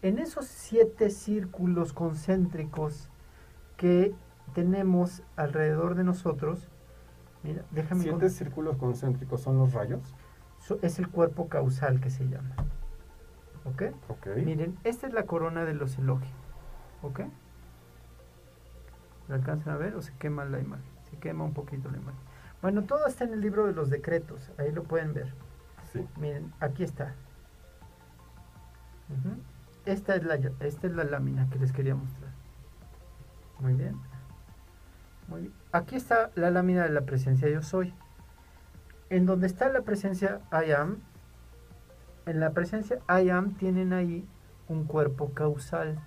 En 0.01 0.19
esos 0.19 0.45
siete 0.45 1.09
círculos 1.09 1.93
concéntricos 1.93 3.09
que 3.77 4.13
tenemos 4.53 5.23
alrededor 5.35 5.95
de 5.95 6.03
nosotros, 6.03 6.67
mira, 7.43 7.63
déjame 7.71 8.01
siete 8.03 8.19
con- 8.19 8.29
círculos 8.29 8.77
concéntricos 8.77 9.41
son 9.41 9.57
los 9.57 9.73
rayos. 9.73 10.01
so- 10.59 10.79
es 10.81 10.99
el 10.99 11.09
cuerpo 11.09 11.47
causal 11.47 12.01
que 12.01 12.09
se 12.09 12.27
llama. 12.27 12.55
¿Ok? 13.65 13.83
Ok. 14.09 14.27
Miren, 14.37 14.77
esta 14.83 15.07
es 15.07 15.13
la 15.13 15.23
corona 15.23 15.65
de 15.65 15.73
los 15.73 15.97
elogios. 15.97 16.31
¿Ok? 17.01 17.21
¿Lo 19.27 19.35
alcanzan 19.35 19.73
a 19.73 19.77
ver 19.77 19.95
o 19.95 20.01
se 20.01 20.13
quema 20.13 20.45
la 20.45 20.59
imagen? 20.59 20.85
Se 21.09 21.17
quema 21.17 21.43
un 21.43 21.53
poquito 21.53 21.89
la 21.89 21.97
imagen. 21.97 22.19
Bueno, 22.61 22.83
todo 22.83 23.07
está 23.07 23.23
en 23.23 23.33
el 23.33 23.41
libro 23.41 23.65
de 23.65 23.73
los 23.73 23.89
decretos. 23.89 24.51
Ahí 24.57 24.71
lo 24.71 24.83
pueden 24.83 25.13
ver. 25.13 25.33
Sí. 25.91 26.07
Miren, 26.17 26.53
aquí 26.59 26.83
está. 26.83 27.13
Esta, 29.85 30.15
es 30.15 30.23
la, 30.23 30.35
esta 30.35 30.87
es 30.87 30.93
la 30.93 31.03
lámina 31.03 31.47
que 31.49 31.59
les 31.59 31.71
quería 31.71 31.95
mostrar. 31.95 32.31
Muy 33.59 33.73
bien. 33.73 33.99
Muy 35.27 35.41
bien. 35.41 35.53
Aquí 35.71 35.95
está 35.95 36.31
la 36.35 36.51
lámina 36.51 36.83
de 36.83 36.89
la 36.89 37.01
presencia 37.01 37.49
yo 37.49 37.61
soy. 37.61 37.93
En 39.09 39.25
donde 39.25 39.47
está 39.47 39.69
la 39.69 39.81
presencia 39.81 40.41
I 40.51 40.71
am, 40.71 40.97
en 42.25 42.39
la 42.39 42.51
presencia 42.51 42.99
I 43.09 43.29
am 43.29 43.53
tienen 43.55 43.93
ahí 43.93 44.27
un 44.67 44.85
cuerpo 44.85 45.31
causal, 45.33 45.99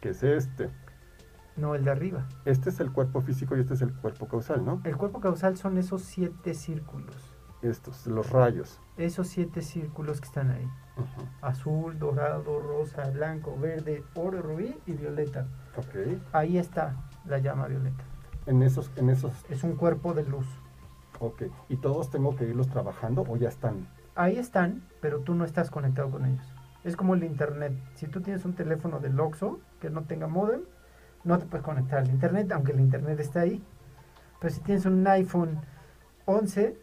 Que 0.00 0.10
es 0.10 0.22
este. 0.22 0.70
no 1.56 1.74
el 1.74 1.84
de 1.84 1.90
arriba. 1.90 2.26
Este 2.44 2.70
es 2.70 2.80
el 2.80 2.92
cuerpo 2.92 3.20
físico 3.22 3.56
y 3.56 3.60
este 3.60 3.74
es 3.74 3.82
el 3.82 3.92
cuerpo 3.94 4.28
causal, 4.28 4.64
¿no? 4.64 4.80
El 4.84 4.96
cuerpo 4.96 5.20
causal 5.20 5.56
son 5.56 5.78
esos 5.78 6.02
siete 6.02 6.54
círculos. 6.54 7.32
Estos, 7.62 8.06
los 8.06 8.30
rayos. 8.30 8.80
Esos 8.96 9.28
siete 9.28 9.62
círculos 9.62 10.20
que 10.20 10.26
están 10.26 10.50
ahí. 10.50 10.68
Azul, 11.40 11.98
dorado, 11.98 12.60
rosa, 12.60 13.10
blanco, 13.10 13.56
verde, 13.58 14.04
oro, 14.14 14.40
rubí 14.42 14.76
y 14.86 14.92
violeta. 14.92 15.48
Ok. 15.76 16.20
Ahí 16.32 16.58
está 16.58 16.94
la 17.24 17.38
llama 17.38 17.66
violeta. 17.66 18.04
En 18.46 18.62
esos, 18.62 18.92
en 18.96 19.10
esos, 19.10 19.32
Es 19.48 19.64
un 19.64 19.74
cuerpo 19.74 20.14
de 20.14 20.24
luz. 20.24 20.46
ok. 21.18 21.44
¿Y 21.68 21.78
todos 21.78 22.10
tengo 22.10 22.36
que 22.36 22.44
irlos 22.44 22.68
trabajando 22.68 23.24
o 23.26 23.36
ya 23.36 23.48
están? 23.48 23.88
Ahí 24.16 24.38
están, 24.38 24.82
pero 25.00 25.20
tú 25.20 25.34
no 25.34 25.44
estás 25.44 25.70
conectado 25.70 26.10
con 26.10 26.24
ellos. 26.24 26.54
Es 26.84 26.96
como 26.96 27.14
el 27.14 27.22
internet. 27.24 27.72
Si 27.94 28.06
tú 28.06 28.20
tienes 28.20 28.44
un 28.44 28.54
teléfono 28.54 28.98
del 28.98 29.18
Oxxo 29.20 29.60
que 29.80 29.90
no 29.90 30.02
tenga 30.04 30.26
modem, 30.26 30.62
no 31.24 31.38
te 31.38 31.44
puedes 31.46 31.64
conectar 31.64 31.98
al 31.98 32.08
internet, 32.10 32.50
aunque 32.52 32.72
el 32.72 32.80
internet 32.80 33.20
está 33.20 33.40
ahí. 33.40 33.62
Pero 34.40 34.54
si 34.54 34.60
tienes 34.60 34.86
un 34.86 35.06
iPhone 35.06 35.60
11 36.24 36.78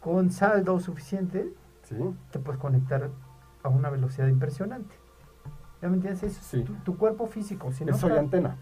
con 0.00 0.30
saldo 0.30 0.78
suficiente, 0.80 1.52
¿Sí? 1.82 1.96
te 2.30 2.38
puedes 2.38 2.60
conectar 2.60 3.10
a 3.62 3.68
una 3.68 3.90
velocidad 3.90 4.28
impresionante. 4.28 4.94
¿Ya 5.82 5.88
me 5.88 5.96
entiendes? 5.96 6.22
Eso 6.22 6.40
es 6.40 6.46
Sí. 6.46 6.62
tu, 6.62 6.74
tu 6.76 6.96
cuerpo 6.96 7.26
físico. 7.26 7.70
Si 7.72 7.84
no 7.84 7.94
Soy 7.96 8.10
está- 8.10 8.20
antena. 8.20 8.56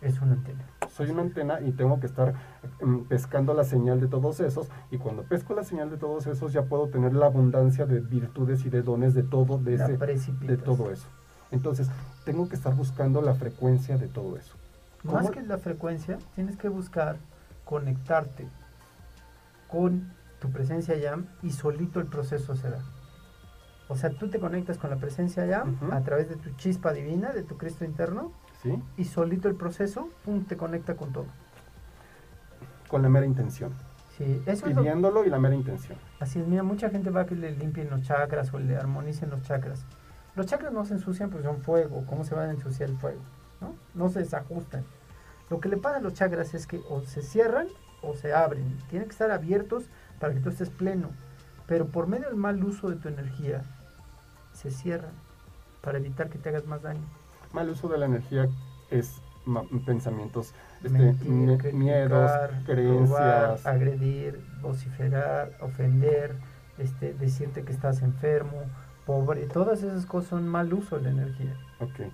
es 0.00 0.20
una 0.20 0.32
antena. 0.32 0.64
Soy 0.92 1.10
una 1.10 1.22
antena 1.22 1.60
y 1.60 1.72
tengo 1.72 1.98
que 2.00 2.06
estar 2.06 2.34
mm, 2.82 3.04
pescando 3.04 3.54
la 3.54 3.64
señal 3.64 4.00
de 4.00 4.08
todos 4.08 4.40
esos. 4.40 4.68
Y 4.90 4.98
cuando 4.98 5.22
pesco 5.22 5.54
la 5.54 5.64
señal 5.64 5.90
de 5.90 5.96
todos 5.96 6.26
esos, 6.26 6.52
ya 6.52 6.62
puedo 6.62 6.88
tener 6.88 7.14
la 7.14 7.26
abundancia 7.26 7.86
de 7.86 8.00
virtudes 8.00 8.64
y 8.66 8.70
de 8.70 8.82
dones 8.82 9.14
de 9.14 9.22
todo, 9.22 9.58
de, 9.58 9.74
ese, 9.74 10.32
de 10.32 10.56
todo 10.58 10.90
eso. 10.90 11.08
Entonces, 11.50 11.88
tengo 12.24 12.48
que 12.48 12.56
estar 12.56 12.74
buscando 12.74 13.22
la 13.22 13.34
frecuencia 13.34 13.96
de 13.96 14.08
todo 14.08 14.36
eso. 14.36 14.54
Más 15.04 15.22
¿Cómo? 15.22 15.30
que 15.30 15.42
la 15.42 15.58
frecuencia, 15.58 16.18
tienes 16.34 16.56
que 16.56 16.68
buscar 16.68 17.16
conectarte 17.64 18.46
con 19.68 20.12
tu 20.40 20.50
presencia 20.50 20.96
YAM 20.96 21.26
y 21.42 21.50
solito 21.50 22.00
el 22.00 22.06
proceso 22.06 22.54
se 22.54 22.70
da. 22.70 22.82
O 23.88 23.96
sea, 23.96 24.10
tú 24.10 24.28
te 24.28 24.38
conectas 24.38 24.78
con 24.78 24.90
la 24.90 24.96
presencia 24.96 25.46
YAM 25.46 25.76
a 25.90 26.00
través 26.02 26.28
de 26.28 26.36
tu 26.36 26.50
chispa 26.56 26.92
divina, 26.92 27.32
de 27.32 27.42
tu 27.42 27.56
Cristo 27.56 27.84
interno, 27.84 28.32
¿Sí? 28.62 28.80
y 28.96 29.04
solito 29.04 29.48
el 29.48 29.56
proceso, 29.56 30.08
pum, 30.24 30.44
te 30.44 30.56
conecta 30.56 30.94
con 30.94 31.12
todo. 31.12 31.26
Con 32.88 33.02
la 33.02 33.08
mera 33.08 33.26
intención. 33.26 33.72
Sí, 34.16 34.40
eso 34.46 34.66
es 34.66 34.74
lo- 34.74 34.82
Pidiéndolo 34.82 35.24
y 35.24 35.30
la 35.30 35.38
mera 35.38 35.54
intención. 35.54 35.98
Así 36.20 36.38
es, 36.38 36.46
mira, 36.46 36.62
mucha 36.62 36.90
gente 36.90 37.10
va 37.10 37.22
a 37.22 37.26
que 37.26 37.34
le 37.34 37.50
limpien 37.56 37.90
los 37.90 38.02
chakras 38.02 38.52
o 38.54 38.58
le 38.58 38.76
armonicen 38.76 39.30
los 39.30 39.42
chakras. 39.42 39.84
Los 40.36 40.46
chakras 40.46 40.72
no 40.72 40.84
se 40.84 40.94
ensucian 40.94 41.30
porque 41.30 41.46
son 41.46 41.60
fuego. 41.62 42.04
¿Cómo 42.06 42.24
se 42.24 42.34
van 42.34 42.50
a 42.50 42.52
ensuciar 42.52 42.88
el 42.90 42.96
fuego? 42.98 43.20
¿No? 43.60 43.74
no 43.94 44.08
se 44.08 44.20
desajustan. 44.20 44.84
Lo 45.50 45.60
que 45.60 45.68
le 45.68 45.76
pasa 45.76 45.98
a 45.98 46.00
los 46.00 46.14
chakras 46.14 46.54
es 46.54 46.66
que 46.66 46.80
o 46.88 47.00
se 47.02 47.22
cierran 47.22 47.66
o 48.02 48.14
se 48.14 48.32
abren. 48.32 48.78
Tienen 48.90 49.08
que 49.08 49.12
estar 49.12 49.30
abiertos 49.30 49.84
para 50.20 50.34
que 50.34 50.40
tú 50.40 50.48
estés 50.50 50.70
pleno. 50.70 51.10
Pero 51.66 51.86
por 51.86 52.06
medio 52.06 52.26
del 52.28 52.36
mal 52.36 52.62
uso 52.64 52.90
de 52.90 52.96
tu 52.96 53.08
energía, 53.08 53.62
se 54.52 54.70
cierran 54.70 55.12
para 55.80 55.98
evitar 55.98 56.28
que 56.28 56.38
te 56.38 56.48
hagas 56.50 56.66
más 56.66 56.82
daño. 56.82 57.06
Mal 57.52 57.68
uso 57.68 57.88
de 57.88 57.98
la 57.98 58.06
energía 58.06 58.48
es 58.90 59.20
pensamientos, 59.86 60.52
este, 60.84 60.98
Mentir, 60.98 61.28
mie- 61.28 61.58
criticar, 61.58 61.74
miedos, 61.74 62.10
robar, 62.30 62.62
creencias. 62.64 63.66
agredir, 63.66 64.40
vociferar, 64.60 65.50
ofender, 65.60 66.34
este, 66.78 67.12
decirte 67.14 67.64
que 67.64 67.72
estás 67.72 68.02
enfermo, 68.02 68.58
pobre, 69.04 69.46
todas 69.46 69.82
esas 69.82 70.06
cosas 70.06 70.30
son 70.30 70.48
mal 70.48 70.72
uso 70.72 70.96
de 70.96 71.02
la 71.02 71.10
energía. 71.10 71.56
Ok. 71.80 72.06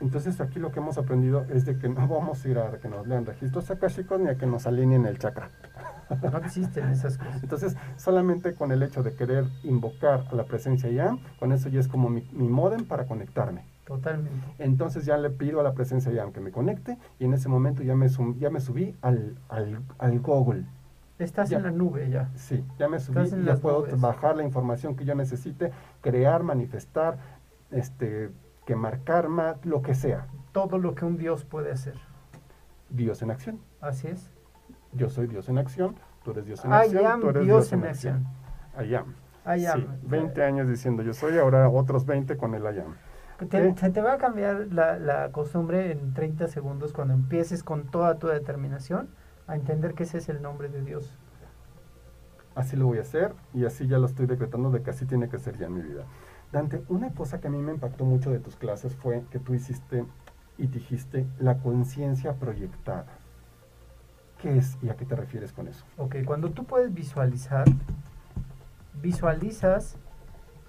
Entonces 0.00 0.40
aquí 0.40 0.58
lo 0.58 0.72
que 0.72 0.80
hemos 0.80 0.98
aprendido 0.98 1.44
es 1.50 1.64
de 1.66 1.78
que 1.78 1.88
no 1.88 2.08
vamos 2.08 2.44
a 2.44 2.48
ir 2.48 2.58
a 2.58 2.78
que 2.78 2.88
nos 2.88 3.06
lean 3.06 3.26
registros 3.26 3.70
akáshicos 3.70 4.18
ni 4.20 4.28
a 4.28 4.36
que 4.36 4.46
nos 4.46 4.66
alineen 4.66 5.06
el 5.06 5.18
chakra. 5.18 5.50
No 6.22 6.38
existen 6.38 6.88
esas 6.90 7.16
cosas. 7.18 7.42
Entonces, 7.42 7.76
solamente 7.96 8.54
con 8.54 8.72
el 8.72 8.82
hecho 8.82 9.02
de 9.02 9.14
querer 9.14 9.46
invocar 9.62 10.24
a 10.30 10.34
la 10.34 10.44
presencia 10.44 10.90
ya, 10.90 11.16
con 11.38 11.52
eso 11.52 11.68
ya 11.70 11.80
es 11.80 11.88
como 11.88 12.08
mi, 12.10 12.22
mi 12.32 12.46
modem 12.48 12.84
para 12.84 13.06
conectarme. 13.06 13.64
Totalmente. 13.84 14.46
Entonces 14.58 15.04
ya 15.04 15.16
le 15.18 15.30
pido 15.30 15.60
a 15.60 15.62
la 15.62 15.74
presencia 15.74 16.10
ya 16.10 16.30
que 16.32 16.40
me 16.40 16.50
conecte 16.50 16.98
y 17.18 17.24
en 17.26 17.34
ese 17.34 17.48
momento 17.48 17.82
ya 17.82 17.94
me, 17.94 18.08
sum- 18.08 18.38
ya 18.38 18.50
me 18.50 18.60
subí 18.60 18.96
al, 19.02 19.36
al, 19.48 19.82
al 19.98 20.20
Google. 20.20 20.64
Estás 21.18 21.50
Ya. 21.50 21.58
en 21.58 21.64
la 21.64 21.70
nube 21.70 22.08
ya. 22.10 22.30
Sí, 22.34 22.64
ya 22.78 22.88
me 22.88 22.98
subí 22.98 23.20
y 23.20 23.44
ya 23.44 23.56
puedo 23.56 23.80
nubes. 23.80 24.00
bajar 24.00 24.36
la 24.36 24.42
información 24.42 24.96
que 24.96 25.04
yo 25.04 25.14
necesite, 25.14 25.70
crear, 26.00 26.42
manifestar, 26.42 27.18
este, 27.70 28.30
quemar 28.66 29.00
karma, 29.04 29.56
lo 29.64 29.82
que 29.82 29.94
sea. 29.94 30.26
Todo 30.52 30.78
lo 30.78 30.94
que 30.94 31.04
un 31.04 31.16
Dios 31.16 31.44
puede 31.44 31.70
hacer. 31.70 31.94
Dios 32.90 33.22
en 33.22 33.30
acción. 33.30 33.60
Así 33.80 34.08
es. 34.08 34.30
Yo 34.92 35.08
soy 35.10 35.26
Dios 35.26 35.48
en 35.48 35.58
acción, 35.58 35.96
tú 36.24 36.30
eres 36.30 36.46
Dios 36.46 36.64
en 36.64 36.70
I 36.70 36.74
acción, 36.74 37.06
am 37.06 37.20
tú 37.20 37.28
eres 37.30 37.44
Dios 37.44 37.72
en 37.72 37.84
acción. 37.84 38.26
I 38.80 38.94
am. 38.94 39.14
I 39.46 39.66
am. 39.66 39.80
Sí, 39.80 39.86
20 40.04 40.42
años 40.42 40.68
diciendo 40.68 41.02
yo 41.02 41.12
soy, 41.12 41.36
ahora 41.38 41.68
otros 41.68 42.06
20 42.06 42.36
con 42.36 42.54
el 42.54 42.62
I 42.62 42.80
am. 42.80 42.94
Te-. 43.38 43.74
Se 43.76 43.90
te 43.90 44.00
va 44.00 44.14
a 44.14 44.18
cambiar 44.18 44.68
la, 44.70 44.98
la 44.98 45.32
costumbre 45.32 45.92
en 45.92 46.14
30 46.14 46.48
segundos 46.48 46.92
cuando 46.92 47.14
empieces 47.14 47.62
con 47.62 47.84
toda 47.90 48.18
tu 48.18 48.28
determinación 48.28 49.08
a 49.46 49.56
entender 49.56 49.94
que 49.94 50.04
ese 50.04 50.18
es 50.18 50.28
el 50.28 50.42
nombre 50.42 50.68
de 50.68 50.82
Dios. 50.82 51.16
Así 52.54 52.76
lo 52.76 52.86
voy 52.86 52.98
a 52.98 53.02
hacer 53.02 53.34
y 53.52 53.64
así 53.64 53.86
ya 53.88 53.98
lo 53.98 54.06
estoy 54.06 54.26
decretando 54.26 54.70
de 54.70 54.82
que 54.82 54.90
así 54.90 55.06
tiene 55.06 55.28
que 55.28 55.38
ser 55.38 55.58
ya 55.58 55.66
en 55.66 55.74
mi 55.74 55.82
vida. 55.82 56.04
Dante, 56.52 56.82
una 56.88 57.12
cosa 57.12 57.40
que 57.40 57.48
a 57.48 57.50
mí 57.50 57.58
me 57.58 57.72
impactó 57.72 58.04
mucho 58.04 58.30
de 58.30 58.38
tus 58.38 58.54
clases 58.54 58.94
fue 58.94 59.24
que 59.30 59.40
tú 59.40 59.54
hiciste 59.54 60.04
y 60.56 60.68
dijiste 60.68 61.26
la 61.40 61.58
conciencia 61.58 62.34
proyectada. 62.34 63.06
¿Qué 64.40 64.56
es 64.58 64.78
y 64.82 64.88
a 64.88 64.94
qué 64.94 65.04
te 65.04 65.16
refieres 65.16 65.52
con 65.52 65.66
eso? 65.66 65.84
Ok, 65.96 66.16
cuando 66.24 66.50
tú 66.50 66.64
puedes 66.64 66.94
visualizar, 66.94 67.64
visualizas 69.02 69.96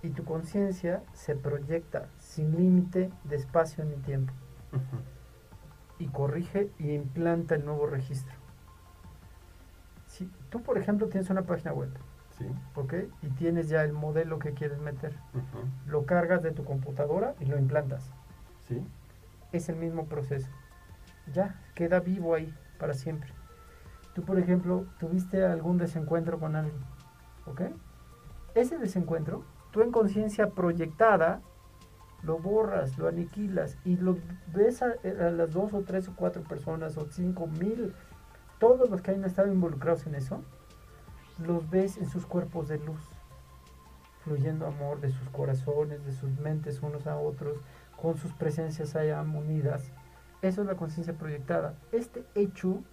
y 0.01 0.09
tu 0.09 0.23
conciencia 0.23 1.03
se 1.13 1.35
proyecta 1.35 2.07
sin 2.35 2.57
límite 2.57 3.09
de 3.23 3.35
espacio 3.37 3.85
ni 3.85 3.95
tiempo 3.95 4.33
y 5.99 6.07
corrige 6.07 6.69
y 6.79 6.91
implanta 6.91 7.55
el 7.55 7.63
nuevo 7.63 7.87
registro. 7.87 8.35
Si 10.07 10.29
tú, 10.49 10.61
por 10.61 10.77
ejemplo, 10.77 11.07
tienes 11.07 11.29
una 11.29 11.43
página 11.43 11.71
web, 11.73 11.89
Sí. 12.37 12.45
¿ok? 12.75 12.93
Y 13.21 13.29
tienes 13.29 13.69
ya 13.69 13.81
el 13.85 13.93
modelo 13.93 14.37
que 14.39 14.53
quieres 14.53 14.79
meter, 14.79 15.15
lo 15.87 16.05
cargas 16.05 16.43
de 16.43 16.51
tu 16.51 16.65
computadora 16.65 17.33
y 17.39 17.45
lo 17.45 17.57
implantas. 17.57 18.11
Sí. 18.67 18.85
es 19.53 19.69
el 19.69 19.77
mismo 19.77 20.05
proceso. 20.07 20.49
Ya, 21.31 21.61
queda 21.75 22.01
vivo 22.01 22.35
ahí 22.35 22.53
para 22.77 22.93
siempre. 22.93 23.29
Tú, 24.13 24.23
por 24.23 24.37
ejemplo, 24.37 24.85
tuviste 24.99 25.45
algún 25.45 25.77
desencuentro 25.77 26.37
con 26.39 26.57
alguien, 26.57 26.75
¿ok? 27.45 27.61
Ese 28.55 28.77
desencuentro, 28.77 29.45
tú 29.71 29.81
en 29.81 29.93
conciencia 29.93 30.49
proyectada, 30.49 31.39
lo 32.25 32.39
borras, 32.39 32.97
lo 32.97 33.07
aniquilas 33.07 33.77
y 33.85 33.97
lo 33.97 34.17
ves 34.53 34.81
a, 34.81 34.87
a, 34.87 35.31
las 35.31 35.51
dos 35.51 35.73
o 35.73 35.81
tres 35.81 36.07
o 36.07 36.15
cuatro 36.15 36.43
personas 36.43 36.97
o 36.97 37.05
cinco 37.05 37.47
mil, 37.47 37.93
todos 38.59 38.89
los 38.89 39.01
que 39.01 39.11
hayan 39.11 39.25
estado 39.25 39.51
involucrados 39.51 40.05
en 40.07 40.15
eso, 40.15 40.43
los 41.45 41.69
ves 41.69 41.97
en 41.97 42.07
sus 42.09 42.25
cuerpos 42.25 42.67
de 42.67 42.79
luz, 42.79 43.01
fluyendo 44.23 44.65
amor 44.65 44.99
de 45.01 45.11
sus 45.11 45.29
corazones, 45.29 46.03
de 46.05 46.11
sus 46.11 46.31
mentes 46.39 46.81
unos 46.81 47.07
a 47.07 47.17
otros, 47.17 47.57
con 48.01 48.17
sus 48.17 48.33
presencias 48.33 48.95
allá 48.95 49.21
unidas. 49.21 49.91
Eso 50.41 50.61
es 50.61 50.67
la 50.67 50.75
conciencia 50.75 51.13
proyectada. 51.13 51.75
Este 51.91 52.25
hecho, 52.35 52.83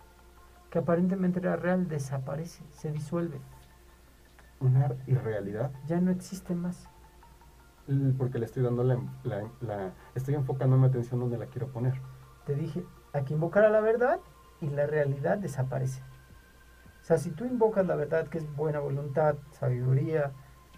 que 0.70 0.78
aparentemente 0.78 1.41
era 1.41 1.57
real, 1.57 1.89
desaparece, 1.89 2.64
se 2.72 2.91
disuelve. 2.91 3.41
Una 4.61 4.95
irrealidad. 5.07 5.72
Ya 5.87 6.01
no 6.01 6.11
existe 6.11 6.55
más. 6.55 6.89
Porque 8.16 8.39
le 8.39 8.47
estoy 8.47 8.62
dando 8.62 8.85
la, 8.85 8.99
la, 9.24 9.43
la, 9.61 9.93
estoy 10.14 10.35
enfocando 10.35 10.76
mi 10.76 10.87
atención 10.87 11.20
donde 11.20 11.39
la 11.39 11.47
quiero 11.47 11.68
poner. 11.68 11.95
Te 12.47 12.55
dije, 12.55 12.85
hay 13.12 13.24
que 13.24 13.35
invocar 13.35 13.64
a 13.64 13.70
la 13.70 13.80
verdad 13.80 14.20
y 14.61 14.68
la 14.68 14.87
realidad 14.87 15.39
desaparece. 15.39 16.03
O 17.03 17.05
sea, 17.05 17.18
si 17.18 17.30
tú 17.30 17.45
invocas 17.45 17.87
la 17.87 17.97
verdad, 17.97 18.28
que 18.28 18.39
es 18.39 18.57
buena 18.57 18.78
voluntad, 18.78 19.35
sabiduría, 19.51 20.30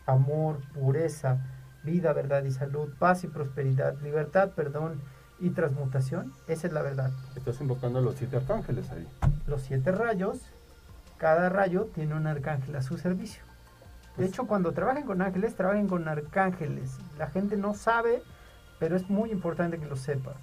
amor, 0.07 0.59
pureza, 0.73 1.39
vida, 1.85 2.15
verdad 2.15 2.45
y 2.45 2.51
salud, 2.51 2.95
paz 2.99 3.25
y 3.25 3.29
prosperidad, 3.29 4.01
libertad, 4.01 4.53
perdón 4.53 5.03
y 5.39 5.51
transmutación, 5.51 6.33
esa 6.49 6.67
es 6.67 6.73
la 6.73 6.81
verdad. 6.81 7.11
Estás 7.37 7.61
invocando 7.61 7.99
a 7.99 8.03
los 8.03 8.17
siete 8.17 8.39
arcángeles 8.39 8.91
ahí. 8.91 9.07
Los 9.47 9.63
siete 9.63 9.93
rayos, 9.93 10.41
cada 11.19 11.51
rayo 11.51 11.91
tiene 11.95 12.15
un 12.15 12.27
arcángel 12.27 12.75
a 12.77 12.83
su 12.83 12.97
servicio. 12.97 13.43
De 14.17 14.27
hecho, 14.27 14.47
cuando 14.47 14.73
trabajen 14.73 15.05
con 15.05 15.23
ángeles, 15.23 15.57
trabajen 15.57 15.89
con 15.89 16.07
arcángeles. 16.07 16.99
La 17.19 17.29
gente 17.29 17.57
no 17.57 17.75
sabe, 17.75 18.23
pero 18.79 18.97
es 18.97 19.11
muy 19.11 19.31
importante 19.31 19.79
que 19.79 19.87
lo 19.87 19.97
sepa. 19.97 20.35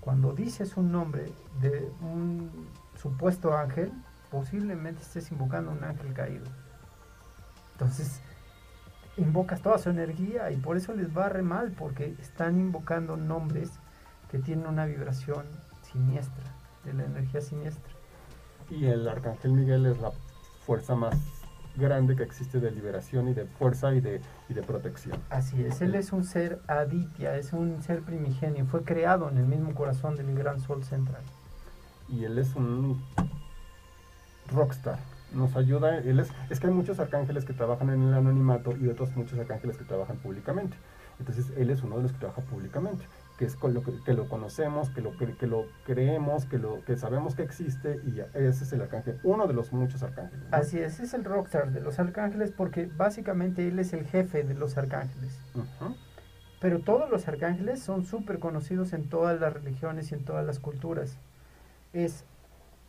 Cuando 0.00 0.32
dices 0.32 0.76
un 0.76 0.92
nombre 0.92 1.32
de 1.60 1.90
un 2.00 2.68
supuesto 2.94 3.56
ángel, 3.56 3.92
posiblemente 4.30 5.02
estés 5.02 5.32
invocando 5.32 5.72
un 5.72 5.82
ángel 5.82 6.12
caído. 6.12 6.44
Entonces, 7.72 8.20
invocas 9.16 9.60
toda 9.62 9.78
su 9.78 9.90
energía 9.90 10.52
y 10.52 10.56
por 10.56 10.76
eso 10.76 10.94
les 10.94 11.16
va 11.16 11.28
re 11.28 11.42
mal, 11.42 11.72
porque 11.72 12.14
están 12.20 12.60
invocando 12.60 13.16
nombres 13.16 13.72
que 14.30 14.38
tienen 14.38 14.66
una 14.66 14.86
vibración 14.86 15.44
siniestra, 15.82 16.44
de 16.84 16.92
la 16.92 17.04
energía 17.04 17.40
siniestra. 17.40 17.92
Y 18.70 18.86
el 18.86 19.08
arcángel 19.08 19.52
Miguel 19.52 19.86
es 19.86 20.00
la 20.00 20.12
fuerza 20.64 20.94
más 20.94 21.16
grande 21.76 22.16
que 22.16 22.22
existe 22.22 22.60
de 22.60 22.70
liberación 22.70 23.28
y 23.28 23.34
de 23.34 23.44
fuerza 23.44 23.94
y 23.94 24.00
de, 24.00 24.20
y 24.48 24.54
de 24.54 24.62
protección. 24.62 25.18
Así 25.30 25.62
es, 25.62 25.80
él 25.80 25.94
es 25.94 26.12
un 26.12 26.24
ser 26.24 26.60
aditya, 26.66 27.36
es 27.36 27.52
un 27.52 27.82
ser 27.82 28.02
primigenio, 28.02 28.66
fue 28.66 28.82
creado 28.82 29.28
en 29.30 29.38
el 29.38 29.46
mismo 29.46 29.74
corazón 29.74 30.16
del 30.16 30.34
gran 30.34 30.60
sol 30.60 30.84
central. 30.84 31.22
Y 32.08 32.24
él 32.24 32.38
es 32.38 32.54
un 32.54 33.02
rockstar. 34.52 34.98
Nos 35.32 35.56
ayuda, 35.56 35.98
él 35.98 36.20
es, 36.20 36.28
es 36.50 36.60
que 36.60 36.68
hay 36.68 36.72
muchos 36.72 37.00
arcángeles 37.00 37.44
que 37.44 37.52
trabajan 37.52 37.90
en 37.90 38.02
el 38.02 38.14
anonimato 38.14 38.76
y 38.76 38.88
otros 38.88 39.14
muchos 39.16 39.38
arcángeles 39.38 39.76
que 39.76 39.84
trabajan 39.84 40.16
públicamente. 40.16 40.76
Entonces 41.18 41.46
él 41.56 41.70
es 41.70 41.82
uno 41.82 41.96
de 41.96 42.02
los 42.02 42.12
que 42.12 42.18
trabaja 42.18 42.42
públicamente, 42.42 43.04
que 43.38 43.44
es 43.44 43.56
con 43.56 43.74
lo 43.74 43.82
que, 43.82 43.92
que 44.04 44.14
lo 44.14 44.28
conocemos, 44.28 44.90
que 44.90 45.00
lo, 45.00 45.16
que, 45.16 45.34
que, 45.36 45.46
lo 45.46 45.66
creemos, 45.84 46.46
que, 46.46 46.58
lo, 46.58 46.82
que 46.84 46.96
sabemos 46.96 47.34
que 47.34 47.42
existe 47.42 48.00
y 48.06 48.20
ese 48.34 48.64
es 48.64 48.72
el 48.72 48.82
arcángel, 48.82 49.20
uno 49.24 49.46
de 49.46 49.54
los 49.54 49.72
muchos 49.72 50.02
arcángeles. 50.02 50.48
¿no? 50.50 50.56
Así 50.56 50.78
es, 50.78 51.00
es 51.00 51.12
el 51.14 51.24
rockstar 51.24 51.70
de 51.72 51.80
los 51.80 51.98
arcángeles 51.98 52.52
porque 52.52 52.86
básicamente 52.86 53.68
él 53.68 53.78
es 53.78 53.92
el 53.92 54.06
jefe 54.06 54.42
de 54.42 54.54
los 54.54 54.78
arcángeles. 54.78 55.38
Uh 55.54 55.60
-huh. 55.60 55.96
Pero 56.60 56.80
todos 56.80 57.10
los 57.10 57.28
arcángeles 57.28 57.80
son 57.80 58.04
súper 58.04 58.38
conocidos 58.38 58.92
en 58.92 59.08
todas 59.08 59.38
las 59.38 59.52
religiones 59.52 60.10
y 60.10 60.14
en 60.14 60.24
todas 60.24 60.44
las 60.46 60.58
culturas. 60.58 61.18
Es 61.92 62.24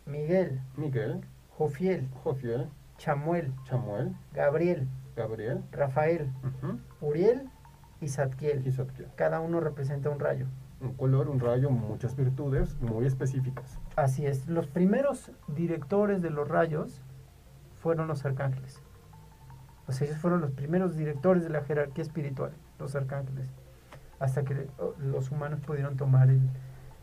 Miguel, 0.05 0.61
Miguel, 0.77 1.21
Jofiel, 1.57 2.07
Jofiel, 2.23 2.69
Chamuel, 2.97 3.53
Chamuel, 3.65 4.15
Gabriel, 4.33 4.87
Gabriel, 5.15 5.63
Rafael, 5.71 6.31
uh 6.43 6.65
-huh. 6.65 6.79
Uriel 7.01 7.49
y 8.01 8.07
Zadkiel. 8.09 8.65
y 8.65 8.71
Zadkiel. 8.71 9.07
Cada 9.15 9.39
uno 9.39 9.59
representa 9.59 10.09
un 10.09 10.19
rayo. 10.19 10.45
Un 10.79 10.93
color, 10.93 11.29
un 11.29 11.39
rayo, 11.39 11.69
muchas 11.71 12.15
virtudes 12.15 12.79
muy 12.81 13.05
específicas. 13.05 13.79
Así 13.95 14.25
es. 14.25 14.47
Los 14.47 14.67
primeros 14.67 15.31
directores 15.47 16.21
de 16.21 16.29
los 16.29 16.47
rayos 16.47 17.01
fueron 17.81 18.07
los 18.07 18.25
arcángeles. 18.25 18.81
O 19.87 19.91
sea, 19.91 20.05
ellos 20.07 20.19
fueron 20.19 20.41
los 20.41 20.51
primeros 20.51 20.95
directores 20.95 21.43
de 21.43 21.49
la 21.49 21.63
jerarquía 21.63 22.03
espiritual, 22.03 22.51
los 22.77 22.95
arcángeles. 22.95 23.49
Hasta 24.19 24.43
que 24.43 24.67
oh, 24.79 24.93
los 24.99 25.31
humanos 25.31 25.61
pudieron 25.61 25.95
tomar 25.95 26.29
el, 26.29 26.41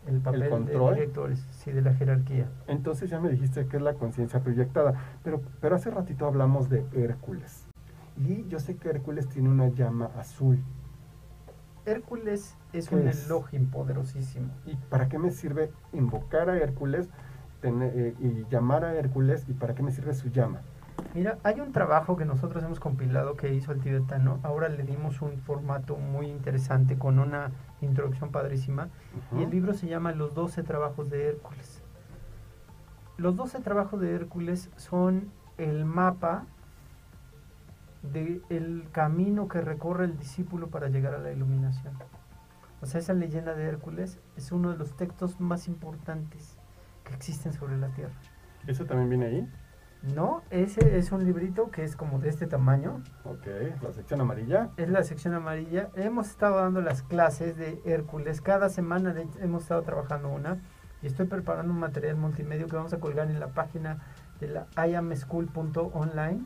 el 0.06 0.20
papel 0.20 0.42
¿El 0.42 0.48
de 0.48 0.50
control? 0.50 0.94
directores, 0.94 1.38
sí, 1.52 1.72
de 1.72 1.80
la 1.82 1.94
jerarquía. 1.94 2.48
Entonces 2.68 3.08
ya 3.10 3.20
me 3.20 3.30
dijiste 3.30 3.66
que 3.66 3.78
es 3.78 3.82
la 3.82 3.94
conciencia 3.94 4.40
proyectada, 4.40 4.94
pero, 5.24 5.40
pero 5.60 5.76
hace 5.76 5.90
ratito 5.90 6.26
hablamos 6.26 6.68
de 6.68 6.84
Hércules. 6.92 7.66
Y 8.16 8.46
yo 8.48 8.60
sé 8.60 8.76
que 8.76 8.90
Hércules 8.90 9.28
tiene 9.28 9.48
una 9.48 9.68
llama 9.68 10.10
azul. 10.16 10.62
Hércules 11.86 12.56
es 12.72 12.88
¿Qué 12.88 12.96
un 12.96 13.08
es? 13.08 13.26
Elohim 13.26 13.70
poderosísimo. 13.70 14.48
¿Y 14.66 14.76
para 14.76 15.08
qué 15.08 15.18
me 15.18 15.30
sirve 15.30 15.70
invocar 15.92 16.48
a 16.50 16.56
Hércules 16.56 17.08
tener- 17.60 17.92
eh, 17.94 18.14
y 18.20 18.46
llamar 18.50 18.84
a 18.84 18.94
Hércules? 18.94 19.44
¿Y 19.48 19.52
para 19.54 19.74
qué 19.74 19.82
me 19.82 19.92
sirve 19.92 20.14
su 20.14 20.28
llama? 20.30 20.60
Mira, 21.14 21.38
hay 21.44 21.60
un 21.60 21.72
trabajo 21.72 22.16
que 22.16 22.24
nosotros 22.24 22.62
hemos 22.64 22.80
compilado 22.80 23.36
que 23.36 23.52
hizo 23.54 23.72
el 23.72 23.80
tibetano. 23.80 24.38
Ahora 24.42 24.68
le 24.68 24.82
dimos 24.84 25.22
un 25.22 25.38
formato 25.38 25.96
muy 25.96 26.26
interesante 26.28 26.96
con 26.98 27.18
una 27.18 27.50
introducción 27.82 28.30
padrísima. 28.30 28.88
Y 29.38 29.42
el 29.42 29.50
libro 29.50 29.74
se 29.74 29.86
llama 29.86 30.12
Los 30.12 30.34
12 30.34 30.62
trabajos 30.62 31.10
de 31.10 31.28
Hércules. 31.28 31.82
Los 33.16 33.36
12 33.36 33.60
trabajos 33.60 34.00
de 34.00 34.12
Hércules 34.14 34.70
son 34.76 35.30
el 35.58 35.84
mapa 35.84 36.46
del 38.12 38.88
camino 38.92 39.48
que 39.48 39.60
recorre 39.60 40.04
el 40.04 40.16
discípulo 40.18 40.68
para 40.68 40.88
llegar 40.88 41.14
a 41.14 41.18
la 41.18 41.32
iluminación. 41.32 41.94
O 42.80 42.86
sea, 42.86 43.00
esa 43.00 43.14
leyenda 43.14 43.54
de 43.54 43.64
Hércules 43.64 44.20
es 44.36 44.52
uno 44.52 44.70
de 44.70 44.76
los 44.76 44.96
textos 44.96 45.40
más 45.40 45.68
importantes 45.68 46.58
que 47.04 47.14
existen 47.14 47.52
sobre 47.52 47.76
la 47.78 47.88
Tierra. 47.88 48.14
¿Eso 48.66 48.84
también 48.84 49.08
viene 49.08 49.26
ahí? 49.26 49.48
No, 50.14 50.42
ese 50.50 50.98
es 50.98 51.12
un 51.12 51.24
librito 51.24 51.70
que 51.70 51.82
es 51.82 51.96
como 51.96 52.18
de 52.18 52.28
este 52.28 52.46
tamaño. 52.46 53.02
Ok, 53.24 53.46
la 53.82 53.92
sección 53.92 54.20
amarilla. 54.20 54.68
Es 54.76 54.90
la 54.90 55.02
sección 55.02 55.32
amarilla. 55.32 55.88
Hemos 55.94 56.28
estado 56.28 56.56
dando 56.56 56.82
las 56.82 57.02
clases 57.02 57.56
de 57.56 57.80
Hércules. 57.86 58.42
Cada 58.42 58.68
semana 58.68 59.14
de- 59.14 59.26
hemos 59.40 59.62
estado 59.62 59.80
trabajando 59.82 60.28
una. 60.28 60.58
Y 61.00 61.06
estoy 61.06 61.26
preparando 61.26 61.72
un 61.72 61.78
material 61.80 62.16
multimedia 62.16 62.66
que 62.66 62.76
vamos 62.76 62.92
a 62.92 63.00
colgar 63.00 63.30
en 63.30 63.40
la 63.40 63.48
página 63.48 63.98
de 64.40 64.48
la 64.48 64.66
iamschool.online. 64.86 66.44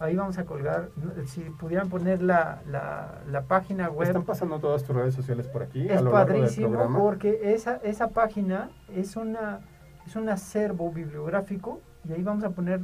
Ahí 0.00 0.16
vamos 0.16 0.38
a 0.38 0.46
colgar, 0.46 0.88
si 1.26 1.42
pudieran 1.42 1.90
poner 1.90 2.22
la, 2.22 2.62
la, 2.66 3.20
la 3.30 3.42
página 3.42 3.90
web. 3.90 4.08
Están 4.08 4.24
pasando 4.24 4.58
todas 4.58 4.82
tus 4.82 4.96
redes 4.96 5.14
sociales 5.14 5.46
por 5.46 5.62
aquí 5.62 5.86
Es 5.86 5.98
a 5.98 6.00
lo 6.00 6.12
largo 6.12 6.32
del 6.32 6.42
padrísimo 6.44 6.98
porque 6.98 7.52
esa, 7.52 7.76
esa 7.82 8.08
página 8.08 8.70
es, 8.88 9.16
una, 9.16 9.60
es 10.06 10.16
un 10.16 10.30
acervo 10.30 10.90
bibliográfico 10.90 11.82
y 12.08 12.14
ahí 12.14 12.22
vamos 12.22 12.44
a 12.44 12.50
poner 12.50 12.80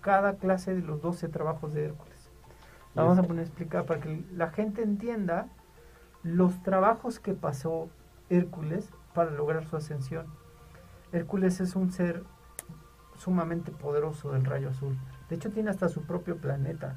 cada 0.00 0.36
clase 0.36 0.72
de 0.72 0.82
los 0.82 1.02
12 1.02 1.28
trabajos 1.28 1.74
de 1.74 1.86
Hércules. 1.86 2.30
La 2.94 3.02
vamos 3.02 3.18
a 3.18 3.24
poner 3.24 3.40
a 3.40 3.46
explicar 3.48 3.84
para 3.84 3.98
que 3.98 4.22
la 4.32 4.50
gente 4.50 4.82
entienda 4.82 5.48
los 6.22 6.62
trabajos 6.62 7.18
que 7.18 7.34
pasó 7.34 7.88
Hércules 8.28 8.90
para 9.12 9.32
lograr 9.32 9.66
su 9.66 9.76
ascensión. 9.76 10.26
Hércules 11.10 11.60
es 11.60 11.74
un 11.74 11.90
ser 11.90 12.22
sumamente 13.16 13.72
poderoso 13.72 14.30
del 14.30 14.44
rayo 14.44 14.68
azul. 14.68 14.96
De 15.30 15.36
hecho 15.36 15.50
tiene 15.50 15.70
hasta 15.70 15.88
su 15.88 16.02
propio 16.02 16.36
planeta. 16.36 16.96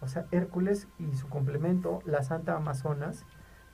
O 0.00 0.08
sea, 0.08 0.26
Hércules 0.30 0.88
y 0.98 1.16
su 1.16 1.26
complemento, 1.28 2.00
la 2.04 2.22
Santa 2.22 2.54
Amazonas, 2.54 3.24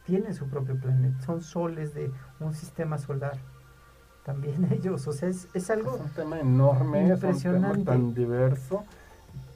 tienen 0.06 0.34
su 0.34 0.46
propio 0.48 0.76
planeta. 0.80 1.20
Son 1.22 1.42
soles 1.42 1.92
de 1.94 2.10
un 2.40 2.54
sistema 2.54 2.96
solar. 2.98 3.38
También 4.24 4.68
ellos, 4.72 5.06
o 5.08 5.12
sea, 5.12 5.28
es, 5.28 5.48
es 5.52 5.68
algo... 5.70 5.96
Es 5.96 6.00
un 6.00 6.10
tema 6.10 6.38
enorme, 6.40 7.00
es 7.00 7.10
un 7.10 7.18
tema 7.20 7.26
Impresionante. 7.26 7.84
tan 7.84 8.14
diverso, 8.14 8.84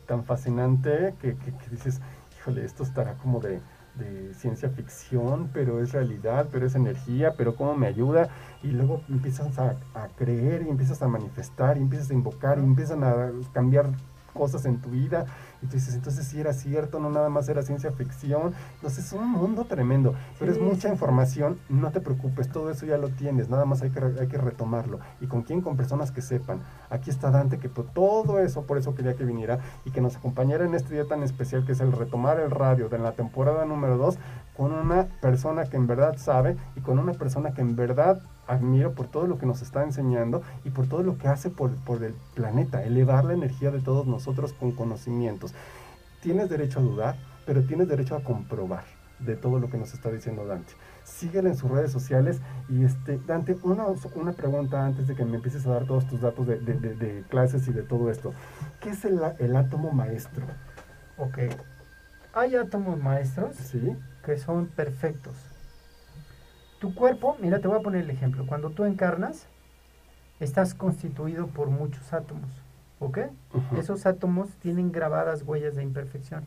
tan 0.07 0.25
fascinante, 0.25 1.15
que, 1.21 1.37
que- 1.37 1.57
que 1.57 1.71
dices, 1.71 2.01
híjole, 2.39 2.65
esto 2.65 2.83
estará 2.83 3.15
como 3.15 3.39
de, 3.41 3.61
de 3.95 4.35
ciencia 4.35 4.69
ficción, 4.71 5.51
pero 5.53 5.81
es 5.81 5.93
realidad, 5.93 6.49
pero 6.51 6.67
es 6.67 6.75
energía, 6.75 7.35
pero 7.37 7.55
cómo 7.55 7.77
me 7.77 7.87
ayuda. 7.87 8.29
Y 8.65 8.73
luego 8.73 9.03
empiezas 9.09 9.57
a, 9.61 9.77
a 9.95 10.09
creer 10.17 10.63
y 10.63 10.69
empiezas 10.69 11.01
a 11.03 11.07
manifestar 11.09 11.77
y 11.79 11.81
empiezas 11.83 12.11
a 12.11 12.15
invocar 12.15 12.59
y 12.59 12.63
empiezan 12.65 13.05
a 13.05 13.31
cambiar 13.53 13.91
cosas 14.37 14.65
en 14.67 14.81
tu 14.81 14.91
vida. 14.91 15.27
Y 15.63 15.67
tú 15.67 15.73
dices, 15.73 15.95
entonces 15.95 16.27
sí 16.27 16.41
era 16.41 16.53
cierto, 16.53 17.01
no 17.01 17.11
nada 17.11 17.29
más 17.29 17.49
era 17.49 17.63
ciencia 17.63 17.91
ficción. 17.91 18.55
Entonces 18.77 19.07
es 19.07 19.13
un 19.13 19.29
mundo 19.29 19.65
tremendo. 19.65 20.15
Pero 20.39 20.53
es 20.53 20.61
mucha 20.61 20.89
sí, 20.89 20.89
información, 20.89 21.59
no 21.69 21.91
te 21.91 22.01
preocupes, 22.01 22.49
todo 22.51 22.71
eso 22.71 22.87
ya 22.87 22.99
lo 22.99 23.09
tienes, 23.09 23.49
nada 23.49 23.65
más 23.65 23.83
hay 23.83 23.91
que, 23.91 24.01
hay 24.21 24.29
que 24.29 24.39
retomarlo. 24.39 25.01
¿Y 25.21 25.27
con 25.27 25.43
quién? 25.43 25.61
Con 25.63 25.77
personas 25.77 26.13
que 26.13 26.23
sepan. 26.23 26.61
Aquí 26.91 27.11
está 27.11 27.31
Dante, 27.31 27.59
que 27.59 27.69
por 27.69 27.87
todo 27.87 28.39
eso, 28.39 28.63
por 28.63 28.79
eso 28.79 28.95
quería 28.95 29.17
que 29.17 29.25
viniera 29.25 29.59
y 29.85 29.91
que 29.91 30.01
nos 30.01 30.17
acompañara 30.17 30.65
en 30.65 30.75
este 30.75 30.95
día 30.95 31.07
tan 31.07 31.23
especial 31.23 31.65
que 31.65 31.73
es 31.73 31.81
el 31.81 31.93
retomar 31.93 32.39
el 32.39 32.51
radio 32.51 32.89
de 32.89 32.99
la 32.99 33.13
temporada 33.13 33.65
número 33.65 33.97
2 33.97 34.19
con 34.57 34.73
una 34.73 35.05
persona 35.21 35.65
que 35.65 35.77
en 35.77 35.87
verdad 35.87 36.17
sabe 36.19 36.57
y 36.77 36.81
con 36.81 36.99
una 36.99 37.13
persona 37.13 37.53
que 37.53 37.61
en 37.61 37.77
verdad 37.77 38.21
admiro 38.47 38.93
por 38.93 39.07
todo 39.09 39.27
lo 39.27 39.39
que 39.39 39.47
nos 39.47 39.63
está 39.63 39.83
enseñando 39.83 40.43
y 40.65 40.71
por 40.71 40.87
todo 40.87 41.03
lo 41.03 41.19
que 41.19 41.29
hace 41.29 41.51
por, 41.51 41.75
por 41.85 42.03
el 42.05 42.15
planeta, 42.35 42.83
elevar 42.85 43.25
la 43.25 43.35
energía 43.35 43.71
de 43.71 43.81
todos 43.81 44.07
nosotros 44.07 44.53
con 44.53 44.73
conocimientos. 44.73 45.55
Tienes 46.21 46.49
derecho 46.49 46.79
a 46.81 46.83
dudar, 46.83 47.17
pero 47.45 47.63
tienes 47.63 47.89
derecho 47.89 48.17
a 48.17 48.23
comprobar 48.23 48.85
de 49.19 49.35
todo 49.35 49.59
lo 49.59 49.71
que 49.71 49.79
nos 49.79 49.95
está 49.95 50.11
diciendo 50.11 50.47
Dante. 50.47 50.75
Síguela 51.05 51.49
en 51.49 51.57
sus 51.57 51.71
redes 51.71 51.91
sociales 51.91 52.41
y 52.69 52.85
este 52.85 53.19
Dante, 53.27 53.57
una, 53.63 53.85
una 54.15 54.33
pregunta 54.33 54.85
antes 54.85 55.07
de 55.07 55.15
que 55.15 55.25
me 55.25 55.37
empieces 55.37 55.67
a 55.67 55.71
dar 55.71 55.87
todos 55.87 56.07
tus 56.07 56.21
datos 56.21 56.47
de, 56.47 56.59
de- 56.61 56.75
de- 56.75 56.95
de 56.95 57.23
clases 57.29 57.67
y 57.69 57.73
de 57.73 57.83
todo 57.83 58.11
esto. 58.11 58.35
¿Qué 58.81 58.91
es 58.91 59.05
el, 59.05 59.21
el 59.39 59.57
átomo 59.57 59.91
maestro? 59.93 60.45
Ok. 61.17 61.39
Hay 62.35 62.55
átomos 62.57 62.99
maestros 63.03 63.57
¿Sí? 63.57 63.97
que 64.25 64.37
son 64.37 64.67
perfectos. 64.67 65.35
Tu 66.81 66.95
cuerpo, 66.95 67.37
mira, 67.41 67.61
te 67.61 67.69
voy 67.69 67.79
a 67.79 67.83
poner 67.83 68.03
el 68.03 68.11
ejemplo. 68.11 68.47
Cuando 68.47 68.71
tú 68.71 68.85
encarnas, 68.85 69.47
estás 70.41 70.75
constituido 70.75 71.47
por 71.47 71.69
muchos 71.69 72.13
átomos. 72.13 72.51
¿Ok? 72.99 73.19
Esos 73.79 74.07
átomos 74.07 74.49
tienen 74.63 74.91
grabadas 74.91 75.43
huellas 75.43 75.75
de 75.77 75.83
imperfección. 75.83 76.45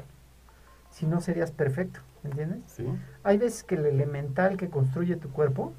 Si 0.91 1.05
no, 1.05 1.21
serías 1.21 1.51
perfecto. 1.51 1.99
¿Entiendes? 2.23 2.59
¿Sí? 2.67 2.85
Hay 3.23 3.37
veces 3.37 3.63
que 3.63 3.75
el 3.75 3.85
elemental 3.85 4.57
que 4.57 4.69
construye 4.69 5.15
tu 5.15 5.29
cuerpo 5.29 5.73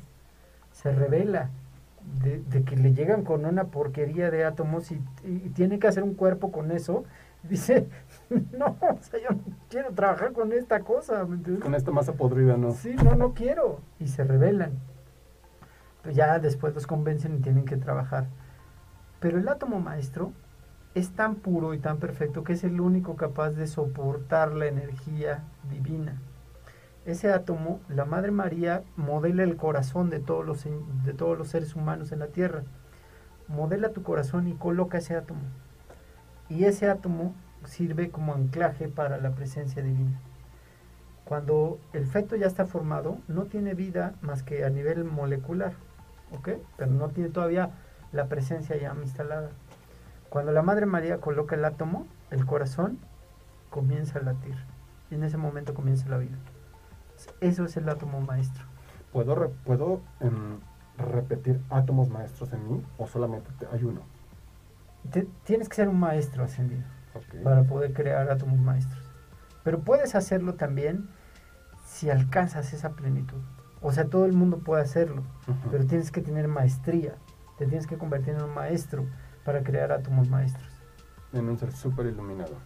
se 0.73 0.91
revela 0.93 1.51
de, 2.23 2.39
de 2.39 2.63
que 2.65 2.77
le 2.77 2.95
llegan 2.95 3.25
con 3.25 3.45
una 3.45 3.65
porquería 3.65 4.31
de 4.31 4.45
átomos 4.45 4.91
y, 4.91 5.01
y 5.25 5.51
tiene 5.51 5.79
que 5.79 5.87
hacer 5.89 6.03
un 6.03 6.15
cuerpo 6.15 6.51
con 6.51 6.71
eso. 6.71 7.05
Dice, 7.43 7.89
no, 8.59 8.77
o 8.81 8.99
sea, 9.03 9.21
yo 9.21 9.31
no 9.31 9.43
quiero 9.69 9.91
trabajar 9.93 10.33
con 10.33 10.53
esta 10.53 10.81
cosa. 10.81 11.25
¿me 11.25 11.37
entiendes? 11.37 11.65
Con 11.65 11.75
esta 11.75 11.91
masa 11.91 12.13
podrida, 12.13 12.57
¿no? 12.57 12.73
Sí, 12.73 12.95
no, 12.95 13.17
no 13.17 13.35
quiero. 13.35 13.81
Y 13.99 14.07
se 14.07 14.25
rebelan. 14.25 14.79
Pues 16.03 16.15
ya 16.15 16.39
después 16.39 16.75
los 16.75 16.87
convencen 16.87 17.35
y 17.35 17.41
tienen 17.41 17.65
que 17.65 17.77
trabajar. 17.77 18.29
Pero 19.19 19.39
el 19.39 19.49
átomo 19.49 19.81
maestro 19.81 20.33
es 20.95 21.11
tan 21.11 21.37
puro 21.37 21.75
y 21.75 21.79
tan 21.79 21.99
perfecto 21.99 22.43
que 22.43 22.55
es 22.55 22.65
el 22.65 22.81
único 22.81 23.17
capaz 23.17 23.51
de 23.51 23.67
soportar 23.67 24.53
la 24.53 24.67
energía 24.67 25.45
divina. 25.71 26.21
Ese 27.05 27.33
átomo, 27.33 27.81
la 27.89 28.05
Madre 28.05 28.31
María 28.31 28.85
modela 28.97 29.43
el 29.43 29.57
corazón 29.57 30.11
de 30.11 30.21
todos 30.21 30.45
los, 30.45 30.65
de 30.65 31.13
todos 31.13 31.37
los 31.37 31.49
seres 31.49 31.75
humanos 31.75 32.13
en 32.13 32.21
la 32.21 32.29
Tierra. 32.29 32.63
Modela 33.49 33.91
tu 33.91 34.03
corazón 34.03 34.49
y 34.49 34.55
coloca 34.55 34.99
ese 34.99 35.17
átomo. 35.17 35.41
Y 36.49 36.65
ese 36.65 36.89
átomo 36.89 37.35
sirve 37.65 38.11
como 38.11 38.35
anclaje 38.35 38.89
para 38.89 39.19
la 39.19 39.31
presencia 39.31 39.83
divina. 39.83 40.19
Cuando 41.25 41.79
el 41.93 42.07
feto 42.07 42.35
ya 42.37 42.47
está 42.47 42.67
formado, 42.67 43.19
no 43.29 43.45
tiene 43.45 43.75
vida 43.75 44.15
más 44.21 44.43
que 44.43 44.65
a 44.65 44.71
nivel 44.71 45.05
molecular, 45.05 45.73
¿ok? 46.33 46.51
Pero 46.77 46.91
no 46.91 47.09
tiene 47.11 47.31
todavía 47.31 47.71
la 48.13 48.27
presencia 48.27 48.77
ya 48.77 48.95
instalada. 49.01 49.51
Cuando 50.29 50.51
la 50.53 50.63
Madre 50.63 50.87
María 50.87 51.19
coloca 51.19 51.55
el 51.55 51.65
átomo, 51.65 52.07
el 52.31 52.47
corazón 52.47 52.99
comienza 53.71 54.19
a 54.19 54.23
latir. 54.23 54.57
Y 55.11 55.15
en 55.15 55.25
ese 55.25 55.37
momento 55.37 55.75
comienza 55.75 56.09
la 56.09 56.19
vida. 56.19 56.37
Eso 57.41 57.65
es 57.65 57.77
el 57.77 57.89
átomo 57.89 58.21
maestro. 58.21 58.65
¿Puedo, 59.13 59.35
re- 59.35 59.49
puedo 59.65 60.01
em, 60.21 60.59
repetir 60.99 61.61
átomos 61.69 62.09
maestros 62.11 62.53
en 62.53 62.69
mí 62.73 62.83
o 62.99 63.07
solamente 63.07 63.51
te- 63.59 63.67
hay 63.73 63.85
uno? 63.85 64.01
Te- 65.13 65.29
tienes 65.45 65.69
que 65.69 65.77
ser 65.77 65.89
un 65.89 65.99
maestro 65.99 66.45
ascendido 66.45 66.83
Ok. 67.15 67.43
para 67.43 67.65
poder 67.65 67.93
crear 67.93 68.31
átomos 68.31 68.59
maestros. 68.59 69.03
Pero 69.65 69.81
puedes 69.81 70.15
hacerlo 70.15 70.55
también 70.55 71.09
si 71.85 72.11
alcanzas 72.11 72.73
esa 72.73 72.91
plenitud. 72.91 73.41
O 73.83 73.93
sea, 73.93 74.05
todo 74.07 74.27
el 74.27 74.33
mundo 74.33 74.59
puede 74.59 74.83
hacerlo. 74.83 75.23
Ujú. 75.49 75.71
pero 75.71 75.87
tienes 75.87 76.11
que 76.11 76.21
tener 76.21 76.49
maestría, 76.49 77.15
te 77.59 77.67
tienes 77.67 77.87
que 77.87 77.99
convertir 77.99 78.35
en 78.35 78.43
un 78.43 78.55
maestro 78.55 79.05
para 79.45 79.63
crear 79.63 79.93
átomos 79.93 80.29
maestros. 80.29 80.69
En 81.33 81.49
un 81.49 81.59
ser 81.59 81.73
súper 81.73 82.07
iluminado. 82.07 82.57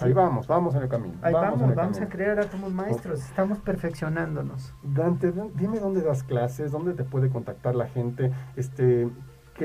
Ahí 0.00 0.12
vamos, 0.12 0.46
vamos 0.46 0.74
en 0.74 0.82
el 0.82 0.88
camino. 0.88 1.14
Ahí 1.22 1.32
vamos, 1.32 1.60
vamos, 1.74 1.96
a 1.96 2.00
camino. 2.00 2.08
crear 2.08 2.40
átomos 2.40 2.72
maestros, 2.72 3.20
estamos 3.20 3.58
perfeccionándonos. 3.58 4.74
Dante, 4.82 5.32
dime 5.54 5.78
dónde 5.78 6.02
das 6.02 6.22
clases, 6.22 6.72
dónde 6.72 6.94
te 6.94 7.04
puede 7.04 7.28
contactar 7.28 7.74
la 7.74 7.86
gente, 7.86 8.32
este, 8.56 9.08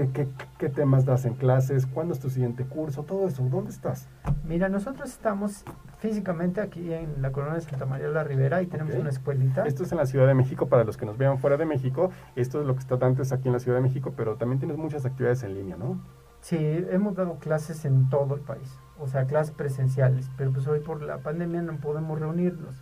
qué, 0.05 0.09
qué- 0.13 0.27
qué 0.59 0.69
temas 0.69 1.05
das 1.05 1.25
en 1.25 1.33
clases, 1.33 1.87
cuándo 1.87 2.13
es 2.13 2.19
tu 2.19 2.29
siguiente 2.29 2.65
curso, 2.65 3.03
todo 3.03 3.27
eso, 3.27 3.43
¿dónde 3.49 3.71
estás? 3.71 4.07
Mira, 4.47 4.69
nosotros 4.69 5.09
estamos 5.09 5.63
físicamente 5.99 6.61
aquí 6.61 6.93
en 6.93 7.21
la 7.21 7.31
colonia 7.31 7.55
de 7.55 7.61
Santa 7.61 7.85
María 7.87 8.07
la 8.09 8.23
Ribera 8.23 8.61
y 8.61 8.67
tenemos 8.67 8.93
una 8.95 9.09
escuelita. 9.09 9.65
Esto 9.65 9.83
es 9.83 9.91
en 9.91 9.97
la 9.97 10.05
Ciudad 10.05 10.27
de 10.27 10.35
México, 10.35 10.67
para 10.67 10.83
los 10.83 10.97
que 10.97 11.05
nos 11.07 11.17
vean 11.17 11.39
fuera 11.39 11.57
de 11.57 11.65
México, 11.65 12.11
esto 12.35 12.61
es 12.61 12.67
lo 12.67 12.73
que 12.75 12.81
está 12.81 12.97
Dante 12.97 13.23
es 13.23 13.31
aquí 13.31 13.47
en 13.47 13.53
la 13.53 13.59
Ciudad 13.59 13.77
de 13.77 13.83
México, 13.83 14.13
pero 14.15 14.35
también 14.35 14.59
tienes 14.59 14.77
muchas 14.77 15.05
actividades 15.05 15.41
en 15.43 15.55
línea, 15.55 15.77
¿no? 15.77 15.99
Sí, 16.41 16.57
hemos 16.91 17.15
dado 17.15 17.35
clases 17.39 17.83
en 17.85 18.09
todo 18.09 18.35
el 18.35 18.41
país, 18.41 18.77
o 18.99 19.07
sea, 19.07 19.25
clases 19.25 19.53
presenciales, 19.55 20.29
pero 20.37 20.51
pues 20.51 20.67
hoy 20.67 20.79
por 20.79 21.01
la 21.01 21.17
pandemia 21.17 21.63
no 21.63 21.77
podemos 21.77 22.19
reunirnos. 22.19 22.75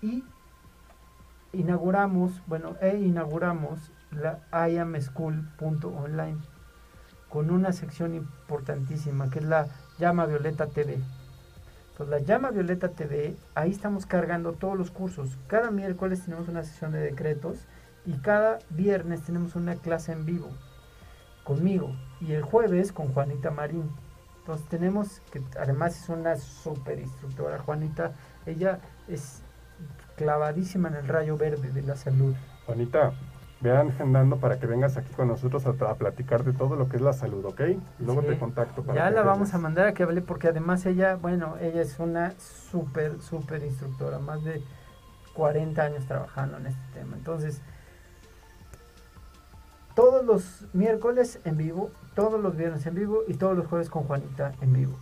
Y 0.00 0.22
inauguramos, 1.52 2.40
bueno, 2.46 2.76
e 2.80 2.96
inauguramos 2.98 3.90
la 4.16 4.40
iamschool.online 4.68 6.38
con 7.28 7.50
una 7.50 7.72
sección 7.72 8.14
importantísima 8.14 9.28
que 9.28 9.40
es 9.40 9.44
la 9.44 9.66
Llama 9.98 10.26
Violeta 10.26 10.66
TV. 10.66 11.00
Entonces, 11.90 12.08
la 12.08 12.18
Llama 12.20 12.50
Violeta 12.50 12.88
TV, 12.90 13.36
ahí 13.54 13.70
estamos 13.70 14.06
cargando 14.06 14.52
todos 14.52 14.78
los 14.78 14.90
cursos. 14.90 15.36
Cada 15.48 15.70
miércoles 15.70 16.24
tenemos 16.24 16.48
una 16.48 16.62
sesión 16.62 16.92
de 16.92 17.00
decretos 17.00 17.66
y 18.06 18.12
cada 18.18 18.58
viernes 18.70 19.22
tenemos 19.22 19.56
una 19.56 19.76
clase 19.76 20.12
en 20.12 20.24
vivo 20.26 20.50
conmigo 21.44 21.94
y 22.20 22.32
el 22.32 22.42
jueves 22.42 22.92
con 22.92 23.12
Juanita 23.12 23.50
Marín. 23.50 23.90
Entonces 24.38 24.68
tenemos 24.68 25.20
que 25.32 25.42
además 25.58 26.02
es 26.02 26.08
una 26.08 26.36
super 26.36 26.98
instructora 26.98 27.58
Juanita, 27.58 28.12
ella 28.46 28.78
es 29.08 29.42
clavadísima 30.16 30.88
en 30.88 30.96
el 30.96 31.08
rayo 31.08 31.36
verde 31.36 31.70
de 31.70 31.82
la 31.82 31.96
salud. 31.96 32.34
Juanita, 32.66 33.12
vean 33.60 33.88
agendando 33.88 34.36
para 34.36 34.58
que 34.58 34.66
vengas 34.66 34.96
aquí 34.96 35.12
con 35.14 35.28
nosotros 35.28 35.64
a, 35.66 35.70
a 35.70 35.94
platicar 35.94 36.44
de 36.44 36.52
todo 36.52 36.76
lo 36.76 36.88
que 36.88 36.96
es 36.96 37.02
la 37.02 37.12
salud, 37.12 37.44
¿ok? 37.46 37.60
Luego 38.00 38.20
Sí. 38.22 38.28
te 38.28 38.38
contacto 38.38 38.82
para 38.82 38.98
Ya 39.00 39.08
que 39.08 39.14
la 39.14 39.22
vamos 39.22 39.54
a 39.54 39.58
mandar 39.58 39.86
a 39.86 39.94
que 39.94 40.02
hable 40.02 40.20
porque 40.20 40.48
además 40.48 40.84
ella, 40.86 41.16
bueno, 41.16 41.56
ella 41.60 41.80
es 41.80 41.98
una 41.98 42.34
súper, 42.38 43.20
súper 43.22 43.62
instructora, 43.64 44.18
más 44.18 44.44
de 44.44 44.62
40 45.34 45.82
años 45.82 46.04
trabajando 46.06 46.58
en 46.58 46.66
este 46.66 46.82
tema. 46.92 47.16
Entonces, 47.16 47.60
todos 49.94 50.24
los 50.24 50.66
miércoles 50.72 51.40
en 51.44 51.56
vivo, 51.56 51.90
todos 52.14 52.40
los 52.40 52.56
viernes 52.56 52.84
en 52.86 52.94
vivo 52.94 53.20
y 53.28 53.34
todos 53.34 53.56
los 53.56 53.66
jueves 53.66 53.88
con 53.88 54.04
Juanita 54.04 54.52
en 54.60 54.72
vivo. 54.72 54.96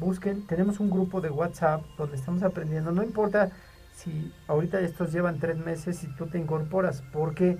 Busquen, 0.00 0.46
tenemos 0.46 0.80
un 0.80 0.90
grupo 0.90 1.20
de 1.20 1.30
WhatsApp 1.30 1.82
donde 1.96 2.16
estamos 2.16 2.42
aprendiendo, 2.42 2.90
no 2.92 3.02
importa 3.02 3.50
si 3.94 4.34
ahorita 4.48 4.80
estos 4.80 5.12
llevan 5.12 5.38
tres 5.38 5.56
meses 5.58 6.02
y 6.02 6.08
tú 6.16 6.26
te 6.26 6.38
incorporas, 6.38 7.02
porque 7.12 7.58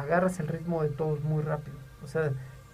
agarras 0.00 0.40
el 0.40 0.48
ritmo 0.48 0.82
de 0.82 0.90
todos 0.90 1.22
muy 1.22 1.42
rápido. 1.42 1.76
O 2.02 2.06
sea, 2.06 2.30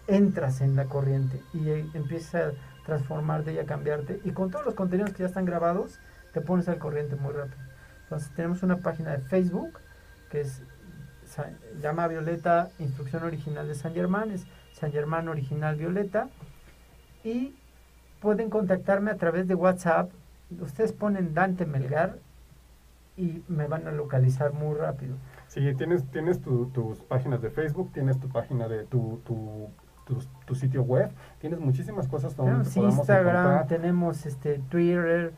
entras 0.07 0.61
en 0.61 0.77
la 0.77 0.87
corriente 0.87 1.41
y 1.53 1.71
empiezas 1.97 2.35
a 2.35 2.85
transformarte 2.85 3.53
y 3.53 3.59
a 3.59 3.67
cambiarte. 3.67 4.21
Y 4.25 4.33
con 4.33 4.51
todos 4.51 4.65
los 4.65 4.75
contenidos 4.75 5.13
que 5.13 5.21
ya 5.21 5.27
están 5.27 5.45
grabados, 5.45 6.01
te 6.33 6.41
pones 6.41 6.69
al 6.69 6.79
corriente 6.79 7.17
muy 7.17 7.33
rápido. 7.33 7.63
Entonces 8.05 8.31
tenemos 8.35 8.63
una 8.63 8.79
página 8.79 9.13
de 9.13 9.19
Facebook 9.19 9.79
que 10.31 10.41
es 10.43 10.63
llama 11.81 12.09
Violeta 12.09 12.71
Instrucción 12.79 13.23
Original 13.23 13.67
de 13.67 13.75
San 13.75 13.95
Germán, 13.95 14.31
es 14.31 14.45
San 14.73 14.93
Germán 14.93 15.29
Original 15.29 15.77
Violeta. 15.77 16.29
Y 17.25 17.55
pueden 18.21 18.51
contactarme 18.51 19.11
a 19.11 19.17
través 19.17 19.47
de 19.49 19.55
WhatsApp. 19.55 20.11
Ustedes 20.61 20.93
ponen 20.93 21.35
Dante 21.35 21.65
Melgar 21.65 22.19
y 23.17 23.43
me 23.49 23.67
van 23.67 23.87
a 23.87 23.93
localizar 23.93 24.53
muy 24.53 24.77
rápido. 24.77 25.17
Sí, 25.53 25.75
tienes, 25.75 26.05
tienes 26.11 26.41
tu- 26.41 26.67
tus 26.69 27.01
páginas 27.03 27.43
de 27.43 27.51
Facebook, 27.51 27.91
tienes 27.93 28.19
tu 28.19 28.29
página 28.31 28.69
de 28.69 28.85
tu, 28.85 29.21
tu, 29.25 29.69
tu, 30.07 30.17
tu 30.47 30.55
sitio 30.55 30.83
web, 30.83 31.11
tienes 31.41 31.61
muchísimas 31.61 32.09
cosas 32.09 32.35
donde 32.35 32.65
te 32.65 32.71
podamos 32.71 32.99
Instagram, 33.01 33.37
encontrar. 33.37 33.67
tenemos 33.67 34.25
este 34.25 34.61
Twitter. 34.71 35.35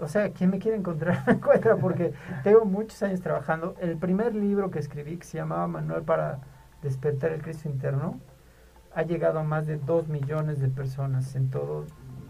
O 0.00 0.08
sea, 0.08 0.30
quien 0.32 0.48
me 0.50 0.58
quiere 0.58 0.78
encontrar 0.78 1.22
me 1.26 1.34
encuentra 1.34 1.76
porque 1.76 2.14
tengo 2.44 2.64
muchos 2.64 3.02
años 3.02 3.20
trabajando. 3.20 3.74
El 3.78 3.98
primer 3.98 4.34
libro 4.34 4.70
que 4.70 4.78
escribí, 4.78 5.18
que 5.18 5.24
se 5.26 5.36
llamaba 5.36 5.66
Manual 5.66 6.02
para 6.02 6.38
despertar 6.82 7.32
el 7.32 7.42
Cristo 7.42 7.68
interno, 7.68 8.18
ha 8.94 9.02
llegado 9.02 9.38
a 9.38 9.42
más 9.42 9.66
de 9.66 9.76
dos 9.76 10.08
millones 10.08 10.60
de 10.60 10.68
personas 10.68 11.34
en 11.36 11.50
todo 11.50 11.84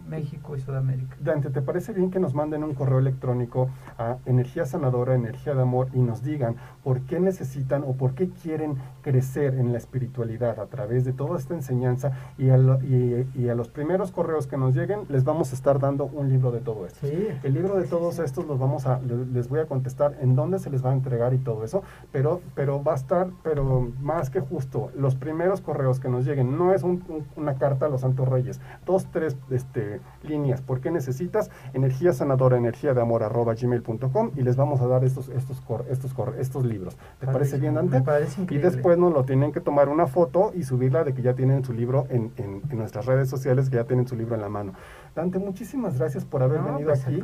México 0.08 0.56
y 0.56 0.60
Sudamérica. 0.60 1.16
Dante, 1.20 1.50
¿te 1.50 1.62
parece 1.62 1.92
bien 1.92 2.10
que 2.10 2.18
nos 2.18 2.34
manden 2.34 2.64
un 2.64 2.74
correo 2.74 2.98
electrónico 2.98 3.70
a 3.98 4.18
Energía 4.26 4.64
Sanadora, 4.64 5.14
Energía 5.14 5.54
de 5.54 5.62
Amor 5.62 5.88
y 5.92 6.00
nos 6.00 6.22
digan 6.22 6.56
por 6.82 7.00
qué 7.02 7.20
necesitan 7.20 7.84
o 7.86 7.92
por 7.92 8.14
qué 8.14 8.30
quieren 8.30 8.76
crecer 9.02 9.54
en 9.54 9.72
la 9.72 9.78
espiritualidad 9.78 10.60
a 10.60 10.66
través 10.66 11.04
de 11.04 11.12
toda 11.12 11.38
esta 11.38 11.54
enseñanza 11.54 12.12
y 12.38 12.50
a, 12.50 12.56
y, 12.56 13.48
a 13.48 13.54
los 13.54 13.68
primeros 13.68 14.10
correos 14.10 14.46
que 14.46 14.56
nos 14.56 14.74
lleguen 14.74 15.00
les 15.08 15.24
vamos 15.24 15.52
a 15.52 15.54
estar 15.54 15.78
dando 15.78 16.04
un 16.06 16.28
libro 16.28 16.50
de 16.50 16.60
todo 16.60 16.86
esto. 16.86 17.06
Sí. 17.06 17.28
El 17.42 17.54
libro 17.54 17.76
de 17.76 17.86
todos 17.86 18.18
estos 18.18 18.46
los 18.46 18.58
vamos 18.58 18.86
a, 18.86 19.00
les 19.00 19.48
voy 19.48 19.60
a 19.60 19.66
contestar 19.66 20.16
en 20.20 20.34
dónde 20.34 20.58
se 20.58 20.70
les 20.70 20.84
va 20.84 20.90
a 20.90 20.94
entregar 20.94 21.34
y 21.34 21.38
todo 21.38 21.64
eso, 21.64 21.82
pero, 22.12 22.40
pero 22.54 22.82
va 22.82 22.92
a 22.92 22.96
estar, 22.96 23.28
pero 23.42 23.90
más 24.00 24.30
que 24.30 24.40
justo, 24.40 24.90
los 24.96 25.14
primeros 25.14 25.60
correos 25.60 26.00
que 26.00 26.08
nos 26.08 26.24
lleguen, 26.24 26.56
no 26.56 26.72
es 26.72 26.82
una 26.82 27.54
carta 27.54 27.86
a 27.86 27.88
los 27.88 28.02
Santos 28.02 28.28
Reyes, 28.28 28.60
dos, 28.86 29.06
tres 29.10 29.36
este, 29.50 29.97
líneas, 30.22 30.60
¿por 30.60 30.80
qué 30.80 30.90
necesitas? 30.90 31.50
Energía 31.74 32.12
sanadora, 32.12 32.56
energía 32.56 32.94
de 32.94 33.00
amor, 33.00 33.22
arroba 33.22 33.54
gmail.com 33.54 34.32
y 34.36 34.42
les 34.42 34.56
vamos 34.56 34.80
a 34.80 34.86
dar 34.86 35.04
estos, 35.04 35.28
estos, 35.28 35.62
estos, 35.90 36.14
estos 36.38 36.64
libros. 36.64 36.96
¿Te 37.20 37.26
parece 37.26 37.58
bien, 37.58 37.74
Dante? 37.74 37.98
Me 37.98 38.04
parece 38.04 38.42
increíble. 38.42 38.68
Y 38.68 38.70
después 38.70 38.98
nos 38.98 39.12
lo 39.12 39.24
tienen 39.24 39.52
que 39.52 39.60
tomar 39.60 39.88
una 39.88 40.06
foto 40.06 40.52
y 40.54 40.62
subirla 40.62 41.04
de 41.04 41.14
que 41.14 41.22
ya 41.22 41.34
tienen 41.34 41.64
su 41.64 41.72
libro 41.72 42.06
en, 42.10 42.32
en, 42.36 42.62
en 42.68 42.78
nuestras 42.78 43.06
redes 43.06 43.28
sociales, 43.28 43.70
que 43.70 43.76
ya 43.76 43.84
tienen 43.84 44.06
su 44.06 44.16
libro 44.16 44.34
en 44.34 44.40
la 44.40 44.48
mano. 44.48 44.72
Dante, 45.18 45.40
muchísimas 45.40 45.98
gracias 45.98 46.24
por 46.24 46.44
haber 46.44 46.62
venido 46.62 46.90
pues, 46.90 47.04
aquí. 47.04 47.20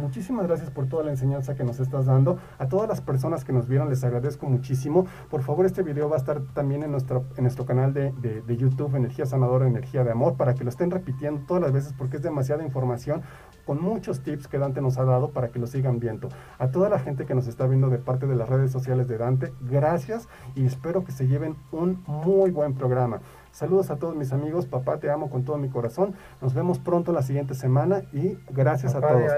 Muchísimas 0.00 0.46
gracias 0.46 0.70
por 0.70 0.88
toda 0.88 1.04
la 1.04 1.10
enseñanza 1.10 1.54
que 1.54 1.62
nos 1.62 1.78
estás 1.78 2.06
dando. 2.06 2.38
A 2.58 2.68
todas 2.68 2.88
las 2.88 3.02
personas 3.02 3.44
que 3.44 3.52
nos 3.52 3.68
vieron 3.68 3.90
les 3.90 4.02
agradezco 4.02 4.46
muchísimo. 4.46 5.04
Por 5.28 5.42
favor, 5.42 5.66
este 5.66 5.82
video 5.82 6.08
va 6.08 6.16
a 6.16 6.20
estar 6.20 6.40
también 6.54 6.82
en 6.84 6.90
nuestro, 6.90 7.26
en 7.36 7.42
nuestro 7.42 7.66
canal 7.66 7.92
de, 7.92 8.12
de, 8.12 8.56
YouTube, 8.56 8.96
Energía 8.96 9.26
Sanadora, 9.26 9.66
Energía 9.66 10.04
de 10.04 10.10
Amor, 10.10 10.38
para 10.38 10.54
que 10.54 10.64
lo 10.64 10.70
estén 10.70 10.90
repitiendo 10.90 11.42
todas 11.46 11.62
las 11.62 11.72
veces 11.72 11.92
porque 11.92 12.16
es 12.16 12.22
demasiada 12.22 12.64
información 12.64 13.20
con 13.66 13.78
muchos 13.78 14.22
tips 14.22 14.48
que 14.48 14.58
Dante 14.58 14.80
nos 14.80 14.96
ha 14.96 15.04
dado 15.04 15.32
para 15.32 15.50
que 15.50 15.58
lo 15.58 15.66
sigan 15.66 16.00
viendo. 16.00 16.30
A 16.58 16.68
toda 16.68 16.88
la 16.88 16.98
gente 16.98 17.26
que 17.26 17.34
nos 17.34 17.46
está 17.46 17.66
viendo 17.66 17.90
de 17.90 17.98
parte 17.98 18.26
de 18.26 18.36
las 18.36 18.48
redes 18.48 18.70
sociales 18.70 19.06
de 19.06 19.18
Dante, 19.18 19.52
gracias 19.60 20.28
y 20.54 20.64
espero 20.64 21.04
que 21.04 21.12
se 21.12 21.26
lleven 21.26 21.56
un 21.72 22.02
muy 22.06 22.50
buen 22.50 22.72
programa. 22.72 23.20
Saludos 23.54 23.92
a 23.92 23.96
todos 23.96 24.16
mis 24.16 24.32
amigos, 24.32 24.66
papá, 24.66 24.98
te 24.98 25.08
amo 25.12 25.30
con 25.30 25.44
todo 25.44 25.58
mi 25.58 25.68
corazón. 25.68 26.14
Nos 26.42 26.54
vemos 26.54 26.80
pronto 26.80 27.12
la 27.12 27.22
siguiente 27.22 27.54
semana 27.54 28.02
y 28.12 28.36
gracias 28.50 28.96
a 28.96 29.00
todos. 29.00 29.30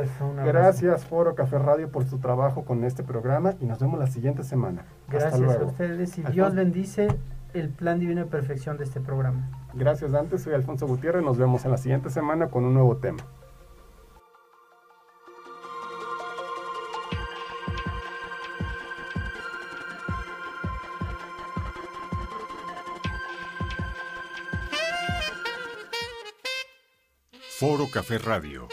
gracias 0.43 1.05
Foro 1.05 1.35
Café 1.35 1.59
Radio 1.59 1.91
por 1.91 2.07
su 2.07 2.17
trabajo 2.17 2.65
con 2.65 2.83
este 2.85 3.03
programa 3.03 3.57
y 3.61 3.67
nos 3.67 3.79
vemos 3.79 3.99
la 3.99 4.07
siguiente 4.07 4.43
semana. 4.43 4.87
Gracias 5.11 5.61
a 5.61 5.65
ustedes 5.65 6.17
y 6.17 6.23
Dios 6.23 6.55
bendice 6.55 7.09
el 7.53 7.69
plan 7.69 8.01
divino 8.01 8.23
de 8.23 8.27
perfección 8.31 8.79
de 8.79 8.85
este 8.85 9.03
programa. 9.03 9.51
Gracias 9.75 10.13
Dante, 10.13 10.39
soy 10.39 10.55
Alfonso 10.55 10.87
Gutiérrez, 10.87 11.23
nos 11.23 11.37
vemos 11.37 11.67
en 11.67 11.73
la 11.73 11.77
siguiente 11.77 12.09
semana 12.09 12.49
con 12.49 12.65
un 12.65 12.73
nuevo 12.73 12.97
tema. 12.97 13.19
Foro 27.59 27.89
Café 27.89 28.19
Radio 28.19 28.69